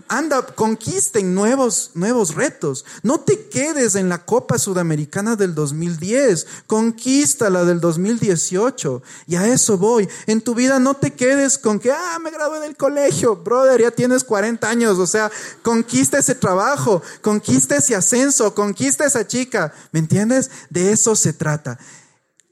anda, 0.08 0.46
conquisten 0.46 1.34
nuevos, 1.34 1.92
nuevos 1.94 2.36
retos. 2.36 2.86
No 3.02 3.20
te 3.20 3.48
quedes 3.48 3.96
en 3.96 4.10
la 4.10 4.26
Copa 4.26 4.60
Sudamericana 4.60 5.36
del 5.36 5.56
2010, 5.56 6.46
conquista 6.68 7.50
la 7.50 7.66
del 7.66 7.80
2018. 7.80 9.02
Y 9.28 9.36
a 9.36 9.48
eso 9.48 9.78
voy. 9.78 10.08
En 10.28 10.42
tu 10.42 10.54
vida 10.54 10.80
no 10.80 10.94
te 10.94 11.14
quedes 11.14 11.58
con 11.58 11.80
que, 11.80 11.92
ah, 11.92 12.20
me 12.22 12.32
gradué 12.32 12.60
del 12.60 12.78
colegio, 12.78 13.36
brother, 13.36 13.82
ya 13.82 13.92
tienes 13.92 14.24
40 14.24 14.70
años. 14.70 15.00
O 15.00 15.08
sea, 15.08 15.32
conquista 15.64 16.20
ese 16.20 16.36
trabajo, 16.36 17.02
conquista 17.22 17.78
ese 17.78 17.96
ascenso, 17.96 18.54
conquista 18.54 19.06
esa 19.06 19.26
chica. 19.26 19.74
¿Me 19.92 20.00
entiendes? 20.00 20.52
De 20.70 20.92
eso 20.92 21.16
se 21.16 21.34
trata 21.34 21.80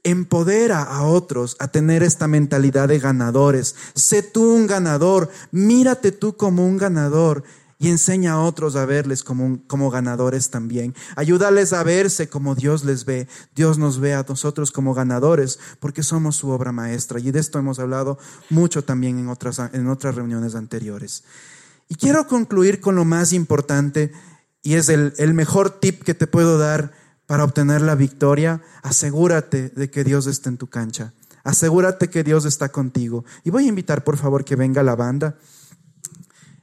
empodera 0.04 0.82
a 0.82 1.02
otros 1.02 1.56
a 1.58 1.68
tener 1.68 2.02
esta 2.02 2.28
mentalidad 2.28 2.88
de 2.88 2.98
ganadores. 2.98 3.74
Sé 3.94 4.22
tú 4.22 4.54
un 4.54 4.66
ganador, 4.66 5.30
mírate 5.50 6.12
tú 6.12 6.36
como 6.36 6.66
un 6.66 6.76
ganador 6.76 7.42
y 7.78 7.88
enseña 7.88 8.32
a 8.32 8.40
otros 8.40 8.76
a 8.76 8.86
verles 8.86 9.22
como, 9.22 9.58
como 9.66 9.90
ganadores 9.90 10.50
también. 10.50 10.94
Ayúdales 11.16 11.72
a 11.72 11.82
verse 11.82 12.28
como 12.28 12.54
Dios 12.54 12.84
les 12.84 13.04
ve. 13.04 13.28
Dios 13.54 13.78
nos 13.78 13.98
ve 13.98 14.14
a 14.14 14.24
nosotros 14.28 14.70
como 14.70 14.94
ganadores 14.94 15.58
porque 15.80 16.02
somos 16.02 16.36
su 16.36 16.50
obra 16.50 16.72
maestra. 16.72 17.18
Y 17.18 17.30
de 17.30 17.40
esto 17.40 17.58
hemos 17.58 17.78
hablado 17.78 18.18
mucho 18.50 18.84
también 18.84 19.18
en 19.18 19.28
otras, 19.28 19.58
en 19.72 19.88
otras 19.88 20.14
reuniones 20.14 20.54
anteriores. 20.54 21.24
Y 21.88 21.96
quiero 21.96 22.26
concluir 22.26 22.80
con 22.80 22.94
lo 22.94 23.04
más 23.04 23.32
importante 23.32 24.12
y 24.62 24.74
es 24.74 24.88
el, 24.88 25.12
el 25.18 25.34
mejor 25.34 25.68
tip 25.68 26.02
que 26.04 26.14
te 26.14 26.26
puedo 26.26 26.58
dar 26.58 26.92
para 27.34 27.42
obtener 27.42 27.80
la 27.80 27.96
victoria, 27.96 28.62
asegúrate 28.84 29.70
de 29.70 29.90
que 29.90 30.04
Dios 30.04 30.28
esté 30.28 30.50
en 30.50 30.56
tu 30.56 30.68
cancha. 30.68 31.14
Asegúrate 31.42 32.08
que 32.08 32.22
Dios 32.22 32.44
está 32.44 32.68
contigo. 32.68 33.24
Y 33.42 33.50
voy 33.50 33.64
a 33.64 33.70
invitar, 33.70 34.04
por 34.04 34.16
favor, 34.18 34.44
que 34.44 34.54
venga 34.54 34.84
la 34.84 34.94
banda. 34.94 35.36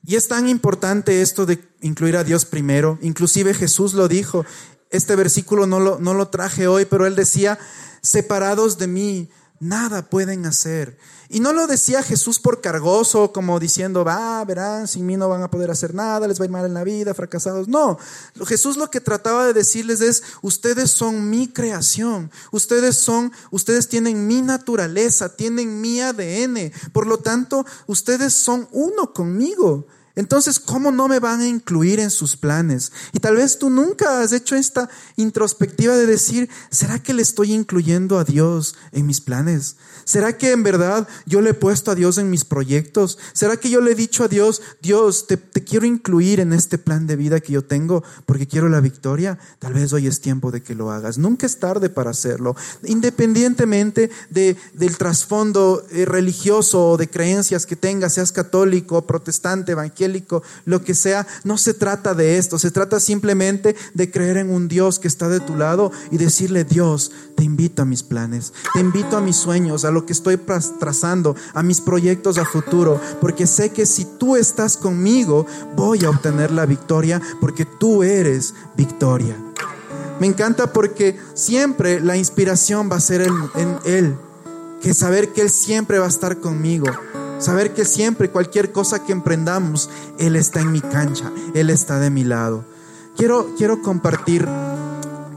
Y 0.06 0.16
es 0.16 0.30
tan 0.30 0.48
importante 0.48 1.22
esto 1.22 1.46
de 1.46 1.60
incluir 1.82 2.16
a 2.16 2.24
Dios 2.24 2.46
primero. 2.46 2.98
Inclusive 3.02 3.54
Jesús 3.54 3.94
lo 3.96 4.08
dijo. 4.08 4.46
Este 4.92 5.18
versículo 5.18 5.68
no 5.68 5.82
lo, 5.82 6.00
no 6.00 6.14
lo 6.14 6.30
traje 6.30 6.68
hoy, 6.68 6.86
pero 6.86 7.06
él 7.06 7.18
decía, 7.18 7.60
separados 8.02 8.78
de 8.78 8.88
mí, 8.88 9.30
nada 9.62 10.10
pueden 10.10 10.46
hacer. 10.46 10.98
Y 11.30 11.40
no 11.40 11.54
lo 11.54 11.66
decía 11.66 12.04
Jesús 12.04 12.40
por 12.40 12.60
cargoso, 12.60 13.32
como 13.32 13.60
diciendo, 13.60 14.04
va, 14.04 14.44
verán, 14.44 14.88
sin 14.88 15.06
mí 15.06 15.16
no 15.16 15.30
van 15.30 15.44
a 15.44 15.50
poder 15.50 15.72
hacer 15.72 15.94
nada, 15.94 16.28
les 16.28 16.38
va 16.38 16.44
a 16.44 16.46
ir 16.48 16.52
mal 16.52 16.66
en 16.66 16.74
la 16.74 16.84
vida, 16.84 17.14
fracasados. 17.14 17.70
No, 17.70 17.98
Jesús 18.46 18.76
lo 18.76 18.90
que 18.90 19.00
trataba 19.00 19.46
de 19.46 19.54
decirles 19.54 20.02
es, 20.02 20.24
ustedes 20.42 20.92
son 20.92 21.30
mi 21.30 21.48
creación, 21.48 22.30
ustedes 22.52 22.98
son, 22.98 23.32
ustedes 23.52 23.88
tienen 23.88 24.28
mi 24.28 24.42
naturaleza, 24.42 25.34
tienen 25.34 25.80
mi 25.80 26.02
ADN, 26.02 26.74
por 26.92 27.08
lo 27.08 27.20
tanto, 27.20 27.66
ustedes 27.88 28.34
son 28.34 28.68
uno 28.72 29.14
conmigo. 29.14 29.86
Entonces, 30.16 30.60
¿cómo 30.60 30.92
no 30.92 31.08
me 31.08 31.20
van 31.20 31.42
a 31.42 31.48
incluir 31.48 32.00
en 32.00 32.12
sus 32.12 32.36
planes? 32.36 32.92
Y 33.14 33.20
tal 33.20 33.38
vez 33.38 33.58
tú 33.58 33.70
nunca 33.70 34.22
has 34.22 34.34
hecho 34.34 34.56
esta 34.56 34.90
introspectiva 35.16 35.96
de 35.96 36.06
decir, 36.06 36.50
¿será 36.70 37.00
que 37.00 37.14
le 37.14 37.22
estoy 37.22 37.54
incluyendo 37.54 38.20
a 38.20 38.24
Dios 38.24 38.76
en 38.92 39.06
mis 39.06 39.22
planes? 39.22 39.78
¿Será 40.04 40.38
que 40.38 40.52
en 40.52 40.64
verdad 40.64 41.08
yo 41.26 41.42
le 41.42 41.52
he 41.52 41.54
puesto 41.54 41.92
a 41.92 41.96
Dios 41.96 42.18
en 42.18 42.30
mis 42.30 42.44
proyectos? 42.44 43.18
¿Será 43.34 43.58
que 43.58 43.70
yo 43.70 43.82
le 43.82 43.92
he 43.92 43.96
dicho 43.96 44.24
a 44.24 44.28
Dios, 44.28 44.62
Dios, 44.82 45.28
te, 45.28 45.38
quiero 45.38 45.86
incluir 45.86 46.40
en 46.40 46.54
este 46.54 46.78
plan 46.78 47.08
de 47.08 47.16
vida 47.16 47.40
que 47.40 47.54
yo 47.54 47.64
tengo 47.64 48.04
porque 48.26 48.48
quiero 48.48 48.68
la 48.68 48.82
victoria? 48.82 49.40
Tal 49.60 49.74
vez 49.74 49.94
hoy 49.94 50.08
es 50.08 50.20
tiempo 50.20 50.52
de 50.52 50.62
que 50.62 50.76
lo 50.76 50.92
hagas. 50.92 51.18
Nunca 51.18 51.46
es 51.46 51.60
tarde 51.60 51.90
para 51.90 52.12
hacerlo. 52.12 52.56
Independientemente 52.84 54.10
de, 54.30 54.58
del 54.74 54.98
trasfondo 54.98 55.86
eh, 55.92 56.06
religioso 56.06 56.90
o 56.90 56.98
de 56.98 57.10
creencias 57.10 57.66
que 57.66 57.76
tengas, 57.76 58.16
seas 58.16 58.32
católico, 58.32 59.06
protestante, 59.08 59.76
lo 60.66 60.84
que 60.84 60.94
sea, 60.94 61.28
no 61.44 61.58
se 61.58 61.74
trata 61.74 62.14
de 62.14 62.38
esto, 62.38 62.58
se 62.60 62.72
trata 62.72 63.00
simplemente 63.00 63.76
de 63.94 64.12
creer 64.12 64.38
en 64.38 64.50
un 64.50 64.68
Dios 64.68 65.00
que 65.00 65.08
está 65.08 65.30
de 65.30 65.40
tu 65.40 65.56
lado 65.56 65.92
y 66.12 66.18
decirle, 66.18 66.64
Dios, 66.64 67.12
te 67.36 67.44
invito 67.44 67.82
a 67.82 67.86
mis 67.86 68.04
planes, 68.04 68.54
te 68.74 68.80
invito 68.80 69.18
a 69.18 69.22
mis 69.22 69.36
sueños, 69.36 69.86
a 69.86 69.92
lo 69.92 70.06
que 70.06 70.14
estoy 70.14 70.40
trazando, 70.80 71.36
a 71.54 71.64
mis 71.64 71.82
proyectos 71.82 72.38
a 72.38 72.46
futuro, 72.46 73.00
porque 73.20 73.48
sé 73.48 73.72
que 73.72 73.86
si 73.86 74.06
tú 74.06 74.36
estás 74.36 74.78
conmigo, 74.78 75.46
voy 75.76 76.06
a 76.06 76.10
obtener 76.10 76.52
la 76.52 76.66
victoria, 76.66 77.22
porque 77.40 77.66
tú 77.66 78.04
eres 78.04 78.54
victoria. 78.76 79.36
Me 80.20 80.28
encanta 80.28 80.72
porque 80.72 81.20
siempre 81.34 82.00
la 82.00 82.16
inspiración 82.16 82.92
va 82.92 82.98
a 82.98 83.02
ser 83.02 83.22
en, 83.22 83.34
en 83.56 83.80
Él, 83.86 84.16
que 84.82 84.94
saber 84.94 85.34
que 85.34 85.42
Él 85.42 85.50
siempre 85.50 85.98
va 85.98 86.06
a 86.06 86.10
estar 86.10 86.40
conmigo. 86.40 86.86
Saber 87.42 87.74
que 87.74 87.86
siempre, 87.86 88.30
cualquier 88.30 88.72
cosa 88.72 89.04
que 89.04 89.12
emprendamos, 89.12 89.90
Él 90.20 90.36
está 90.36 90.62
en 90.62 90.72
mi 90.72 90.80
cancha, 90.80 91.32
Él 91.56 91.72
está 91.72 92.00
de 92.00 92.12
mi 92.12 92.24
lado. 92.24 92.64
Quiero, 93.18 93.56
quiero 93.58 93.82
compartir, 93.82 94.48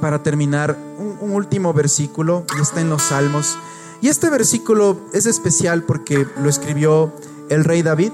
para 0.03 0.23
terminar, 0.23 0.77
un, 0.99 1.31
último 1.31 1.73
versículo, 1.73 2.45
y 2.59 2.61
está 2.61 2.83
en 2.83 2.91
los 2.91 3.05
Salmos. 3.05 3.57
Y 4.03 4.09
este 4.09 4.29
versículo 4.29 5.01
es 5.15 5.25
especial 5.25 5.85
porque 5.85 6.27
lo 6.43 6.51
escribió 6.51 7.11
el 7.49 7.65
rey 7.65 7.83
David, 7.83 8.13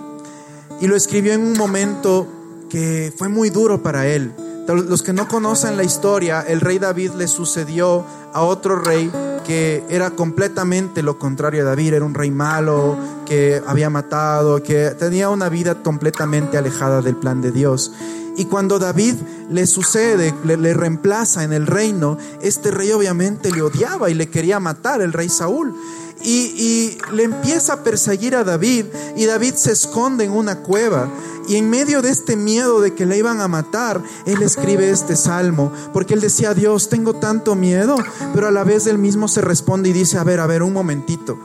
y 0.80 0.86
lo 0.86 0.94
escribió 0.94 1.32
en 1.32 1.40
un 1.40 1.58
momento 1.58 2.28
que 2.68 3.12
fue 3.16 3.28
muy 3.28 3.50
duro 3.50 3.82
para 3.82 4.06
él. 4.06 4.32
Los 4.68 5.02
que 5.02 5.12
no 5.12 5.26
conocen 5.26 5.76
la 5.76 5.82
historia, 5.82 6.42
el 6.42 6.60
rey 6.60 6.78
David 6.78 7.10
le 7.14 7.26
sucedió 7.26 8.04
a 8.32 8.42
otro 8.42 8.76
rey 8.76 9.10
que 9.46 9.84
era 9.88 10.10
completamente 10.10 11.02
lo 11.02 11.18
contrario 11.18 11.62
a 11.62 11.64
David, 11.64 11.94
era 11.94 12.04
un 12.04 12.14
rey 12.14 12.30
malo, 12.30 12.96
que 13.26 13.62
había 13.66 13.90
matado, 13.90 14.62
que 14.62 14.90
tenía 14.98 15.28
una 15.28 15.48
vida 15.48 15.82
completamente 15.82 16.58
alejada 16.58 17.02
del 17.02 17.16
plan 17.16 17.40
de 17.40 17.52
Dios. 17.52 17.92
Y 18.40 18.46
cuando 18.46 18.78
David 18.78 19.16
le 19.50 19.66
sucede, 19.66 20.34
le, 20.44 20.72
reemplaza 20.72 21.44
en 21.44 21.52
el 21.52 21.66
reino, 21.66 22.16
este 22.40 22.70
rey 22.70 22.90
obviamente 22.90 23.52
le 23.52 23.60
odiaba 23.60 24.08
y 24.08 24.14
le 24.14 24.30
quería 24.30 24.58
matar, 24.58 25.02
el 25.02 25.12
rey 25.12 25.28
Saúl. 25.28 25.74
Y, 26.22 26.30
y, 26.56 26.98
le 27.12 27.24
empieza 27.24 27.74
a 27.74 27.82
perseguir 27.82 28.34
a 28.34 28.42
David 28.42 28.86
y 29.14 29.26
David 29.26 29.56
se 29.56 29.72
esconde 29.72 30.24
en 30.24 30.32
una 30.32 30.60
cueva. 30.60 31.10
Y 31.48 31.56
en 31.56 31.68
medio 31.68 32.00
de 32.00 32.08
este 32.08 32.34
miedo 32.34 32.80
de 32.80 32.94
que 32.94 33.04
le 33.04 33.18
iban 33.18 33.42
a 33.42 33.48
matar, 33.48 34.02
él 34.24 34.42
escribe 34.42 34.90
este 34.90 35.16
salmo, 35.16 35.70
porque 35.92 36.14
él 36.14 36.22
decía, 36.22 36.54
Dios, 36.54 36.88
tengo 36.88 37.12
tanto 37.12 37.54
miedo, 37.54 37.96
pero 38.32 38.48
a 38.48 38.50
la 38.50 38.64
vez 38.64 38.86
él 38.86 38.96
mismo 38.96 39.28
se 39.28 39.42
responde 39.42 39.90
y 39.90 39.92
dice, 39.92 40.16
a 40.16 40.24
ver, 40.24 40.40
a 40.40 40.46
ver, 40.46 40.62
un 40.62 40.72
momentito, 40.72 41.38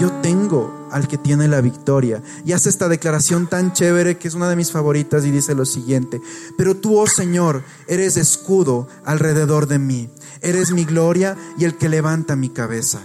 yo 0.00 0.10
tengo 0.20 0.79
al 0.90 1.08
que 1.08 1.18
tiene 1.18 1.48
la 1.48 1.60
victoria. 1.60 2.22
Y 2.44 2.52
hace 2.52 2.68
esta 2.68 2.88
declaración 2.88 3.48
tan 3.48 3.72
chévere 3.72 4.18
que 4.18 4.28
es 4.28 4.34
una 4.34 4.48
de 4.48 4.56
mis 4.56 4.72
favoritas 4.72 5.24
y 5.24 5.30
dice 5.30 5.54
lo 5.54 5.64
siguiente, 5.64 6.20
pero 6.56 6.76
tú, 6.76 6.98
oh 6.98 7.06
Señor, 7.06 7.62
eres 7.86 8.16
escudo 8.16 8.88
alrededor 9.04 9.66
de 9.66 9.78
mí, 9.78 10.10
eres 10.40 10.72
mi 10.72 10.84
gloria 10.84 11.36
y 11.58 11.64
el 11.64 11.76
que 11.76 11.88
levanta 11.88 12.36
mi 12.36 12.48
cabeza. 12.48 13.00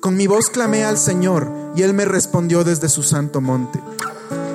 Con 0.00 0.16
mi 0.16 0.26
voz 0.26 0.48
clamé 0.48 0.84
al 0.84 0.96
Señor 0.96 1.50
y 1.76 1.82
Él 1.82 1.92
me 1.92 2.06
respondió 2.06 2.64
desde 2.64 2.88
su 2.88 3.02
santo 3.02 3.40
monte. 3.40 3.80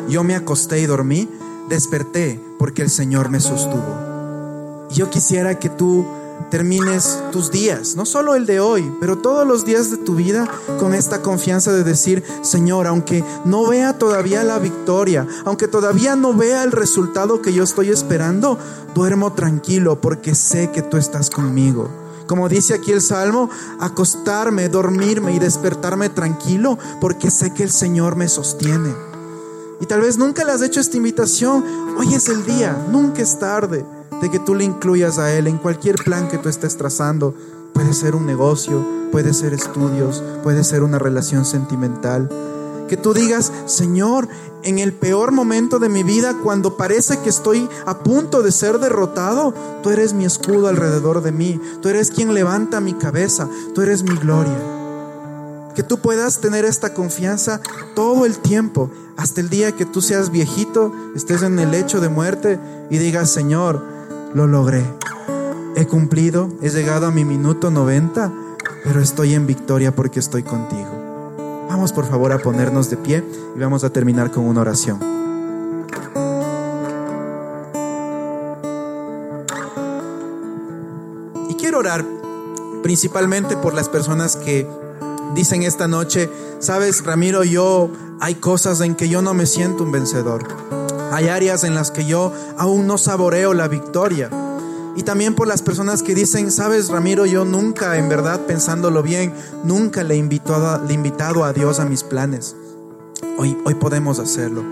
Yo 0.09 0.23
me 0.23 0.35
acosté 0.35 0.79
y 0.79 0.85
dormí, 0.85 1.29
desperté 1.69 2.39
porque 2.57 2.81
el 2.81 2.89
Señor 2.89 3.29
me 3.29 3.39
sostuvo. 3.39 4.87
Yo 4.91 5.09
quisiera 5.09 5.59
que 5.59 5.69
tú 5.69 6.05
termines 6.49 7.19
tus 7.31 7.51
días, 7.51 7.95
no 7.95 8.05
solo 8.05 8.35
el 8.35 8.45
de 8.45 8.59
hoy, 8.59 8.91
pero 8.99 9.17
todos 9.17 9.45
los 9.47 9.65
días 9.65 9.91
de 9.91 9.97
tu 9.97 10.15
vida 10.15 10.47
con 10.79 10.93
esta 10.93 11.21
confianza 11.21 11.71
de 11.73 11.83
decir, 11.83 12.23
Señor, 12.41 12.87
aunque 12.87 13.23
no 13.45 13.67
vea 13.67 13.97
todavía 13.97 14.43
la 14.43 14.59
victoria, 14.59 15.27
aunque 15.45 15.67
todavía 15.67 16.15
no 16.15 16.33
vea 16.33 16.63
el 16.63 16.71
resultado 16.71 17.41
que 17.41 17.53
yo 17.53 17.63
estoy 17.63 17.89
esperando, 17.89 18.57
duermo 18.93 19.33
tranquilo 19.33 19.99
porque 20.01 20.35
sé 20.35 20.71
que 20.71 20.81
tú 20.81 20.97
estás 20.97 21.29
conmigo. 21.29 21.89
Como 22.27 22.49
dice 22.49 22.73
aquí 22.73 22.91
el 22.91 23.01
Salmo, 23.01 23.49
acostarme, 23.79 24.69
dormirme 24.69 25.33
y 25.35 25.39
despertarme 25.39 26.09
tranquilo 26.09 26.77
porque 26.99 27.29
sé 27.29 27.53
que 27.53 27.63
el 27.63 27.71
Señor 27.71 28.15
me 28.15 28.27
sostiene. 28.27 28.93
Y 29.79 29.85
tal 29.85 30.01
vez 30.01 30.17
nunca 30.17 30.43
le 30.43 30.51
has 30.51 30.61
hecho 30.61 30.79
esta 30.79 30.97
invitación. 30.97 31.63
Hoy 31.97 32.13
es 32.13 32.29
el 32.29 32.45
día, 32.45 32.75
nunca 32.91 33.21
es 33.21 33.37
tarde 33.37 33.85
de 34.22 34.30
que 34.32 34.39
tú 34.39 34.55
le 34.55 34.63
incluyas 34.63 35.18
a 35.18 35.34
Él 35.34 35.47
en 35.47 35.57
cualquier 35.57 35.95
plan 35.95 36.28
que 36.28 36.38
tú 36.38 36.49
estés 36.49 36.78
trazando. 36.78 37.34
Puede 37.74 37.93
ser 37.93 38.16
un 38.16 38.26
negocio, 38.26 38.86
puede 39.11 39.34
ser 39.34 39.53
estudios, 39.53 40.24
puede 40.43 40.63
ser 40.63 40.84
una 40.84 40.99
relación 40.99 41.45
sentimental. 41.45 42.30
Que 42.88 42.97
tú 42.97 43.13
digas, 43.13 43.51
Señor, 43.66 44.28
en 44.63 44.80
el 44.80 44.93
peor 44.93 45.32
momento 45.32 45.80
de 45.80 45.89
mi 45.89 46.03
vida, 46.03 46.36
cuando 46.43 46.78
parece 46.78 47.20
que 47.20 47.30
estoy 47.30 47.70
a 47.86 47.99
punto 47.99 48.43
de 48.43 48.51
ser 48.51 48.80
derrotado, 48.80 49.53
tú 49.82 49.89
eres 49.89 50.13
mi 50.13 50.26
escudo 50.26 50.68
alrededor 50.68 51.22
de 51.22 51.32
mí, 51.32 51.59
tú 51.82 51.89
eres 51.89 52.11
quien 52.11 52.34
levanta 52.34 52.82
mi 52.82 52.93
cabeza, 52.93 53.47
tú 53.74 53.82
eres 53.82 54.03
mi 54.03 54.16
gloria. 54.16 54.57
Que 55.76 55.84
tú 55.84 55.99
puedas 55.99 56.39
tener 56.39 56.63
esta 56.66 56.93
confianza 56.93 57.59
todo 57.95 58.26
el 58.26 58.38
tiempo, 58.38 58.89
hasta 59.18 59.41
el 59.41 59.49
día 59.49 59.72
que 59.72 59.86
tú 59.86 60.01
seas 60.01 60.30
viejito, 60.32 60.93
estés 61.16 61.41
en 61.41 61.59
el 61.59 61.72
lecho 61.72 62.01
de 62.01 62.09
muerte 62.09 62.59
y 62.89 62.97
digas, 62.97 63.30
Señor, 63.30 63.94
lo 64.36 64.47
logré. 64.47 64.83
He 65.77 65.88
cumplido, 65.88 66.49
he 66.61 66.69
llegado 66.69 67.07
a 67.07 67.11
mi 67.11 67.23
minuto 67.23 67.71
90, 67.71 68.31
pero 68.83 68.99
estoy 68.99 69.33
en 69.33 69.47
victoria 69.47 69.95
porque 69.95 70.19
estoy 70.19 70.43
contigo. 70.43 70.89
Vamos 71.69 71.93
por 71.93 72.05
favor 72.05 72.33
a 72.33 72.39
ponernos 72.39 72.89
de 72.89 72.97
pie 72.97 73.23
y 73.55 73.59
vamos 73.59 73.86
a 73.86 73.89
terminar 73.91 74.31
con 74.31 74.45
una 74.45 74.61
oración. 74.61 74.99
Y 81.49 81.53
quiero 81.55 81.79
orar 81.79 82.05
principalmente 82.83 83.55
por 83.55 83.73
las 83.73 83.88
personas 83.88 84.36
que 84.36 84.67
dicen 85.33 85.63
esta 85.63 85.88
noche, 85.88 86.29
sabes 86.59 87.05
Ramiro, 87.05 87.45
yo 87.45 87.89
hay 88.19 88.36
cosas 88.36 88.81
en 88.81 88.95
que 88.95 89.07
yo 89.07 89.21
no 89.21 89.33
me 89.33 89.45
siento 89.45 89.83
un 89.83 89.93
vencedor. 89.93 90.74
Hay 91.11 91.27
áreas 91.27 91.63
en 91.63 91.75
las 91.75 91.91
que 91.91 92.05
yo 92.05 92.31
aún 92.57 92.87
no 92.87 92.97
saboreo 92.97 93.53
la 93.53 93.67
victoria. 93.67 94.29
Y 94.95 95.03
también 95.03 95.35
por 95.35 95.47
las 95.47 95.61
personas 95.61 96.03
que 96.03 96.15
dicen, 96.15 96.51
sabes 96.51 96.89
Ramiro, 96.89 97.25
yo 97.25 97.43
nunca, 97.43 97.97
en 97.97 98.07
verdad, 98.07 98.41
pensándolo 98.45 99.03
bien, 99.03 99.33
nunca 99.63 100.03
le, 100.03 100.15
invito 100.15 100.55
a, 100.55 100.77
le 100.77 100.91
he 100.91 100.93
invitado 100.93 101.43
a 101.43 101.51
Dios 101.51 101.79
a 101.79 101.85
mis 101.85 102.03
planes. 102.03 102.55
Hoy, 103.37 103.57
hoy 103.65 103.75
podemos 103.75 104.19
hacerlo. 104.19 104.63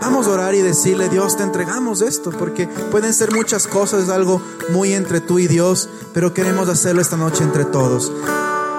Vamos 0.00 0.26
a 0.26 0.30
orar 0.30 0.54
y 0.54 0.62
decirle, 0.62 1.10
Dios, 1.10 1.36
te 1.36 1.42
entregamos 1.42 2.00
esto, 2.00 2.30
porque 2.30 2.66
pueden 2.90 3.12
ser 3.12 3.32
muchas 3.32 3.66
cosas, 3.66 4.04
es 4.04 4.08
algo 4.08 4.40
muy 4.72 4.94
entre 4.94 5.20
tú 5.20 5.38
y 5.38 5.46
Dios, 5.46 5.90
pero 6.14 6.32
queremos 6.32 6.70
hacerlo 6.70 7.02
esta 7.02 7.18
noche 7.18 7.44
entre 7.44 7.66
todos. 7.66 8.10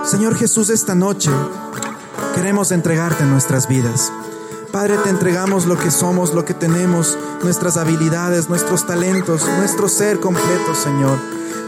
Señor 0.03 0.35
Jesús, 0.35 0.69
esta 0.69 0.95
noche 0.95 1.29
queremos 2.33 2.71
entregarte 2.71 3.23
nuestras 3.25 3.67
vidas. 3.67 4.11
Padre, 4.77 4.99
te 4.99 5.09
entregamos 5.09 5.65
lo 5.65 5.75
que 5.75 5.89
somos, 5.89 6.35
lo 6.35 6.45
que 6.45 6.53
tenemos, 6.53 7.17
nuestras 7.41 7.77
habilidades, 7.77 8.47
nuestros 8.47 8.85
talentos, 8.85 9.41
nuestro 9.57 9.89
ser 9.89 10.19
completo, 10.19 10.75
Señor. 10.75 11.17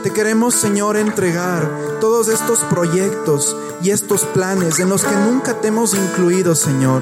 Te 0.03 0.12
queremos, 0.12 0.53
Señor, 0.53 0.95
entregar 0.95 1.68
todos 1.99 2.28
estos 2.28 2.60
proyectos 2.66 3.57
y 3.82 3.89
estos 3.89 4.26
planes 4.26 4.78
en 4.78 4.89
los 4.89 5.03
que 5.03 5.16
nunca 5.16 5.60
te 5.60 5.70
hemos 5.70 5.95
incluido, 5.95 6.53
Señor. 6.53 7.01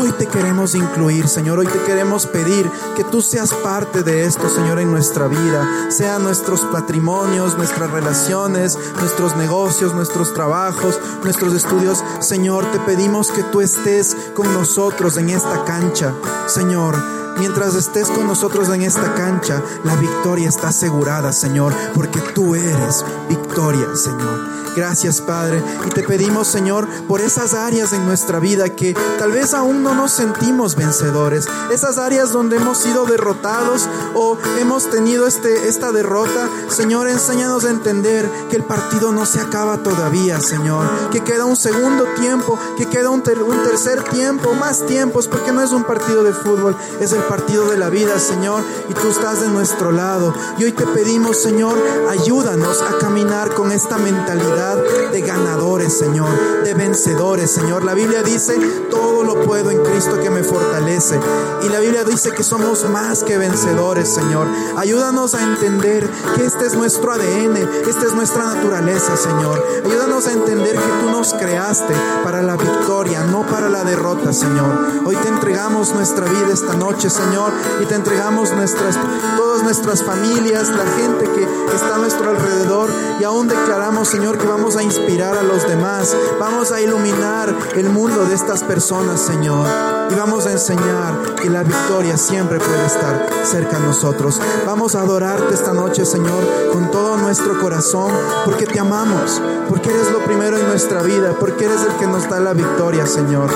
Hoy 0.00 0.12
te 0.12 0.26
queremos 0.26 0.74
incluir, 0.74 1.28
Señor. 1.28 1.58
Hoy 1.58 1.66
te 1.66 1.78
queremos 1.80 2.24
pedir 2.24 2.70
que 2.96 3.04
tú 3.04 3.20
seas 3.20 3.52
parte 3.52 4.02
de 4.02 4.24
esto, 4.24 4.48
Señor, 4.48 4.78
en 4.78 4.90
nuestra 4.90 5.26
vida. 5.26 5.90
Sean 5.90 6.22
nuestros 6.22 6.62
patrimonios, 6.72 7.58
nuestras 7.58 7.90
relaciones, 7.90 8.78
nuestros 8.98 9.36
negocios, 9.36 9.94
nuestros 9.94 10.32
trabajos, 10.32 10.98
nuestros 11.22 11.52
estudios. 11.52 12.02
Señor, 12.20 12.64
te 12.72 12.78
pedimos 12.80 13.30
que 13.30 13.42
tú 13.42 13.60
estés 13.60 14.16
con 14.34 14.50
nosotros 14.54 15.18
en 15.18 15.28
esta 15.28 15.64
cancha, 15.66 16.14
Señor. 16.46 17.19
Mientras 17.40 17.74
estés 17.74 18.08
con 18.10 18.26
nosotros 18.26 18.68
en 18.68 18.82
esta 18.82 19.14
cancha, 19.14 19.62
la 19.82 19.96
victoria 19.96 20.50
está 20.50 20.68
asegurada, 20.68 21.32
Señor, 21.32 21.72
porque 21.94 22.20
tú 22.34 22.54
eres 22.54 23.02
victoria, 23.30 23.86
Señor. 23.96 24.60
Gracias, 24.76 25.20
Padre. 25.20 25.62
Y 25.86 25.90
te 25.90 26.02
pedimos, 26.02 26.46
Señor, 26.46 26.86
por 27.08 27.20
esas 27.20 27.54
áreas 27.54 27.92
en 27.92 28.06
nuestra 28.06 28.38
vida 28.38 28.68
que 28.70 28.94
tal 29.18 29.32
vez 29.32 29.52
aún 29.52 29.82
no 29.82 29.94
nos 29.94 30.12
sentimos 30.12 30.76
vencedores. 30.76 31.48
Esas 31.72 31.98
áreas 31.98 32.32
donde 32.32 32.56
hemos 32.56 32.78
sido 32.78 33.04
derrotados 33.04 33.88
o 34.14 34.38
hemos 34.58 34.88
tenido 34.88 35.26
este, 35.26 35.68
esta 35.68 35.90
derrota. 35.92 36.48
Señor, 36.68 37.08
enséñanos 37.08 37.64
a 37.64 37.70
entender 37.70 38.30
que 38.48 38.56
el 38.56 38.64
partido 38.64 39.12
no 39.12 39.26
se 39.26 39.40
acaba 39.40 39.82
todavía, 39.82 40.40
Señor. 40.40 40.86
Que 41.10 41.24
queda 41.24 41.46
un 41.46 41.56
segundo 41.56 42.04
tiempo, 42.20 42.58
que 42.76 42.86
queda 42.86 43.10
un, 43.10 43.22
un 43.46 43.62
tercer 43.64 44.04
tiempo, 44.04 44.54
más 44.54 44.86
tiempos, 44.86 45.26
porque 45.26 45.52
no 45.52 45.62
es 45.62 45.72
un 45.72 45.84
partido 45.84 46.22
de 46.22 46.32
fútbol, 46.32 46.76
es 47.00 47.12
el 47.12 47.22
partido 47.30 47.70
de 47.70 47.78
la 47.78 47.90
vida, 47.90 48.18
Señor. 48.18 48.64
Y 48.88 48.94
tú 48.94 49.08
estás 49.08 49.40
de 49.40 49.48
nuestro 49.48 49.92
lado. 49.92 50.34
Y 50.58 50.64
hoy 50.64 50.72
te 50.72 50.84
pedimos, 50.84 51.36
Señor, 51.36 51.78
ayúdanos 52.10 52.82
a 52.82 52.98
caminar 52.98 53.54
con 53.54 53.70
esta 53.70 53.98
mentalidad 53.98 54.76
de 55.12 55.20
ganadores, 55.20 55.96
Señor, 55.96 56.64
de 56.64 56.74
vencedores, 56.74 57.52
Señor. 57.52 57.84
La 57.84 57.94
Biblia 57.94 58.24
dice, 58.24 58.58
todo 58.90 59.22
lo 59.22 59.42
puedo 59.42 59.70
en 59.70 59.80
Cristo 59.84 60.18
que 60.20 60.28
me 60.28 60.42
fortalece. 60.42 61.20
Y 61.62 61.68
la 61.68 61.78
Biblia 61.78 62.02
dice 62.02 62.32
que 62.32 62.42
somos 62.42 62.88
más 62.90 63.22
que 63.22 63.38
vencedores, 63.38 64.08
Señor. 64.12 64.48
Ayúdanos 64.76 65.34
a 65.34 65.42
entender 65.44 66.10
que 66.34 66.44
este 66.44 66.66
es 66.66 66.74
nuestro 66.74 67.12
ADN, 67.12 67.56
esta 67.88 68.06
es 68.06 68.14
nuestra 68.14 68.54
naturaleza, 68.54 69.16
Señor. 69.16 69.64
Ayúdanos 69.84 70.26
a 70.26 70.32
entender 70.32 70.74
que 70.74 70.88
tú 71.00 71.10
nos 71.10 71.34
creaste 71.34 71.94
para 72.24 72.42
la 72.42 72.56
victoria, 72.56 73.22
no 73.22 73.46
para 73.46 73.68
la 73.68 73.84
derrota, 73.84 74.32
Señor. 74.32 75.04
Hoy 75.04 75.14
te 75.16 75.28
entregamos 75.28 75.94
nuestra 75.94 76.26
vida 76.26 76.48
esta 76.52 76.74
noche, 76.74 77.09
Señor, 77.10 77.52
y 77.80 77.86
te 77.86 77.96
entregamos 77.96 78.52
nuestras, 78.52 78.98
todas 79.36 79.62
nuestras 79.62 80.02
familias, 80.02 80.68
la 80.68 80.86
gente 80.86 81.24
que 81.70 81.76
está 81.76 81.94
a 81.94 81.98
nuestro 81.98 82.30
alrededor, 82.30 82.90
y 83.20 83.24
aún 83.24 83.48
declaramos, 83.48 84.08
Señor, 84.08 84.36
que 84.36 84.46
vamos 84.46 84.76
a 84.76 84.82
inspirar 84.82 85.36
a 85.36 85.42
los 85.42 85.66
demás, 85.66 86.16
vamos 86.38 86.72
a 86.72 86.80
iluminar 86.80 87.54
el 87.76 87.88
mundo 87.88 88.24
de 88.24 88.34
estas 88.34 88.62
personas, 88.62 89.20
Señor. 89.20 89.66
Y 90.10 90.14
vamos 90.14 90.46
a 90.46 90.52
enseñar 90.52 91.36
que 91.36 91.48
la 91.48 91.62
victoria 91.62 92.16
siempre 92.16 92.58
puede 92.58 92.86
estar 92.86 93.28
cerca 93.44 93.78
de 93.78 93.86
nosotros. 93.86 94.40
Vamos 94.66 94.94
a 94.94 95.02
adorarte 95.02 95.54
esta 95.54 95.72
noche, 95.72 96.04
Señor, 96.04 96.42
con 96.72 96.90
todo 96.90 97.16
nuestro 97.16 97.58
corazón, 97.60 98.12
porque 98.44 98.66
te 98.66 98.80
amamos, 98.80 99.40
porque 99.68 99.90
eres 99.90 100.10
lo 100.10 100.24
primero 100.24 100.58
en 100.58 100.66
nuestra 100.66 101.02
vida, 101.02 101.34
porque 101.38 101.66
eres 101.66 101.82
el 101.82 101.94
que 101.94 102.06
nos 102.06 102.28
da 102.28 102.40
la 102.40 102.54
victoria, 102.54 103.06
Señor. 103.06 103.50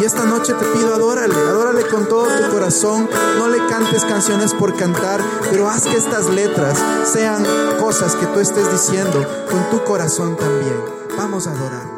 Y 0.00 0.04
esta 0.04 0.24
noche 0.24 0.54
te 0.54 0.64
pido, 0.66 0.94
adórale, 0.94 1.34
adórale 1.34 1.84
con 1.88 2.06
todo 2.06 2.24
tu 2.24 2.52
corazón. 2.52 3.08
No 3.36 3.48
le 3.48 3.66
cantes 3.66 4.04
canciones 4.04 4.54
por 4.54 4.76
cantar, 4.76 5.20
pero 5.50 5.68
haz 5.68 5.82
que 5.82 5.96
estas 5.96 6.26
letras 6.26 6.78
sean 7.04 7.44
cosas 7.78 8.14
que 8.16 8.26
tú 8.26 8.40
estés 8.40 8.70
diciendo 8.70 9.24
con 9.50 9.70
tu 9.70 9.84
corazón 9.84 10.36
también. 10.36 10.76
Vamos 11.16 11.46
a 11.46 11.52
adorar. 11.52 11.97